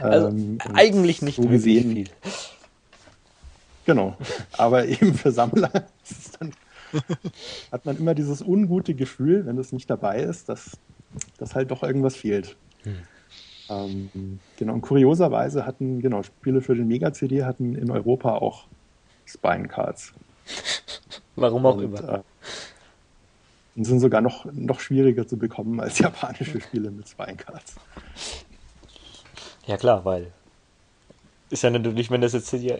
[0.00, 2.08] Also ähm, eigentlich nicht so gesehen, viel.
[3.84, 4.16] Genau.
[4.52, 5.70] Aber eben für Sammler
[6.38, 6.52] dann,
[7.70, 10.78] hat man immer dieses ungute Gefühl, wenn es nicht dabei ist, dass,
[11.38, 12.56] dass halt doch irgendwas fehlt.
[12.82, 12.96] Hm.
[13.70, 18.66] Ähm, genau, und kurioserweise hatten, genau, Spiele für den Mega-CD hatten in Europa auch
[19.26, 20.12] Spine-Cards.
[21.36, 22.08] Warum auch und, immer.
[22.08, 22.22] Äh,
[23.74, 27.76] und sind sogar noch, noch schwieriger zu bekommen als japanische Spiele mit Spinecards.
[29.66, 30.32] Ja klar, weil
[31.48, 32.78] ist ja natürlich, wenn das jetzt hier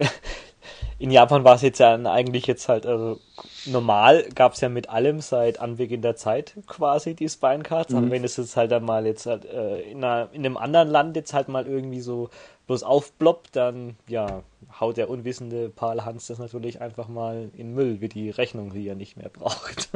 [1.03, 3.19] in Japan war es jetzt ja eigentlich jetzt halt, also
[3.65, 7.97] normal gab es ja mit allem seit Anbeginn der Zeit quasi die Spinecards, mhm.
[7.97, 10.87] aber wenn es jetzt halt dann mal jetzt halt äh, in, einer, in einem anderen
[10.87, 12.29] Land jetzt halt mal irgendwie so
[12.67, 14.43] bloß aufploppt, dann ja,
[14.79, 18.87] haut der unwissende Paul Hans das natürlich einfach mal in Müll, wie die Rechnung, die
[18.87, 19.89] er nicht mehr braucht.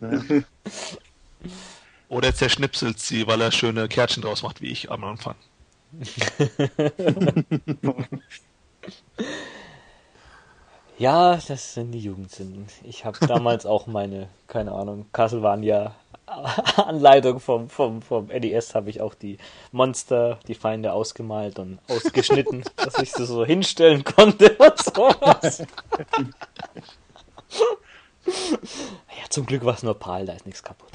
[2.08, 5.34] Oder zerschnipselt sie, weil er schöne Kärtchen draus macht, wie ich am Anfang.
[11.00, 12.66] Ja, das sind die Jugendsünden.
[12.84, 15.94] Ich habe damals auch meine, keine Ahnung, Castlevania
[16.76, 19.38] Anleitung vom, vom, vom NES habe ich auch die
[19.72, 25.62] Monster, die Feinde ausgemalt und ausgeschnitten, dass ich sie so hinstellen konnte und sowas.
[29.20, 30.92] Ja, zum Glück war es nur Pal, da ist nichts kaputt.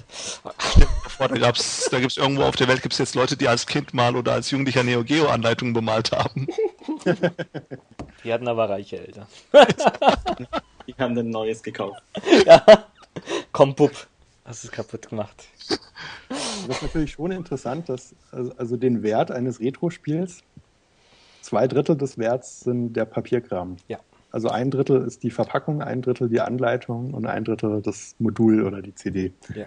[1.20, 3.94] Da, gab's, da gibt es irgendwo auf der Welt gibt's jetzt Leute, die als Kind
[3.94, 6.48] mal oder als Jugendlicher Neo Geo Anleitungen bemalt haben.
[8.24, 9.28] Die hatten aber reiche Eltern.
[10.88, 12.02] Die haben ein neues gekauft.
[12.46, 12.64] Ja.
[13.52, 13.92] Komm, Bub,
[14.44, 15.48] hast es kaputt gemacht.
[16.30, 20.44] Das ist natürlich schon interessant, dass also, also den Wert eines Retro-Spiels,
[21.42, 23.78] zwei Drittel des Werts sind der Papierkram.
[23.88, 24.00] Ja.
[24.36, 28.66] Also ein Drittel ist die Verpackung, ein Drittel die Anleitung und ein Drittel das Modul
[28.66, 29.32] oder die CD.
[29.56, 29.64] Ja.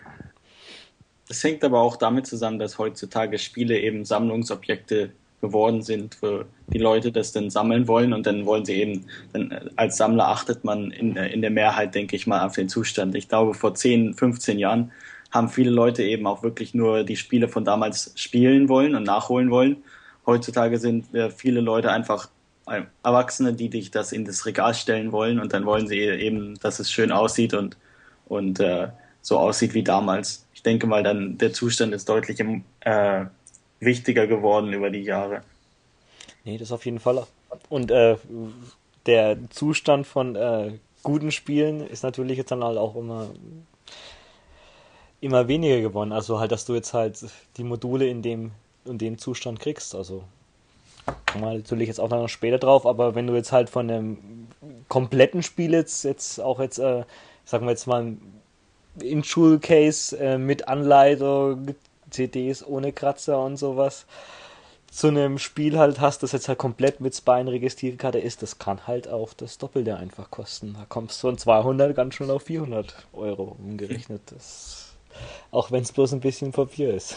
[1.27, 6.77] Das hängt aber auch damit zusammen, dass heutzutage Spiele eben Sammlungsobjekte geworden sind, wo die
[6.77, 10.91] Leute das dann sammeln wollen und dann wollen sie eben, dann als Sammler achtet man
[10.91, 13.15] in, in der Mehrheit, denke ich mal, auf den Zustand.
[13.15, 14.93] Ich glaube, vor 10, 15 Jahren
[15.31, 19.51] haben viele Leute eben auch wirklich nur die Spiele von damals spielen wollen und nachholen
[19.51, 19.79] wollen.
[20.27, 22.29] Heutzutage sind äh, viele Leute einfach
[23.03, 26.79] Erwachsene, die dich das in das Regal stellen wollen und dann wollen sie eben, dass
[26.79, 27.77] es schön aussieht und,
[28.27, 28.89] und äh,
[29.23, 30.47] so aussieht wie damals.
[30.55, 32.41] Ich denke mal, dann der Zustand ist deutlich
[32.81, 33.27] äh,
[33.81, 35.43] wichtiger geworden über die Jahre.
[36.45, 37.27] Nee, das auf jeden Fall.
[37.69, 38.17] Und äh,
[39.07, 43.31] der Zustand von äh, guten Spielen ist natürlich jetzt dann halt auch immer
[45.21, 46.13] immer weniger geworden.
[46.13, 47.19] Also halt, dass du jetzt halt
[47.57, 48.53] die Module in dem
[48.85, 49.95] in dem Zustand kriegst.
[49.95, 50.25] Also
[51.31, 54.49] kommen wir natürlich jetzt auch noch später drauf, aber wenn du jetzt halt von einem
[54.89, 57.05] kompletten Spiel jetzt, jetzt auch jetzt, äh,
[57.45, 58.17] sagen wir jetzt mal,
[59.03, 61.75] in Schulcase äh, mit Anleitung,
[62.11, 64.07] CDs ohne Kratzer und sowas
[64.91, 69.09] zu einem Spiel halt hast, das jetzt halt komplett mit Spine-Registrierkarte ist, das kann halt
[69.09, 70.75] auch das Doppelte einfach kosten.
[70.75, 74.23] Da kommst du von 200 ganz schon auf 400 Euro umgerechnet.
[74.27, 74.95] Das,
[75.51, 77.17] auch wenn es bloß ein bisschen Papier ist.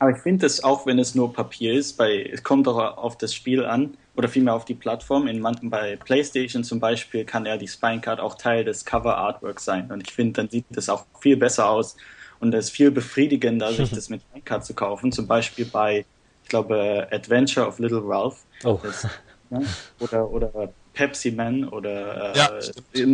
[0.00, 3.18] Aber ich finde es auch, wenn es nur Papier ist, bei, es kommt doch auf
[3.18, 5.26] das Spiel an oder vielmehr auf die Plattform.
[5.26, 9.92] In, bei PlayStation zum Beispiel kann ja die Spinecard auch Teil des Cover Artworks sein.
[9.92, 11.98] Und ich finde, dann sieht das auch viel besser aus
[12.40, 15.12] und es ist viel befriedigender, sich das mit Spinecard zu kaufen.
[15.12, 16.06] Zum Beispiel bei,
[16.44, 18.38] ich glaube, Adventure of Little Ralph.
[18.64, 18.80] Oh.
[18.82, 19.06] Das,
[19.50, 19.60] ja,
[19.98, 22.58] oder, oder Pepsi Man oder äh, ja,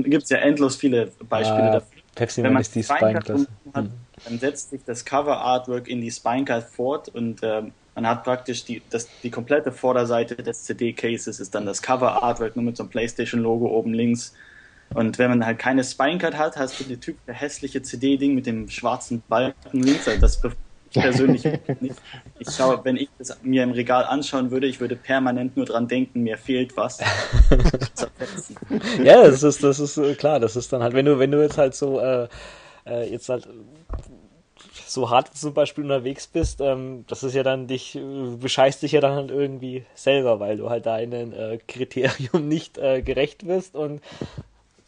[0.03, 1.96] gibt es ja endlos viele Beispiele ah, dafür.
[2.17, 7.09] Pepsi Man ist die Spinecard dann setzt sich das Cover Artwork in die Spinecard fort
[7.11, 11.81] und ähm, man hat praktisch die, das, die komplette Vorderseite des CD-Cases ist dann das
[11.81, 14.35] Cover Artwork nur mit so einem PlayStation-Logo oben links.
[14.95, 18.47] Und wenn man halt keine Spinecard hat, hast du die Typ der hässliche CD-Ding mit
[18.47, 20.07] dem schwarzen Balken links.
[20.07, 20.41] Also das
[21.01, 21.45] persönlich
[21.81, 21.97] nicht.
[22.39, 25.89] Ich schaue, wenn ich das mir im Regal anschauen würde, ich würde permanent nur dran
[25.89, 27.01] denken, mir fehlt was.
[29.03, 30.41] ja, das ist, das ist äh, klar.
[30.41, 32.29] Das ist dann halt, wenn du, wenn du jetzt halt so äh,
[32.87, 33.49] äh, jetzt halt
[34.87, 38.93] so hart zum Beispiel unterwegs bist, ähm, das ist ja dann dich, äh, bescheißt dich
[38.93, 43.75] ja dann halt irgendwie selber, weil du halt deinem äh, Kriterium nicht äh, gerecht wirst
[43.75, 44.01] und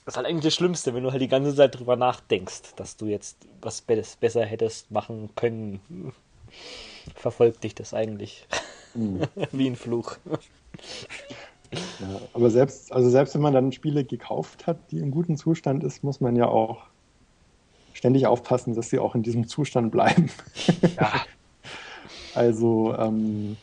[0.08, 2.96] das ist halt eigentlich das Schlimmste, wenn du halt die ganze Zeit drüber nachdenkst, dass
[2.96, 5.80] du jetzt was besser hättest machen können.
[7.14, 8.46] Verfolgt dich das eigentlich
[8.94, 9.20] mhm.
[9.52, 10.16] wie ein Fluch.
[12.00, 15.84] Ja, aber selbst, also selbst wenn man dann Spiele gekauft hat, die im guten Zustand
[15.84, 16.84] ist, muss man ja auch
[17.92, 20.30] ständig aufpassen, dass sie auch in diesem Zustand bleiben.
[20.96, 21.12] Ja.
[22.34, 23.58] also ähm,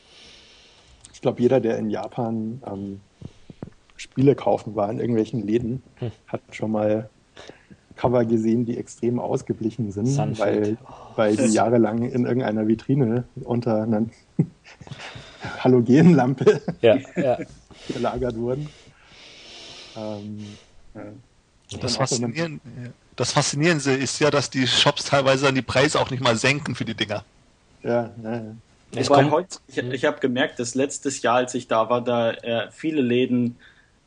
[1.11, 3.01] ich glaube, jeder, der in Japan ähm,
[3.97, 6.11] Spiele kaufen war in irgendwelchen Läden, hm.
[6.27, 7.09] hat schon mal
[7.95, 10.77] Cover gesehen, die extrem ausgeblichen sind, Sunfield.
[11.15, 14.05] weil, weil die jahrelang in irgendeiner Vitrine unter einer
[15.59, 17.37] Halogenlampe ja, ja.
[17.87, 18.69] gelagert wurden.
[19.95, 20.45] Ähm,
[21.79, 22.59] das, Faszinierende,
[23.15, 26.75] das Faszinierende ist ja, dass die Shops teilweise dann die Preise auch nicht mal senken
[26.75, 27.23] für die Dinger.
[27.81, 28.41] Ja, ja.
[28.91, 32.71] Ich, heute, ich, ich habe gemerkt, dass letztes Jahr, als ich da war, da äh,
[32.71, 33.57] viele Läden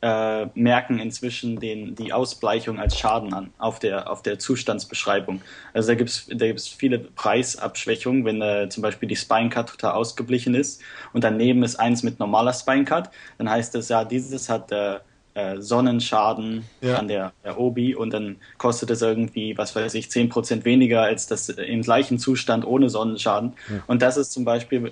[0.01, 5.41] äh, merken inzwischen den, die Ausbleichung als Schaden an auf der, auf der Zustandsbeschreibung.
[5.73, 9.93] Also da gibt es da gibt's viele Preisabschwächungen, wenn äh, zum Beispiel die Spinecut total
[9.93, 10.81] ausgeblichen ist
[11.13, 14.99] und daneben ist eins mit normaler Spinecut, dann heißt es ja, dieses hat äh,
[15.35, 16.97] äh, Sonnenschaden ja.
[16.97, 21.27] an der, der Obi und dann kostet es irgendwie, was weiß ich, 10% weniger als
[21.27, 23.53] das im gleichen Zustand ohne Sonnenschaden.
[23.69, 23.83] Ja.
[23.87, 24.91] Und das ist zum Beispiel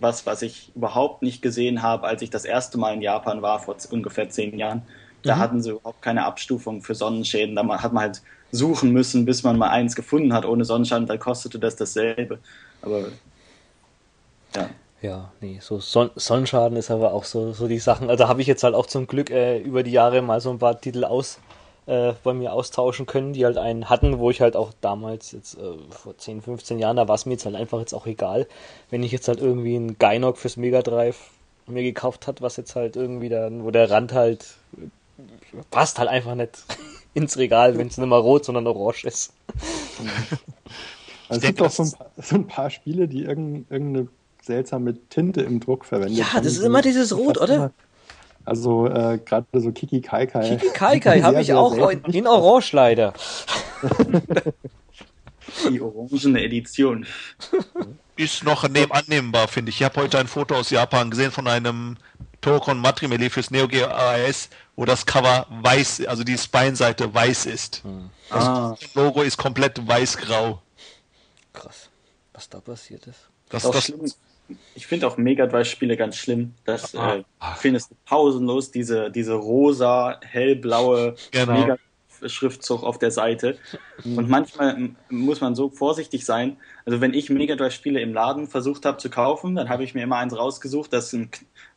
[0.00, 3.60] was, was ich überhaupt nicht gesehen habe, als ich das erste Mal in Japan war,
[3.60, 4.82] vor ungefähr zehn Jahren.
[5.22, 5.38] Da mhm.
[5.38, 7.54] hatten sie überhaupt keine Abstufung für Sonnenschäden.
[7.54, 11.06] Da hat man halt suchen müssen, bis man mal eins gefunden hat ohne Sonnenschaden.
[11.06, 12.38] Da kostete das dasselbe.
[12.82, 13.08] Aber
[14.56, 14.70] ja.
[15.02, 18.10] Ja, nee, so Son Sonnenschaden ist aber auch so, so die Sachen.
[18.10, 20.58] Also habe ich jetzt halt auch zum Glück äh, über die Jahre mal so ein
[20.58, 21.38] paar Titel aus
[21.90, 25.58] äh, bei mir austauschen können, die halt einen hatten, wo ich halt auch damals, jetzt
[25.58, 28.46] äh, vor 10, 15 Jahren, da war es mir jetzt halt einfach jetzt auch egal,
[28.90, 31.30] wenn ich jetzt halt irgendwie einen Gynok fürs Mega Drive
[31.66, 34.54] mir gekauft hat, was jetzt halt irgendwie dann, wo der Rand halt
[35.70, 36.64] passt halt einfach nicht
[37.14, 39.32] ins Regal, wenn es nicht mehr rot, sondern orange ist.
[41.28, 44.08] Also es gibt auch so ein, paar, so ein paar Spiele, die irgendeine
[44.42, 46.18] seltsame Tinte im Druck verwendet.
[46.18, 47.54] Ja, das ist immer dieses Rot, oder?
[47.54, 47.70] Immer,
[48.50, 50.56] also äh, gerade so Kiki Kai Kai.
[50.56, 53.14] Kiki Kai Kai habe ich auch in, in Orange leider.
[55.70, 57.06] Die orangene Edition.
[58.16, 59.76] Ist noch annehmbar, finde ich.
[59.76, 61.96] Ich habe heute ein Foto aus Japan gesehen von einem
[62.40, 67.84] Tokon Matrimele fürs Neo Geo AES, wo das Cover weiß, also die Spine-Seite weiß ist.
[67.84, 68.10] Hm.
[68.30, 68.74] Ah.
[68.80, 70.60] Das Logo ist komplett weiß-grau.
[71.52, 71.88] Krass,
[72.32, 73.28] was da passiert ist.
[73.48, 74.18] Das, das, das,
[74.74, 76.54] ich finde auch Mega Drive-Spiele ganz schlimm.
[76.64, 77.22] Das äh,
[77.56, 81.52] findest du pausenlos, diese, diese rosa, hellblaue genau.
[81.52, 81.76] Mega
[82.26, 83.56] Schriftzug auf der Seite.
[84.04, 84.18] Mhm.
[84.18, 86.56] Und manchmal muss man so vorsichtig sein.
[86.84, 89.94] Also wenn ich Mega Drive Spiele im Laden versucht habe zu kaufen, dann habe ich
[89.94, 91.30] mir immer eins rausgesucht, das ein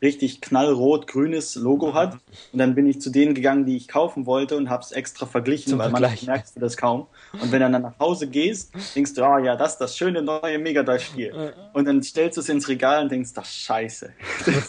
[0.04, 2.18] richtig knallrot-grünes Logo hat.
[2.52, 5.26] Und dann bin ich zu denen gegangen, die ich kaufen wollte und habe es extra
[5.26, 7.08] verglichen, Zum weil manchmal merkst du das kaum.
[7.32, 10.22] Und wenn du dann nach Hause gehst, denkst du, oh ja, das ist das schöne
[10.22, 11.54] neue Mega Drive-Spiel.
[11.72, 14.12] Und dann stellst du es ins Regal und denkst, das scheiße.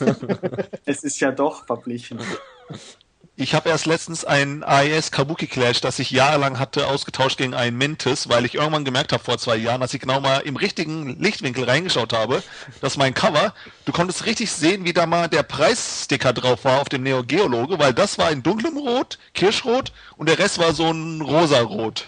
[0.86, 2.20] es ist ja doch verglichen.
[3.38, 7.78] Ich habe erst letztens ein AES Kabuki Clash, das ich jahrelang hatte, ausgetauscht gegen einen
[7.78, 11.20] Mintis, weil ich irgendwann gemerkt habe vor zwei Jahren, dass ich genau mal im richtigen
[11.20, 12.42] Lichtwinkel reingeschaut habe,
[12.80, 16.88] dass mein Cover, du konntest richtig sehen, wie da mal der Preissticker drauf war auf
[16.88, 20.74] dem Neo Geo Logo, weil das war in dunklem Rot, Kirschrot und der Rest war
[20.74, 22.06] so ein rosarot.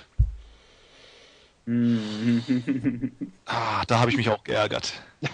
[3.45, 4.93] ah, da habe ich mich auch geärgert.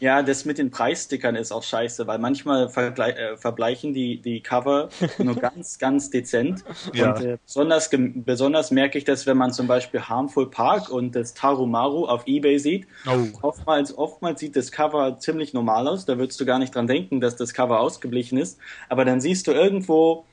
[0.00, 4.88] Ja, das mit den Preisstickern ist auch scheiße, weil manchmal äh, verbleichen die, die Cover
[5.18, 6.64] nur ganz, ganz dezent.
[6.94, 7.14] Ja.
[7.14, 11.34] Und äh, besonders, besonders merke ich das, wenn man zum Beispiel Harmful Park und das
[11.34, 12.86] Tarumaru auf Ebay sieht.
[13.06, 13.26] Oh.
[13.42, 16.06] Oftmals, oftmals sieht das Cover ziemlich normal aus.
[16.06, 18.58] Da würdest du gar nicht dran denken, dass das Cover ausgeblichen ist.
[18.88, 20.24] Aber dann siehst du irgendwo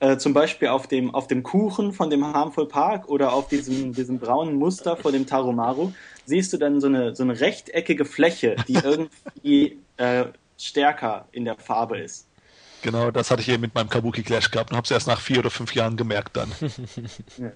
[0.00, 3.92] äh, zum Beispiel auf dem, auf dem Kuchen von dem Harmful Park oder auf diesem,
[3.92, 5.92] diesem braunen Muster vor dem Tarumaru,
[6.26, 10.26] siehst du dann so eine, so eine rechteckige Fläche, die irgendwie äh,
[10.58, 12.26] stärker in der Farbe ist.
[12.82, 15.20] Genau, das hatte ich eben mit meinem Kabuki Clash gehabt und habe es erst nach
[15.20, 16.52] vier oder fünf Jahren gemerkt dann.
[17.38, 17.52] ja.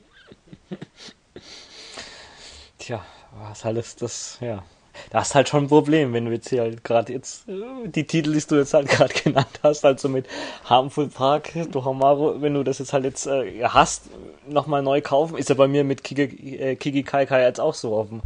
[2.79, 3.05] Tja,
[3.39, 4.65] was alles das, ja,
[5.11, 8.07] das ist halt schon ein Problem, wenn du jetzt hier halt gerade jetzt äh, die
[8.07, 10.27] Titel, die du jetzt halt gerade genannt hast, also mit
[10.65, 14.05] Harmful Park, Dohamaru, wenn du das jetzt halt jetzt äh, hast,
[14.47, 17.75] nochmal neu kaufen, ist ja bei mir mit Kiki, äh, Kiki Kai Kai jetzt auch
[17.75, 18.23] so dem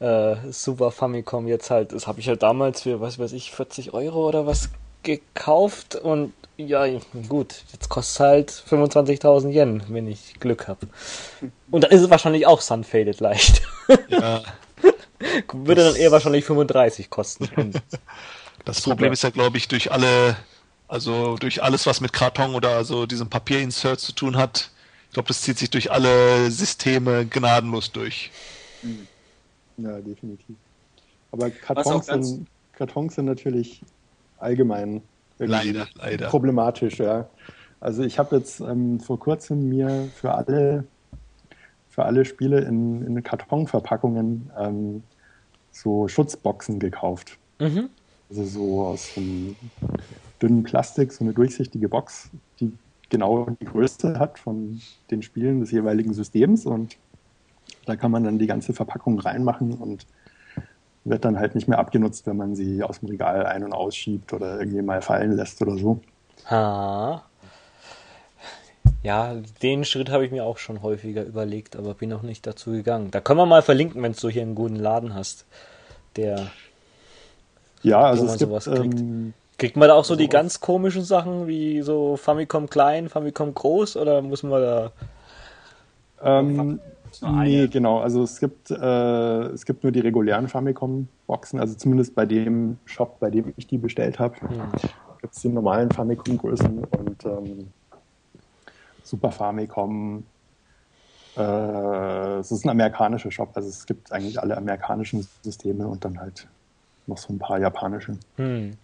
[0.00, 3.94] äh, Super Famicom jetzt halt, das habe ich halt damals für, was weiß ich, 40
[3.94, 4.70] Euro oder was
[5.02, 6.86] gekauft und ja,
[7.28, 10.88] gut, jetzt kostet es halt 25.000 Yen, wenn ich Glück habe.
[11.70, 13.62] Und dann ist es wahrscheinlich auch Sunfaded leicht.
[14.08, 14.42] Ja.
[15.52, 17.48] Würde dann eher wahrscheinlich 35 kosten.
[18.64, 20.36] das Problem ist ja, glaube ich, durch alle,
[20.86, 24.70] also durch alles, was mit Karton oder so diesem Papierinsert zu tun hat,
[25.08, 28.30] ich glaube, das zieht sich durch alle Systeme gnadenlos durch.
[28.82, 29.08] Hm.
[29.82, 30.56] Ja, definitiv.
[31.32, 33.82] Aber Kartons sind, Kartons sind natürlich
[34.38, 35.02] allgemein
[35.38, 36.28] leider, leider.
[36.28, 37.28] problematisch, ja.
[37.78, 40.84] Also ich habe jetzt ähm, vor kurzem mir für alle
[41.88, 45.02] für alle Spiele in, in Kartonverpackungen ähm,
[45.72, 47.36] so Schutzboxen gekauft.
[47.58, 47.90] Mhm.
[48.28, 49.56] Also so aus einem
[50.40, 52.72] dünnen Plastik, so eine durchsichtige Box, die
[53.08, 56.96] genau die Größe hat von den Spielen des jeweiligen Systems und
[57.86, 60.06] da kann man dann die ganze Verpackung reinmachen und
[61.04, 64.32] wird dann halt nicht mehr abgenutzt, wenn man sie aus dem Regal ein- und ausschiebt
[64.32, 66.00] oder irgendwie mal fallen lässt oder so.
[66.48, 67.22] Ah.
[69.02, 72.72] Ja, den Schritt habe ich mir auch schon häufiger überlegt, aber bin noch nicht dazu
[72.72, 73.10] gegangen.
[73.10, 75.46] Da können wir mal verlinken, wenn du hier einen guten Laden hast,
[76.16, 76.50] der
[77.82, 81.82] ja, also es gibt, ähm, Kriegt man da auch so die ganz komischen Sachen wie
[81.82, 84.92] so Famicom klein, Famicom groß oder muss man da.
[86.22, 86.80] Ähm,
[87.22, 88.00] nee, genau.
[88.00, 93.18] Also es gibt, äh, es gibt nur die regulären Famicom-Boxen, also zumindest bei dem Shop,
[93.20, 94.40] bei dem ich die bestellt habe.
[94.40, 94.72] Hm.
[95.20, 97.68] Gibt es die normalen Famicom-Größen und ähm,
[99.02, 100.24] Super Famicom.
[101.36, 106.20] Äh, es ist ein amerikanischer Shop, also es gibt eigentlich alle amerikanischen Systeme und dann
[106.20, 106.46] halt
[107.06, 108.16] noch so ein paar japanische.
[108.36, 108.76] Hm.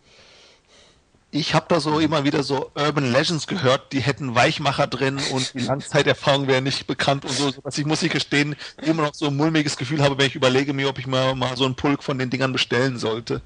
[1.37, 5.53] Ich habe da so immer wieder so Urban Legends gehört, die hätten Weichmacher drin und
[5.53, 9.27] die Langzeiterfahrung wäre nicht bekannt und so, dass ich, muss ich gestehen, immer noch so
[9.27, 12.03] ein mulmiges Gefühl habe, wenn ich überlege mir, ob ich mal, mal so einen Pulk
[12.03, 13.43] von den Dingern bestellen sollte.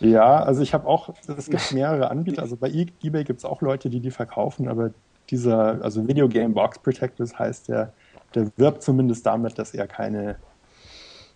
[0.00, 3.62] Ja, also ich habe auch, es gibt mehrere Anbieter, also bei eBay gibt es auch
[3.62, 4.90] Leute, die die verkaufen, aber
[5.30, 7.92] dieser, also Video Game Box Protectors heißt der,
[8.34, 10.36] der wirbt zumindest damit, dass er keine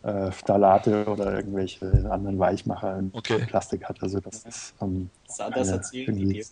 [0.03, 3.39] äh, Phthalate oder irgendwelche anderen Weichmacher in okay.
[3.47, 4.03] Plastik hat.
[4.03, 6.45] Also das ist ähm, das erzählen die dir.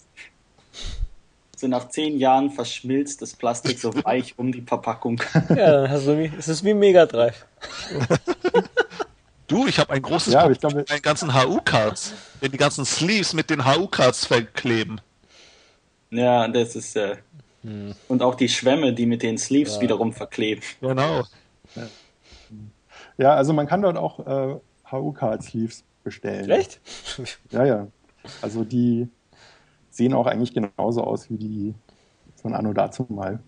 [1.57, 5.21] So nach zehn Jahren verschmilzt das Plastik so weich um die Verpackung.
[5.51, 7.45] Ja, also es ist wie Mega Drive.
[9.47, 12.15] Du, ich habe ein großes ja, Problem mit meinen ganzen HU-Cards.
[12.41, 15.01] Wenn die ganzen Sleeves mit den HU-Cards verkleben.
[16.11, 17.17] Ja, das ist äh,
[17.63, 17.95] hm.
[18.09, 19.83] und auch die Schwämme, die mit den Sleeves ja.
[19.83, 20.63] wiederum verkleben.
[20.81, 21.25] Genau.
[21.75, 21.87] Ja.
[23.19, 24.57] Ja, also man kann dort auch äh,
[24.91, 26.49] HU-Card-Sleeves bestellen.
[26.49, 26.81] Echt?
[27.51, 27.87] Ja, ja.
[28.43, 29.09] Also die
[29.91, 31.75] sehen auch eigentlich genauso aus wie die
[32.37, 33.41] von Anno dazu mal.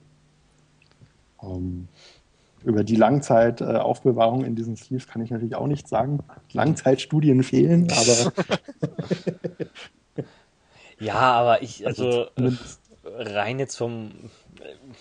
[1.42, 1.88] Ähm,
[2.64, 6.20] über die Langzeitaufbewahrung äh, in diesen Sleeves kann ich natürlich auch nichts sagen.
[6.52, 8.32] Langzeitstudien fehlen, aber.
[11.00, 12.56] ja, aber ich, also, also
[13.04, 14.12] rein jetzt vom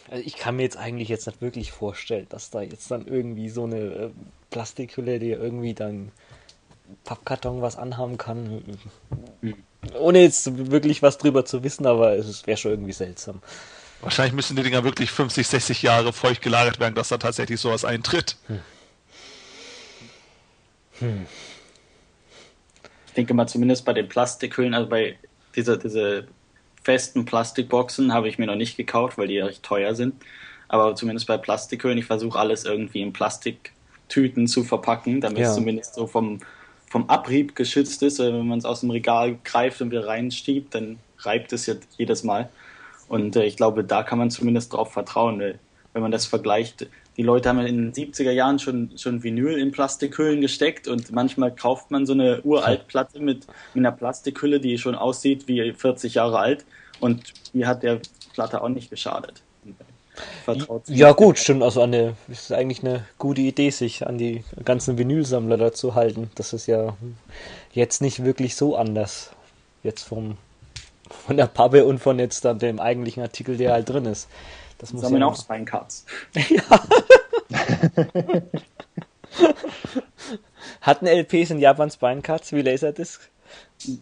[0.09, 3.49] also ich kann mir jetzt eigentlich jetzt nicht wirklich vorstellen, dass da jetzt dann irgendwie
[3.49, 4.09] so eine äh,
[4.49, 6.11] Plastikhülle, die irgendwie dann
[7.03, 8.63] Pappkarton was anhaben kann.
[9.99, 13.41] Ohne jetzt wirklich was drüber zu wissen, aber es wäre schon irgendwie seltsam.
[14.01, 17.85] Wahrscheinlich müssen die Dinger wirklich 50, 60 Jahre feucht gelagert werden, dass da tatsächlich sowas
[17.85, 18.37] eintritt.
[18.47, 18.59] Hm.
[20.99, 21.25] Hm.
[23.07, 25.17] Ich denke mal zumindest bei den Plastikhüllen, also bei
[25.55, 26.27] dieser, diese
[26.83, 30.15] festen Plastikboxen habe ich mir noch nicht gekauft, weil die recht teuer sind.
[30.67, 35.49] Aber zumindest bei Plastikhüllen, ich versuche alles irgendwie in Plastiktüten zu verpacken, damit ja.
[35.49, 36.39] es zumindest so vom,
[36.91, 38.19] vom Abrieb geschützt ist.
[38.19, 42.23] Wenn man es aus dem Regal greift und wieder reinstiebt, dann reibt es ja jedes
[42.23, 42.49] Mal.
[43.07, 45.39] Und äh, ich glaube, da kann man zumindest drauf vertrauen,
[45.93, 46.87] wenn man das vergleicht.
[47.15, 51.55] Die Leute haben in den 70er Jahren schon, schon Vinyl in Plastikhüllen gesteckt und manchmal
[51.55, 56.15] kauft man so eine uralt Platte mit, mit einer Plastikhülle, die schon aussieht wie 40
[56.15, 56.65] Jahre alt
[56.99, 58.01] und die hat der
[58.33, 59.43] Platte auch nicht geschadet.
[60.43, 61.64] Vertraut ja gut, stimmt.
[61.64, 66.30] Also eine ist eigentlich eine gute Idee, sich an die ganzen Vinylsammler da zu halten.
[66.36, 66.97] Das ist ja
[67.74, 69.32] jetzt nicht wirklich so anders.
[69.84, 70.38] Jetzt vom
[71.09, 74.30] von der Pappe und von jetzt dann dem eigentlichen Artikel, der halt drin ist.
[74.78, 76.05] Das muss Sammeln ja auch Spinecards.
[76.49, 76.64] ja.
[80.82, 83.30] Hatten LPs in Japan Spinecards wie Laserdisc?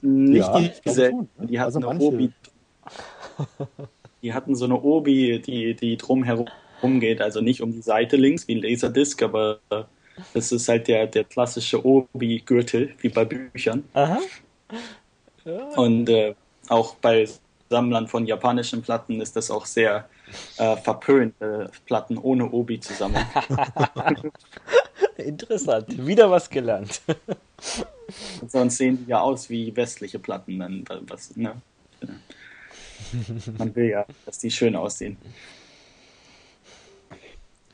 [0.01, 1.29] Nicht ja, die selten.
[1.39, 2.31] Die hatten also eine Obi.
[4.21, 8.47] Die hatten so eine Obi, die, die drumherum geht, also nicht um die Seite links
[8.47, 9.59] wie Laserdisc, aber
[10.33, 13.83] das ist halt der, der klassische Obi-Gürtel, wie bei Büchern.
[13.93, 14.19] Aha.
[15.45, 15.63] Ja.
[15.75, 16.35] Und äh,
[16.67, 17.27] auch bei
[17.69, 20.09] Sammlern von japanischen Platten ist das auch sehr
[20.57, 23.25] äh, verpönt, äh, Platten ohne Obi zu sammeln.
[25.17, 27.01] Interessant, wieder was gelernt.
[28.47, 30.59] sonst sehen die ja aus wie westliche Platten.
[30.59, 31.55] Dann, was, ne?
[33.57, 35.17] Man will ja, dass die schön aussehen.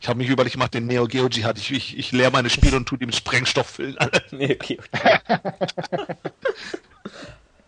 [0.02, 1.58] Ich habe mich überlegt, ich mache den Neo Geo Jihad.
[1.58, 3.98] Ich, ich, ich leere meine Spiele und tue die mit Sprengstoff füllen.
[4.32, 4.82] Neo Geo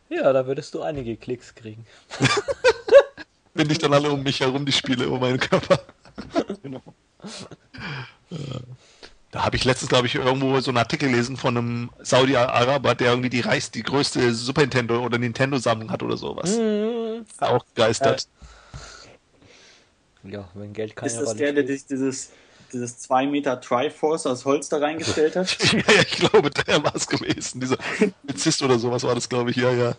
[0.09, 1.85] Ja, da würdest du einige Klicks kriegen.
[3.53, 5.79] Wenn ich dann alle um mich herum die Spiele, um meinen Körper.
[6.63, 6.81] genau.
[9.37, 13.11] Da habe ich letztens, glaube ich, irgendwo so einen Artikel gelesen von einem Saudi-Araber, der
[13.11, 16.57] irgendwie die reichste, die größte Super Nintendo oder Nintendo-Sammlung hat oder sowas.
[16.57, 17.23] Mhm.
[17.39, 18.27] Auch geistert.
[20.23, 22.31] Ja, wenn Geld kann Ist das der, der dieses,
[22.73, 25.55] dieses 2 Meter Triforce aus Holz da reingestellt hat?
[25.71, 27.61] ja, ja, ich glaube, der war es gewesen.
[27.61, 27.77] Dieser
[28.25, 29.95] Polizist oder sowas war das, glaube ich, ja, ja.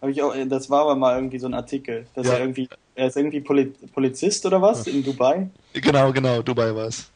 [0.00, 2.32] Hab ich auch, das war aber mal irgendwie so ein Artikel, dass ja.
[2.32, 5.50] er irgendwie, er ist irgendwie Polizist oder was in Dubai?
[5.74, 7.10] Genau, genau, Dubai war es.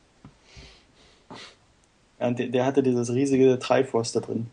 [2.20, 4.50] Ja, der, der, hatte dieses riesige Triforce da drin.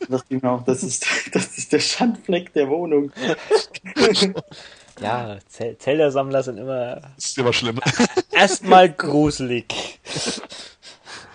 [0.00, 3.12] da dachte ich mir auch, das ist, das ist der Schandfleck der Wohnung.
[5.00, 6.96] Ja, Zelda-Sammler sind immer.
[7.16, 7.80] Das ist immer schlimm.
[8.30, 9.98] Erstmal gruselig.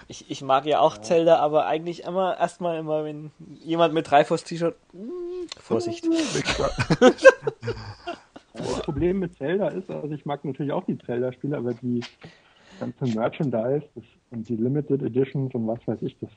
[0.07, 1.01] Ich, ich mag ja auch ja.
[1.01, 3.31] Zelda, aber eigentlich immer erstmal immer, wenn
[3.63, 4.75] jemand mit Dreifuß-T-Shirt.
[4.93, 5.09] Hm,
[5.59, 6.05] Vorsicht.
[8.53, 12.01] das Problem mit Zelda ist, also ich mag natürlich auch die Zelda-Spiele, aber die
[12.79, 16.29] ganze Merchandise das, und die Limited Editions und was weiß ich, das,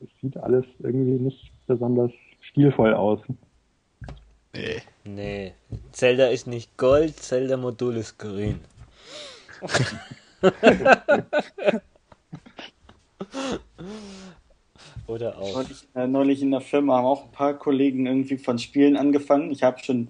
[0.00, 2.10] das sieht alles irgendwie nicht besonders
[2.40, 3.20] stilvoll aus.
[4.54, 4.82] Nee.
[5.04, 5.52] Nee.
[5.92, 8.60] Zelda ist nicht Gold, Zelda-Modul ist grün.
[15.06, 15.54] Oder auch.
[15.54, 19.50] Neulich, äh, neulich in der Firma haben auch ein paar Kollegen irgendwie von Spielen angefangen.
[19.50, 20.08] Ich habe schon,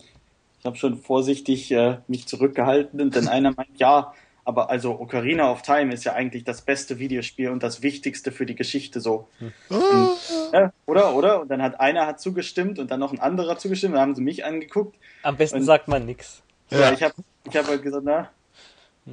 [0.58, 4.12] ich habe schon vorsichtig äh, mich zurückgehalten und dann einer meint, ja,
[4.48, 8.46] aber also Ocarina of Time ist ja eigentlich das beste Videospiel und das Wichtigste für
[8.46, 9.28] die Geschichte so.
[9.40, 9.52] Hm.
[9.68, 10.10] Und,
[10.52, 11.42] äh, oder, oder?
[11.42, 14.22] Und dann hat einer hat zugestimmt und dann noch ein anderer zugestimmt, dann haben sie
[14.22, 14.96] mich angeguckt.
[15.22, 16.42] Am besten und, sagt man nichts.
[16.70, 17.12] Ja, ja, ich habe
[17.44, 18.30] ich hab halt gesagt, na,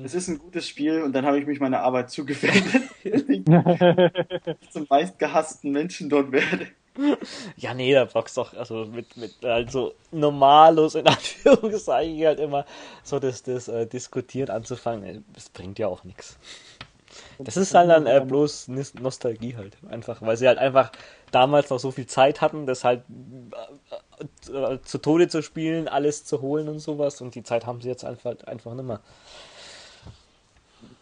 [0.06, 3.44] es ist ein gutes Spiel und dann habe ich mich meiner Arbeit zugewendet, ich
[4.72, 6.68] zum meistgehassten Menschen dort werde.
[7.58, 12.66] Ja, nee, da brauchst doch, also mit, mit also normalos in Anführungszeichen halt immer
[13.04, 16.38] so das, das äh, Diskutieren anzufangen, das bringt ja auch nichts.
[17.40, 18.70] Das ist halt dann äh, bloß
[19.00, 19.78] Nostalgie halt.
[19.90, 20.92] Einfach, weil sie halt einfach
[21.32, 23.04] damals noch so viel Zeit hatten, das halt
[24.50, 27.82] äh, äh, zu Tode zu spielen, alles zu holen und sowas und die Zeit haben
[27.82, 29.02] sie jetzt einfach, einfach nicht mehr.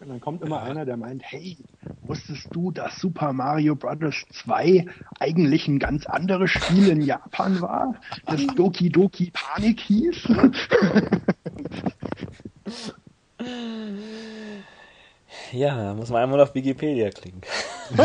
[0.04, 1.58] Und dann kommt immer einer, der meint, hey,
[2.02, 4.26] wusstest du, dass Super Mario Bros.
[4.32, 4.86] 2
[5.20, 10.28] eigentlich ein ganz anderes Spiel in Japan war, das Doki Doki Panik hieß?
[15.54, 17.42] Ja, da muss man einmal auf Wikipedia klicken.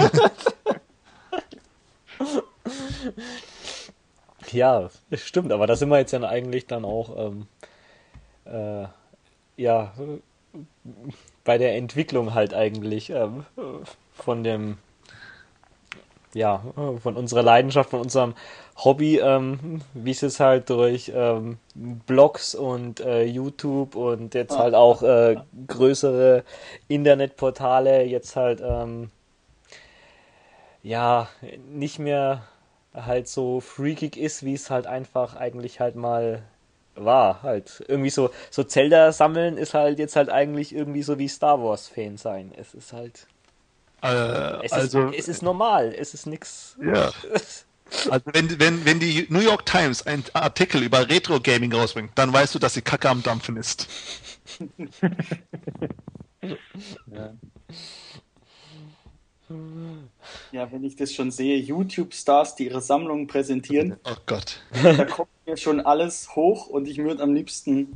[4.53, 7.49] ja, stimmt, aber da sind wir jetzt ja eigentlich dann auch ähm,
[8.45, 8.87] äh,
[9.57, 9.93] ja
[11.49, 13.47] bei der Entwicklung halt eigentlich ähm,
[14.13, 14.77] von dem
[16.35, 16.63] ja,
[17.03, 18.35] von unserer Leidenschaft, von unserem
[18.77, 24.75] Hobby, ähm, wie es jetzt halt durch ähm, Blogs und äh, YouTube und jetzt halt
[24.75, 26.45] auch äh, größere
[26.87, 29.11] Internetportale jetzt halt ähm,
[30.83, 31.29] ja
[31.71, 32.43] nicht mehr
[32.95, 36.43] halt so freakig ist, wie es halt einfach eigentlich halt mal
[37.05, 37.85] war halt.
[37.89, 41.89] Irgendwie so, so Zelda sammeln ist halt jetzt halt eigentlich irgendwie so wie Star Wars
[41.89, 42.53] Fan sein.
[42.57, 43.27] Es ist halt.
[44.03, 46.77] Äh, es also, ist, es ist normal, es ist nix.
[46.83, 47.11] Ja.
[48.11, 52.31] Also wenn, wenn, wenn die New York Times einen Artikel über Retro Gaming rausbringt, dann
[52.31, 53.89] weißt du, dass sie Kacke am Dampfen ist.
[57.07, 57.33] ja.
[60.53, 63.97] Ja, wenn ich das schon sehe, YouTube-Stars, die ihre Sammlungen präsentieren.
[64.05, 64.61] Oh Gott.
[64.83, 67.95] Da kommt mir schon alles hoch und ich würde am liebsten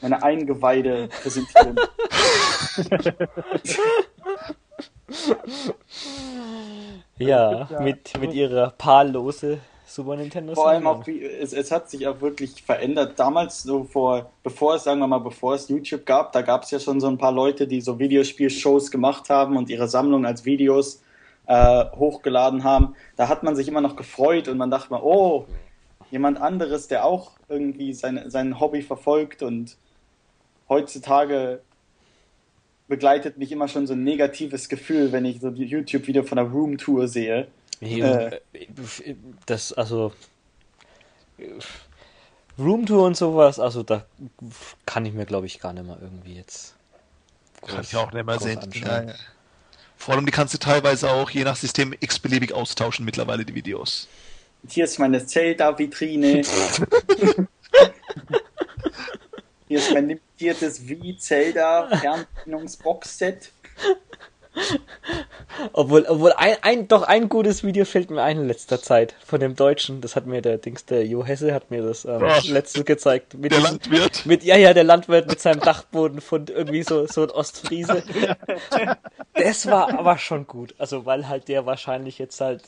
[0.00, 1.76] meine Eingeweide präsentieren.
[7.18, 10.54] ja, mit, mit ihrer Paarlose Super Nintendo.
[10.54, 13.18] Vor allem auch, wie, es, es hat sich auch wirklich verändert.
[13.18, 16.70] Damals, so vor, bevor es, sagen wir mal, bevor es YouTube gab, da gab es
[16.70, 20.44] ja schon so ein paar Leute, die so Videospielshows gemacht haben und ihre Sammlung als
[20.44, 21.02] Videos
[21.46, 22.94] äh, hochgeladen haben.
[23.16, 25.46] Da hat man sich immer noch gefreut und man dachte mal, oh,
[26.10, 29.78] jemand anderes, der auch irgendwie sein, sein Hobby verfolgt und
[30.68, 31.60] heutzutage
[32.88, 36.46] begleitet mich immer schon so ein negatives Gefühl, wenn ich so die YouTube-Video von der
[36.46, 37.48] Room-Tour sehe
[37.80, 38.40] äh,
[39.46, 40.12] das, also.
[42.58, 44.04] Roomtour und sowas, also da
[44.84, 46.74] kann ich mir, glaube ich, gar nicht mehr irgendwie jetzt.
[47.60, 48.58] Groß, kann ich auch nicht mehr sehen.
[48.74, 49.14] Ja, ja.
[49.96, 54.08] Vor allem, die kannst du teilweise auch je nach System x-beliebig austauschen mittlerweile, die Videos.
[54.66, 56.42] Hier ist meine Zelda-Vitrine.
[59.68, 63.52] Hier ist mein limitiertes Wii-Zelda-Fernbedienungs-Box-Set.
[65.72, 69.40] Obwohl, obwohl ein, ein, doch ein gutes Video fällt mir ein in letzter Zeit von
[69.40, 70.00] dem Deutschen.
[70.00, 73.34] Das hat mir der Dings, der Jo Hesse hat mir das ähm, letztes gezeigt.
[73.34, 74.26] Mit der diesem, Landwirt?
[74.26, 78.02] Mit, ja, ja, der Landwirt mit seinem Dachboden von irgendwie so, so ein Ostfriese.
[79.34, 80.74] das war aber schon gut.
[80.78, 82.62] Also, weil halt der wahrscheinlich jetzt halt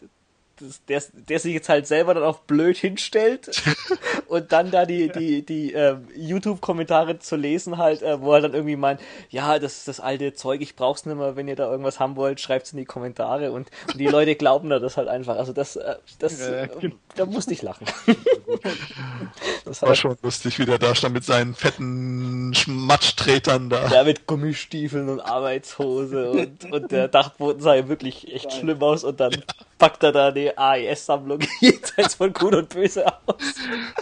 [0.89, 3.51] der, der sich jetzt halt selber dann auch blöd hinstellt
[4.28, 8.55] und dann da die, die, die äh, YouTube-Kommentare zu lesen halt, äh, wo er dann
[8.55, 9.01] irgendwie meint,
[9.31, 12.16] ja, das ist das alte Zeug, ich brauch's nicht mehr, wenn ihr da irgendwas haben
[12.16, 15.37] wollt, schreibt's in die Kommentare und, und die Leute glauben da das halt einfach.
[15.37, 16.69] Also das, äh, das, äh,
[17.16, 17.87] da musste ich lachen.
[19.65, 23.89] das war schon lustig, wie der da stand mit seinen fetten Schmatschtretern da.
[23.89, 29.05] Ja, mit Gummistiefeln und Arbeitshose und, und der Dachboden sah ja wirklich echt schlimm aus
[29.05, 29.43] und dann
[29.78, 33.55] packt er da die AES-Sammlung jenseits von Gut und Böse aus.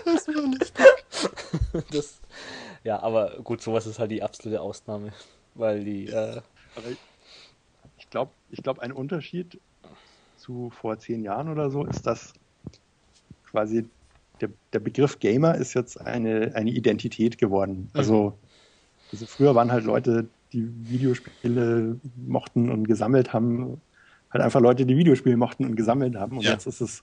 [0.04, 0.86] Das war lustig.
[1.90, 2.20] Das,
[2.84, 5.12] ja, aber gut, sowas ist halt die absolute Ausnahme,
[5.54, 6.06] weil die.
[6.06, 6.40] Äh,
[7.98, 9.60] ich glaube, ich glaub, ein Unterschied
[10.36, 12.32] zu vor zehn Jahren oder so, ist das
[13.50, 13.88] quasi
[14.40, 17.90] der, der Begriff Gamer ist jetzt eine, eine Identität geworden.
[17.92, 17.98] Mhm.
[17.98, 18.38] Also,
[19.12, 23.80] also früher waren halt Leute, die Videospiele mochten und gesammelt haben,
[24.30, 26.38] halt einfach Leute, die Videospiele mochten und gesammelt haben.
[26.38, 26.52] Und ja.
[26.52, 27.02] jetzt ist es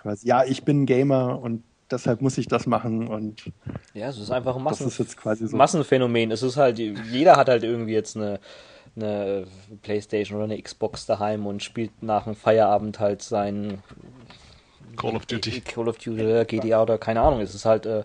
[0.00, 3.52] quasi, ja, ich bin Gamer und deshalb muss ich das machen und
[3.94, 5.56] ja, es ist einfach ein Massen das ist jetzt quasi so.
[5.56, 6.30] Massenphänomen.
[6.30, 8.40] Es ist halt, jeder hat halt irgendwie jetzt eine,
[8.96, 9.46] eine
[9.82, 13.82] Playstation oder eine Xbox daheim und spielt nach dem Feierabend halt sein
[14.96, 15.60] Call of Duty.
[15.60, 17.40] Call of Duty oder GTA oder keine Ahnung.
[17.40, 18.04] Es ist halt, äh,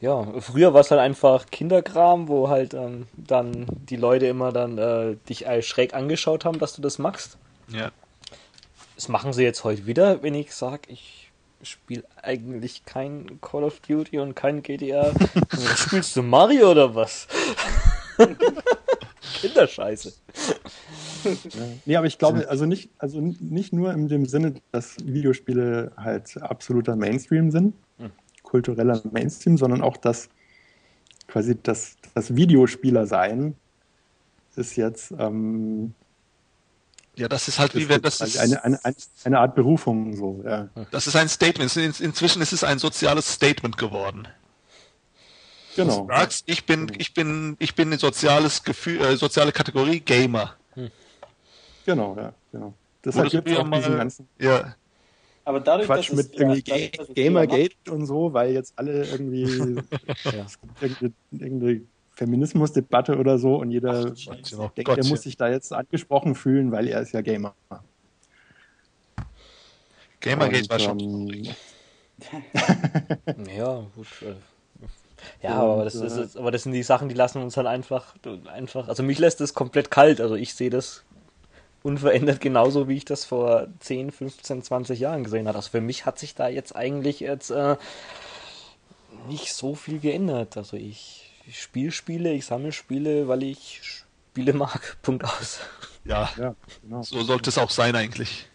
[0.00, 4.76] ja, früher war es halt einfach Kinderkram, wo halt ähm, dann die Leute immer dann
[4.76, 7.38] äh, dich schräg angeschaut haben, dass du das machst.
[7.68, 7.90] Ja.
[8.94, 13.80] Das machen sie jetzt heute wieder, wenn ich sage, ich spiele eigentlich kein Call of
[13.80, 15.12] Duty und kein GTA.
[15.76, 17.26] Spielst du Mario oder was?
[19.40, 20.12] Kinderscheiße.
[21.86, 26.36] Nee, aber ich glaube, also nicht, also nicht nur in dem Sinne, dass Videospiele halt
[26.42, 28.10] absoluter Mainstream sind, hm.
[28.42, 30.28] kultureller Mainstream, sondern auch, dass
[31.26, 33.56] quasi das, das Videospieler sein
[34.54, 35.94] ist jetzt ähm,
[37.16, 38.78] ja, das ist halt das wie wenn das ist eine, eine,
[39.24, 40.42] eine Art Berufung so.
[40.44, 40.68] Ja.
[40.90, 41.76] Das ist ein Statement.
[41.76, 44.28] Inzwischen ist es ein soziales Statement geworden.
[45.76, 46.02] Genau.
[46.02, 50.54] Du sagst, ich bin, ich bin, ich bin ein soziales Gefühl, äh, soziale Kategorie Gamer.
[50.74, 50.90] Hm.
[51.84, 52.74] Genau, ja, genau.
[53.04, 54.74] Deshalb gibt es auch mal, diesen ganzen ja.
[55.44, 59.42] Aber dadurch, Quatsch mit es, irgendwie ja, Gamergate und so, weil jetzt alle irgendwie
[60.24, 60.46] ja.
[60.80, 61.80] irgendeine, irgendeine
[62.14, 66.72] Feminismusdebatte oder so und jeder Ach, denkt, Gott, der muss sich da jetzt angesprochen fühlen,
[66.72, 67.54] weil er ist ja Gamer.
[70.20, 71.00] Gamergate war schon.
[71.00, 71.42] Ähm,
[73.56, 74.06] ja, gut.
[74.22, 74.34] Äh,
[75.42, 78.14] ja, aber das, ist, aber das sind die Sachen, die lassen uns halt einfach,
[78.52, 78.88] einfach.
[78.88, 80.20] Also mich lässt es komplett kalt.
[80.20, 81.04] Also ich sehe das
[81.82, 85.58] unverändert genauso, wie ich das vor 10, 15, 20 Jahren gesehen habe.
[85.58, 87.76] Also für mich hat sich da jetzt eigentlich jetzt äh,
[89.28, 90.56] nicht so viel geändert.
[90.56, 94.96] Also ich, ich spiele Spiele, ich sammle Spiele, weil ich Spiele mag.
[95.02, 95.60] Punkt aus.
[96.04, 97.02] Ja, ja genau.
[97.02, 98.48] so sollte es auch sein eigentlich.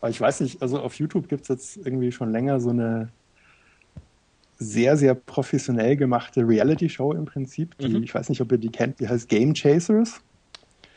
[0.00, 3.10] Aber ich weiß nicht, also auf YouTube gibt es jetzt irgendwie schon länger so eine
[4.58, 7.76] sehr, sehr professionell gemachte Reality-Show im Prinzip.
[7.78, 8.02] Die, mhm.
[8.02, 10.20] Ich weiß nicht, ob ihr die kennt, die heißt Game Chasers.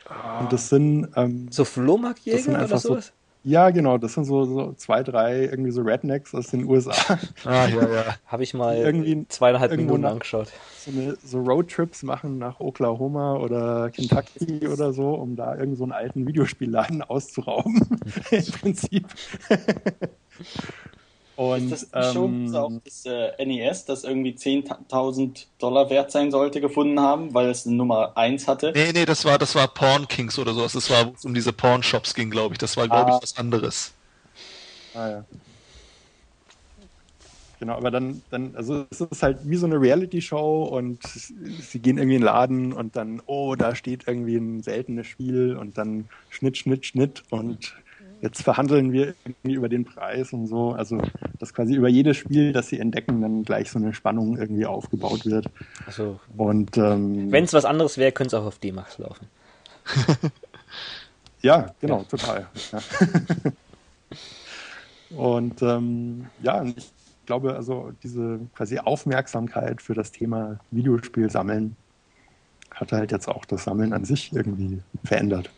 [0.06, 0.40] Ah.
[0.40, 1.08] Und das sind.
[1.16, 3.06] Ähm, so Flohmarktjäger oder sowas?
[3.06, 3.12] So,
[3.44, 7.18] ja, genau, das sind so, so zwei, drei irgendwie so Rednecks aus den USA.
[7.44, 8.14] Ah, ja, ja.
[8.26, 10.50] Habe ich mal irgendwie zweieinhalb Minuten nach, angeschaut.
[10.78, 15.84] So, eine, so Roadtrips machen nach Oklahoma oder Kentucky oder so, um da irgend so
[15.84, 17.86] einen alten Videospielladen auszurauben.
[18.30, 19.08] Im Prinzip.
[21.36, 26.12] Und, ist das die ähm, Show, auch das äh, NES, das irgendwie 10.000 Dollar wert
[26.12, 28.72] sein sollte, gefunden haben, weil es eine Nummer 1 hatte?
[28.74, 30.74] Nee, nee, das war, das war Porn Kings oder sowas.
[30.74, 32.58] Das war, wo es um diese Porn-Shops ging, glaube ich.
[32.58, 33.16] Das war, glaube ah.
[33.16, 33.92] ich, was anderes.
[34.94, 35.24] Ah, ja.
[37.58, 41.98] Genau, aber dann, dann, also es ist halt wie so eine Reality-Show und sie gehen
[41.98, 46.08] irgendwie in den Laden und dann, oh, da steht irgendwie ein seltenes Spiel und dann
[46.30, 47.74] Schnitt, Schnitt, Schnitt und
[48.20, 50.72] jetzt verhandeln wir irgendwie über den Preis und so.
[50.72, 51.00] Also,
[51.38, 55.26] dass quasi über jedes Spiel, das sie entdecken, dann gleich so eine Spannung irgendwie aufgebaut
[55.26, 55.46] wird.
[55.86, 59.26] Also, und ähm, wenn es was anderes wäre, könnte es auch auf D-Max laufen.
[61.42, 62.04] ja, genau, ja.
[62.04, 62.46] total.
[62.72, 62.80] Ja.
[65.16, 66.92] und ähm, ja, ich
[67.26, 71.76] glaube, also diese quasi Aufmerksamkeit für das Thema Videospiel sammeln
[72.70, 75.50] hat halt jetzt auch das Sammeln an sich irgendwie verändert.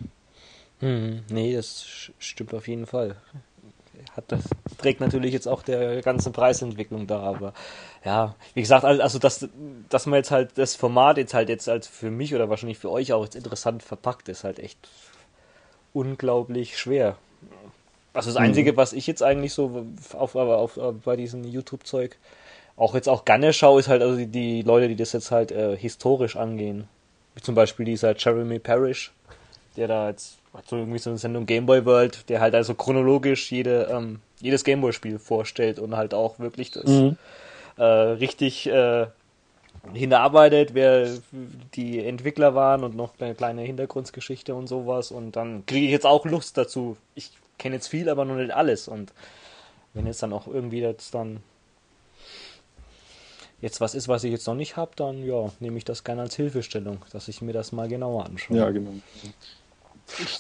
[0.81, 3.17] Hm, nee, das stimmt auf jeden Fall.
[4.15, 4.45] Hat das
[4.79, 7.53] trägt natürlich jetzt auch der ganzen Preisentwicklung da, aber
[8.05, 9.49] ja, wie gesagt, also dass,
[9.89, 12.91] dass man jetzt halt das Format jetzt halt jetzt als für mich oder wahrscheinlich für
[12.91, 14.79] euch auch jetzt interessant verpackt, ist halt echt
[15.93, 17.17] unglaublich schwer.
[18.13, 18.77] Also das Einzige, mhm.
[18.77, 22.17] was ich jetzt eigentlich so auf, auf, auf bei diesem YouTube-Zeug
[22.77, 25.53] auch jetzt auch gerne schaue, ist halt also die, die Leute, die das jetzt halt
[25.53, 26.89] äh, historisch angehen.
[27.35, 29.13] Wie zum Beispiel dieser Jeremy Parrish,
[29.77, 33.89] der da jetzt so irgendwie so eine Sendung Gameboy World, der halt also chronologisch jede,
[33.91, 37.17] ähm, jedes Gameboy-Spiel vorstellt und halt auch wirklich das mhm.
[37.77, 39.07] äh, richtig äh,
[39.93, 41.09] hinarbeitet, wer
[41.75, 45.11] die Entwickler waren und noch eine kleine Hintergrundgeschichte und sowas.
[45.11, 46.97] Und dann kriege ich jetzt auch Lust dazu.
[47.15, 48.89] Ich kenne jetzt viel, aber noch nicht alles.
[48.89, 49.13] Und
[49.95, 51.41] wenn jetzt dann auch irgendwie jetzt dann
[53.61, 56.23] jetzt was ist, was ich jetzt noch nicht habe, dann ja, nehme ich das gerne
[56.23, 58.59] als Hilfestellung, dass ich mir das mal genauer anschaue.
[58.59, 58.91] Ja, genau.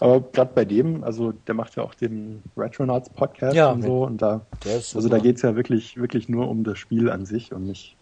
[0.01, 4.05] Aber gerade bei dem, also der macht ja auch den Retronauts Podcast ja, und so
[4.05, 7.53] und da, also da geht es ja wirklich, wirklich nur um das Spiel an sich
[7.53, 7.97] und nicht.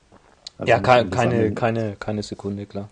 [0.59, 2.89] Also ja, ke keine, keine, keine Sekunde, klar.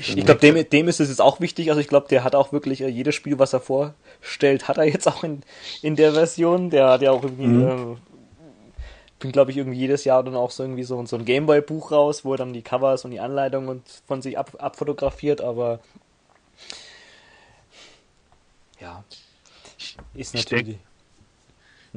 [0.00, 1.70] Ich, ich glaube, dem, dem ist es jetzt auch wichtig.
[1.70, 4.84] Also ich glaube, der hat auch wirklich äh, jedes Spiel, was er vorstellt, hat er
[4.84, 5.40] jetzt auch in,
[5.82, 6.70] in der Version.
[6.70, 7.96] Der hat ja auch irgendwie, mhm.
[7.96, 7.96] äh,
[9.18, 12.24] bin glaube ich irgendwie jedes Jahr dann auch so irgendwie so, so ein Gameboy-Buch raus,
[12.24, 15.40] wo er dann die Covers und die Anleitungen von sich ab, abfotografiert.
[15.40, 15.80] Aber
[18.80, 19.04] ja,
[20.14, 20.78] ist natürlich.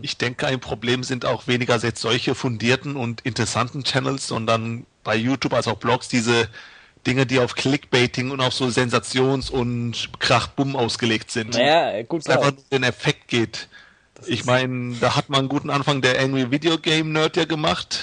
[0.02, 5.16] Ich denke, ein Problem sind auch weniger jetzt solche fundierten und interessanten Channels, sondern bei
[5.16, 6.48] YouTube als auch Blogs diese
[7.06, 11.56] Dinge, die auf Clickbaiting und auf so Sensations- und Krachbumm ausgelegt sind.
[11.56, 12.22] Naja, gut.
[12.22, 13.68] Es einfach nur den Effekt geht.
[14.16, 17.46] Das ich meine, da hat man einen guten Anfang der Angry Video Game Nerd ja
[17.46, 18.00] gemacht,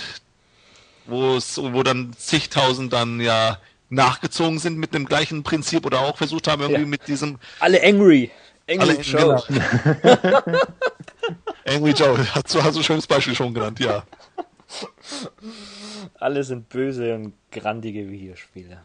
[1.06, 6.16] wo es, wo dann zigtausend dann ja nachgezogen sind mit dem gleichen Prinzip oder auch
[6.18, 6.88] versucht haben irgendwie ja.
[6.88, 7.38] mit diesem.
[7.60, 8.30] Alle angry.
[8.69, 9.43] Angry Alle Joe.
[11.66, 11.77] Genau.
[11.77, 14.03] angry Joe, hast du, hast du ein schönes Beispiel schon genannt, ja.
[16.19, 18.78] Alle sind böse und grandige Videospiele.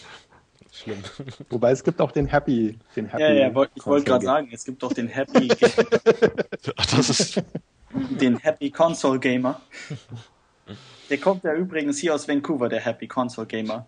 [0.72, 1.02] Schlimm.
[1.50, 2.78] Wobei es gibt auch den Happy.
[2.96, 5.48] Den Happy ja, ja, ich wollte gerade sagen, es gibt doch den Happy.
[6.76, 7.42] das ist
[7.92, 9.60] den Happy Console Gamer.
[11.10, 13.86] Der kommt ja übrigens hier aus Vancouver, der Happy Console Gamer.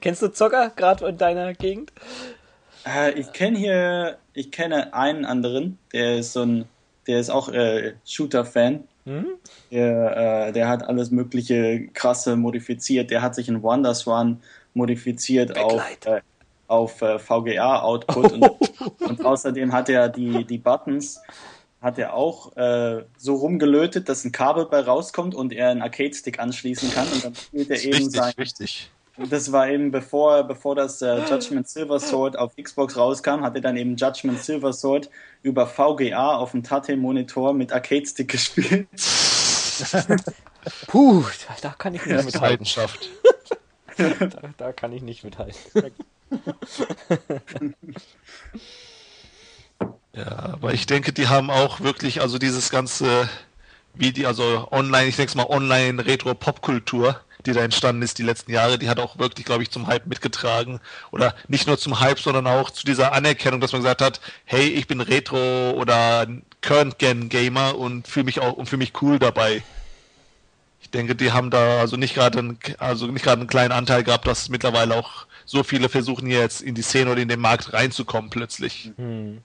[0.00, 1.92] Kennst du Zocker gerade in deiner Gegend?
[2.86, 6.64] Äh, ich kenne hier, ich kenne einen anderen, der ist so ein,
[7.06, 8.84] der ist auch äh, Shooter-Fan.
[9.04, 9.26] Hm?
[9.70, 13.10] Der, äh, der hat alles mögliche krasse modifiziert.
[13.10, 14.40] Der hat sich in WonderSwan
[14.74, 16.06] modifiziert Backlight.
[16.06, 16.20] auf, äh,
[16.68, 18.42] auf äh, VGA-Output und,
[19.00, 21.20] und, außerdem hat er die, die Buttons
[21.80, 26.38] hat er auch äh, so rumgelötet, dass ein Kabel bei rauskommt und er einen Arcade-Stick
[26.38, 28.32] anschließen kann und dann spielt er eben richtig, sein.
[28.36, 28.90] Richtig.
[29.28, 33.60] Das war eben bevor, bevor das äh, Judgment Silver Sword auf Xbox rauskam, hat er
[33.60, 35.10] dann eben Judgment Silver Sword
[35.42, 38.88] über VGA auf dem Tate-Monitor mit Arcade-Stick gespielt.
[40.86, 42.66] Puh, da, da, kann ich nicht mithalten.
[43.96, 45.58] da, da kann ich nicht mithalten.
[50.14, 53.28] ja, aber ich denke, die haben auch wirklich, also dieses ganze
[53.94, 58.78] Video, also online, ich denke mal online Retro-Pop-Kultur, die da entstanden ist die letzten Jahre,
[58.78, 60.80] die hat auch wirklich, glaube ich, zum Hype mitgetragen.
[61.10, 64.68] Oder nicht nur zum Hype, sondern auch zu dieser Anerkennung, dass man gesagt hat, hey,
[64.68, 66.26] ich bin Retro oder
[66.60, 69.62] Current Gen Gamer und fühle mich auch und fühle mich cool dabei.
[70.82, 74.26] Ich denke, die haben da also nicht gerade also nicht gerade einen kleinen Anteil gehabt,
[74.26, 77.72] dass mittlerweile auch so viele versuchen hier jetzt in die Szene oder in den Markt
[77.72, 78.90] reinzukommen plötzlich.
[78.96, 79.42] Hm.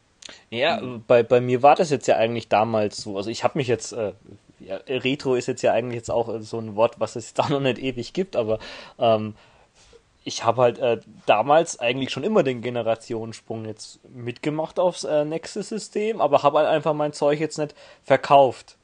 [0.50, 3.18] Ja, bei, bei mir war das jetzt ja eigentlich damals so.
[3.18, 4.14] Also ich habe mich jetzt, äh,
[4.60, 7.60] ja, Retro ist jetzt ja eigentlich jetzt auch so ein Wort, was es da noch
[7.60, 8.60] nicht ewig gibt, aber
[9.00, 9.36] ähm,
[10.24, 16.20] ich habe halt äh, damals eigentlich schon immer den Generationssprung jetzt mitgemacht aufs äh, Nexus-System,
[16.20, 18.76] aber habe halt einfach mein Zeug jetzt nicht verkauft.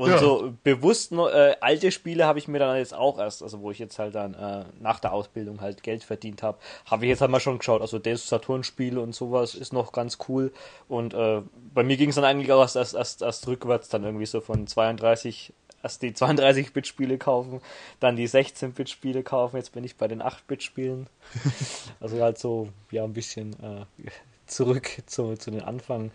[0.00, 0.16] Und ja.
[0.18, 3.78] so bewusst äh, alte Spiele habe ich mir dann jetzt auch erst, also wo ich
[3.78, 6.56] jetzt halt dann äh, nach der Ausbildung halt Geld verdient habe,
[6.86, 7.82] habe ich jetzt halt mal schon geschaut.
[7.82, 10.54] Also das Saturn-Spiele und sowas ist noch ganz cool.
[10.88, 11.42] Und äh,
[11.74, 14.40] bei mir ging es dann eigentlich auch erst, erst, erst, erst rückwärts dann irgendwie so
[14.40, 15.52] von 32
[15.82, 17.60] erst die 32-Bit-Spiele kaufen,
[18.00, 19.58] dann die 16-Bit-Spiele kaufen.
[19.58, 21.08] Jetzt bin ich bei den 8-Bit-Spielen.
[22.00, 23.84] also halt so, ja, ein bisschen äh,
[24.50, 26.10] zurück zu, zu den Anfängen.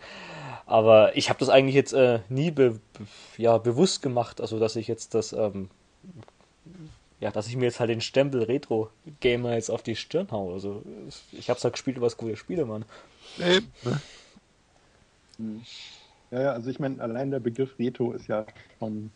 [0.66, 2.80] Aber ich habe das eigentlich jetzt äh, nie be,
[3.36, 5.70] ja, bewusst gemacht, also dass ich jetzt das, ähm,
[7.20, 10.52] ja, dass ich mir jetzt halt den Stempel Retro-Gamer jetzt auf die Stirn haue.
[10.54, 10.82] Also
[11.32, 12.84] ich habe es halt gespielt, was coole Spiele waren.
[13.38, 13.60] Nee.
[16.30, 18.44] Ja, ja, also ich meine, allein der Begriff Retro ist ja
[18.78, 19.10] schon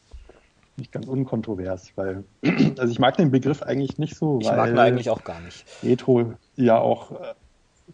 [0.77, 2.25] nicht ganz unkontrovers, weil,
[2.79, 5.65] also ich mag den Begriff eigentlich nicht so, ich mag ihn eigentlich auch gar nicht.
[5.83, 7.35] Retro ja auch äh,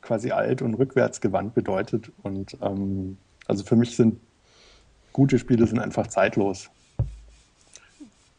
[0.01, 2.11] quasi alt und rückwärtsgewandt bedeutet.
[2.23, 4.21] Und ähm, also für mich sind
[5.13, 6.71] gute Spiele sind einfach zeitlos.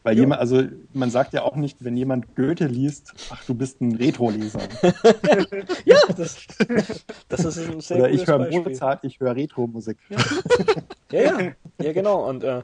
[0.04, 0.20] Weil ja.
[0.20, 0.62] jemand, also
[0.92, 4.60] man sagt ja auch nicht, wenn jemand Goethe liest, ach, du bist ein Retro-Leser.
[5.84, 6.46] ja, das,
[7.28, 9.98] das ist ein sehr Oder ich höre Mozart, ich höre Retro-Musik.
[10.08, 10.18] Ja.
[11.12, 11.40] ja.
[11.40, 11.52] ja,
[11.82, 12.28] ja, genau.
[12.28, 12.62] Und äh,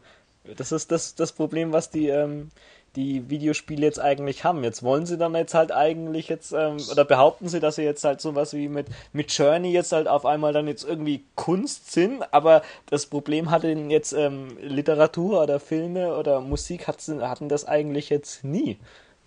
[0.56, 2.50] das ist das, das Problem, was die, ähm,
[2.96, 4.62] die Videospiele jetzt eigentlich haben.
[4.62, 8.04] Jetzt wollen sie dann jetzt halt eigentlich jetzt, ähm, oder behaupten sie, dass sie jetzt
[8.04, 12.22] halt sowas wie mit, mit Journey jetzt halt auf einmal dann jetzt irgendwie Kunst sind,
[12.32, 18.44] aber das Problem hatten jetzt ähm, Literatur oder Filme oder Musik hatten das eigentlich jetzt
[18.44, 18.78] nie.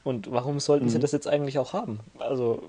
[0.03, 0.89] Und warum sollten mhm.
[0.89, 1.99] sie das jetzt eigentlich auch haben?
[2.19, 2.63] Also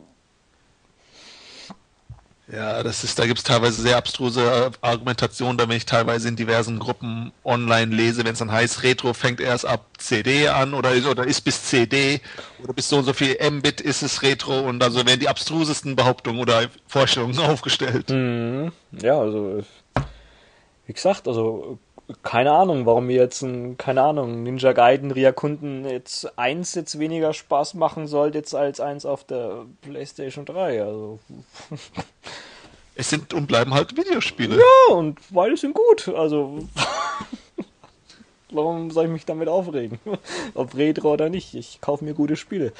[2.51, 6.37] ja, das ist, da gibt es teilweise sehr abstruse Argumentationen, da wenn ich teilweise in
[6.37, 10.93] diversen Gruppen online lese, wenn es dann heißt, Retro fängt erst ab CD an oder,
[11.11, 12.21] oder ist bis CD
[12.63, 15.95] oder bis so und so viel Mbit ist es Retro und also werden die abstrusesten
[15.95, 18.09] Behauptungen oder Vorstellungen aufgestellt.
[18.09, 18.73] Mhm.
[18.93, 19.63] Ja, also
[20.87, 21.79] wie gesagt, also
[22.23, 27.35] keine Ahnung, warum mir jetzt ein, keine Ahnung, Ninja Gaiden Ryakunden jetzt eins jetzt weniger
[27.35, 30.83] Spaß machen soll jetzt als eins auf der PlayStation 3.
[30.83, 31.19] Also.
[33.01, 34.57] Es sind und bleiben halt Videospiele.
[34.57, 36.09] Ja, und beide sind gut.
[36.09, 36.67] Also.
[38.51, 40.01] warum soll ich mich damit aufregen?
[40.55, 41.55] Ob Retro oder nicht.
[41.55, 42.73] Ich kaufe mir gute Spiele.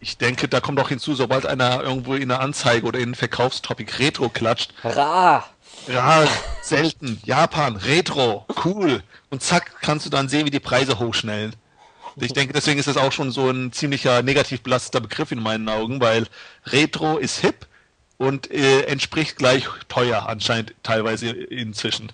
[0.00, 3.14] Ich denke, da kommt auch hinzu, sobald einer irgendwo in einer Anzeige oder in einen
[3.14, 4.74] Verkaufstopic Retro klatscht.
[4.82, 5.46] Ra!
[5.88, 6.26] Ja,
[6.62, 7.20] selten.
[7.24, 9.02] Japan, Retro, cool.
[9.30, 11.54] Und zack, kannst du dann sehen, wie die Preise hochschnellen.
[12.16, 15.68] Ich denke, deswegen ist das auch schon so ein ziemlicher negativ belasteter Begriff in meinen
[15.68, 16.26] Augen, weil
[16.66, 17.66] Retro ist hip
[18.18, 22.12] und äh, entspricht gleich teuer anscheinend teilweise inzwischen.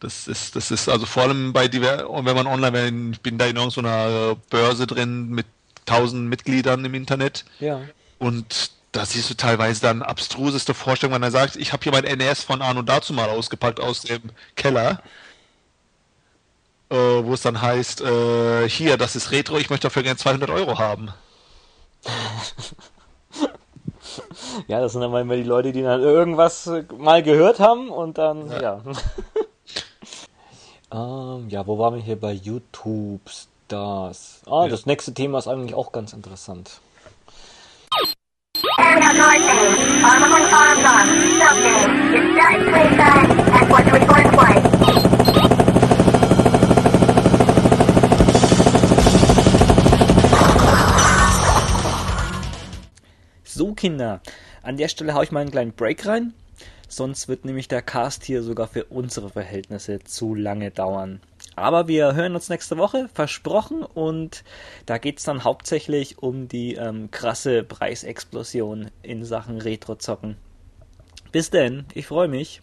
[0.00, 3.46] Das ist, das ist also vor allem bei diver wenn man online, ich bin da
[3.46, 5.46] in irgendeiner Börse drin mit
[5.86, 7.44] tausend Mitgliedern im Internet.
[7.60, 7.82] Ja.
[8.18, 12.04] Und da siehst du teilweise dann abstruseste Vorstellungen, wenn er sagt, ich habe hier mein
[12.04, 14.20] NES von Arno dazu mal ausgepackt aus dem
[14.54, 15.02] Keller.
[16.90, 20.50] Äh, wo es dann heißt, äh, hier, das ist Retro, ich möchte dafür gerne 200
[20.50, 21.08] Euro haben.
[24.66, 28.50] ja, das sind dann mal die Leute, die dann irgendwas mal gehört haben und dann,
[28.50, 28.82] ja.
[30.92, 30.92] Ja,
[31.38, 33.22] ähm, ja wo waren wir hier bei YouTube?
[33.72, 34.42] Das.
[34.46, 34.68] Ah, ja.
[34.68, 36.80] das nächste Thema ist eigentlich auch ganz interessant.
[53.44, 54.20] So, Kinder,
[54.62, 56.34] an der Stelle haue ich mal einen kleinen Break rein.
[56.88, 61.20] Sonst wird nämlich der Cast hier sogar für unsere Verhältnisse zu lange dauern.
[61.54, 63.82] Aber wir hören uns nächste Woche, versprochen.
[63.82, 64.44] Und
[64.86, 70.36] da geht es dann hauptsächlich um die ähm, krasse Preisexplosion in Sachen Retro-Zocken.
[71.30, 72.62] Bis denn, ich freue mich.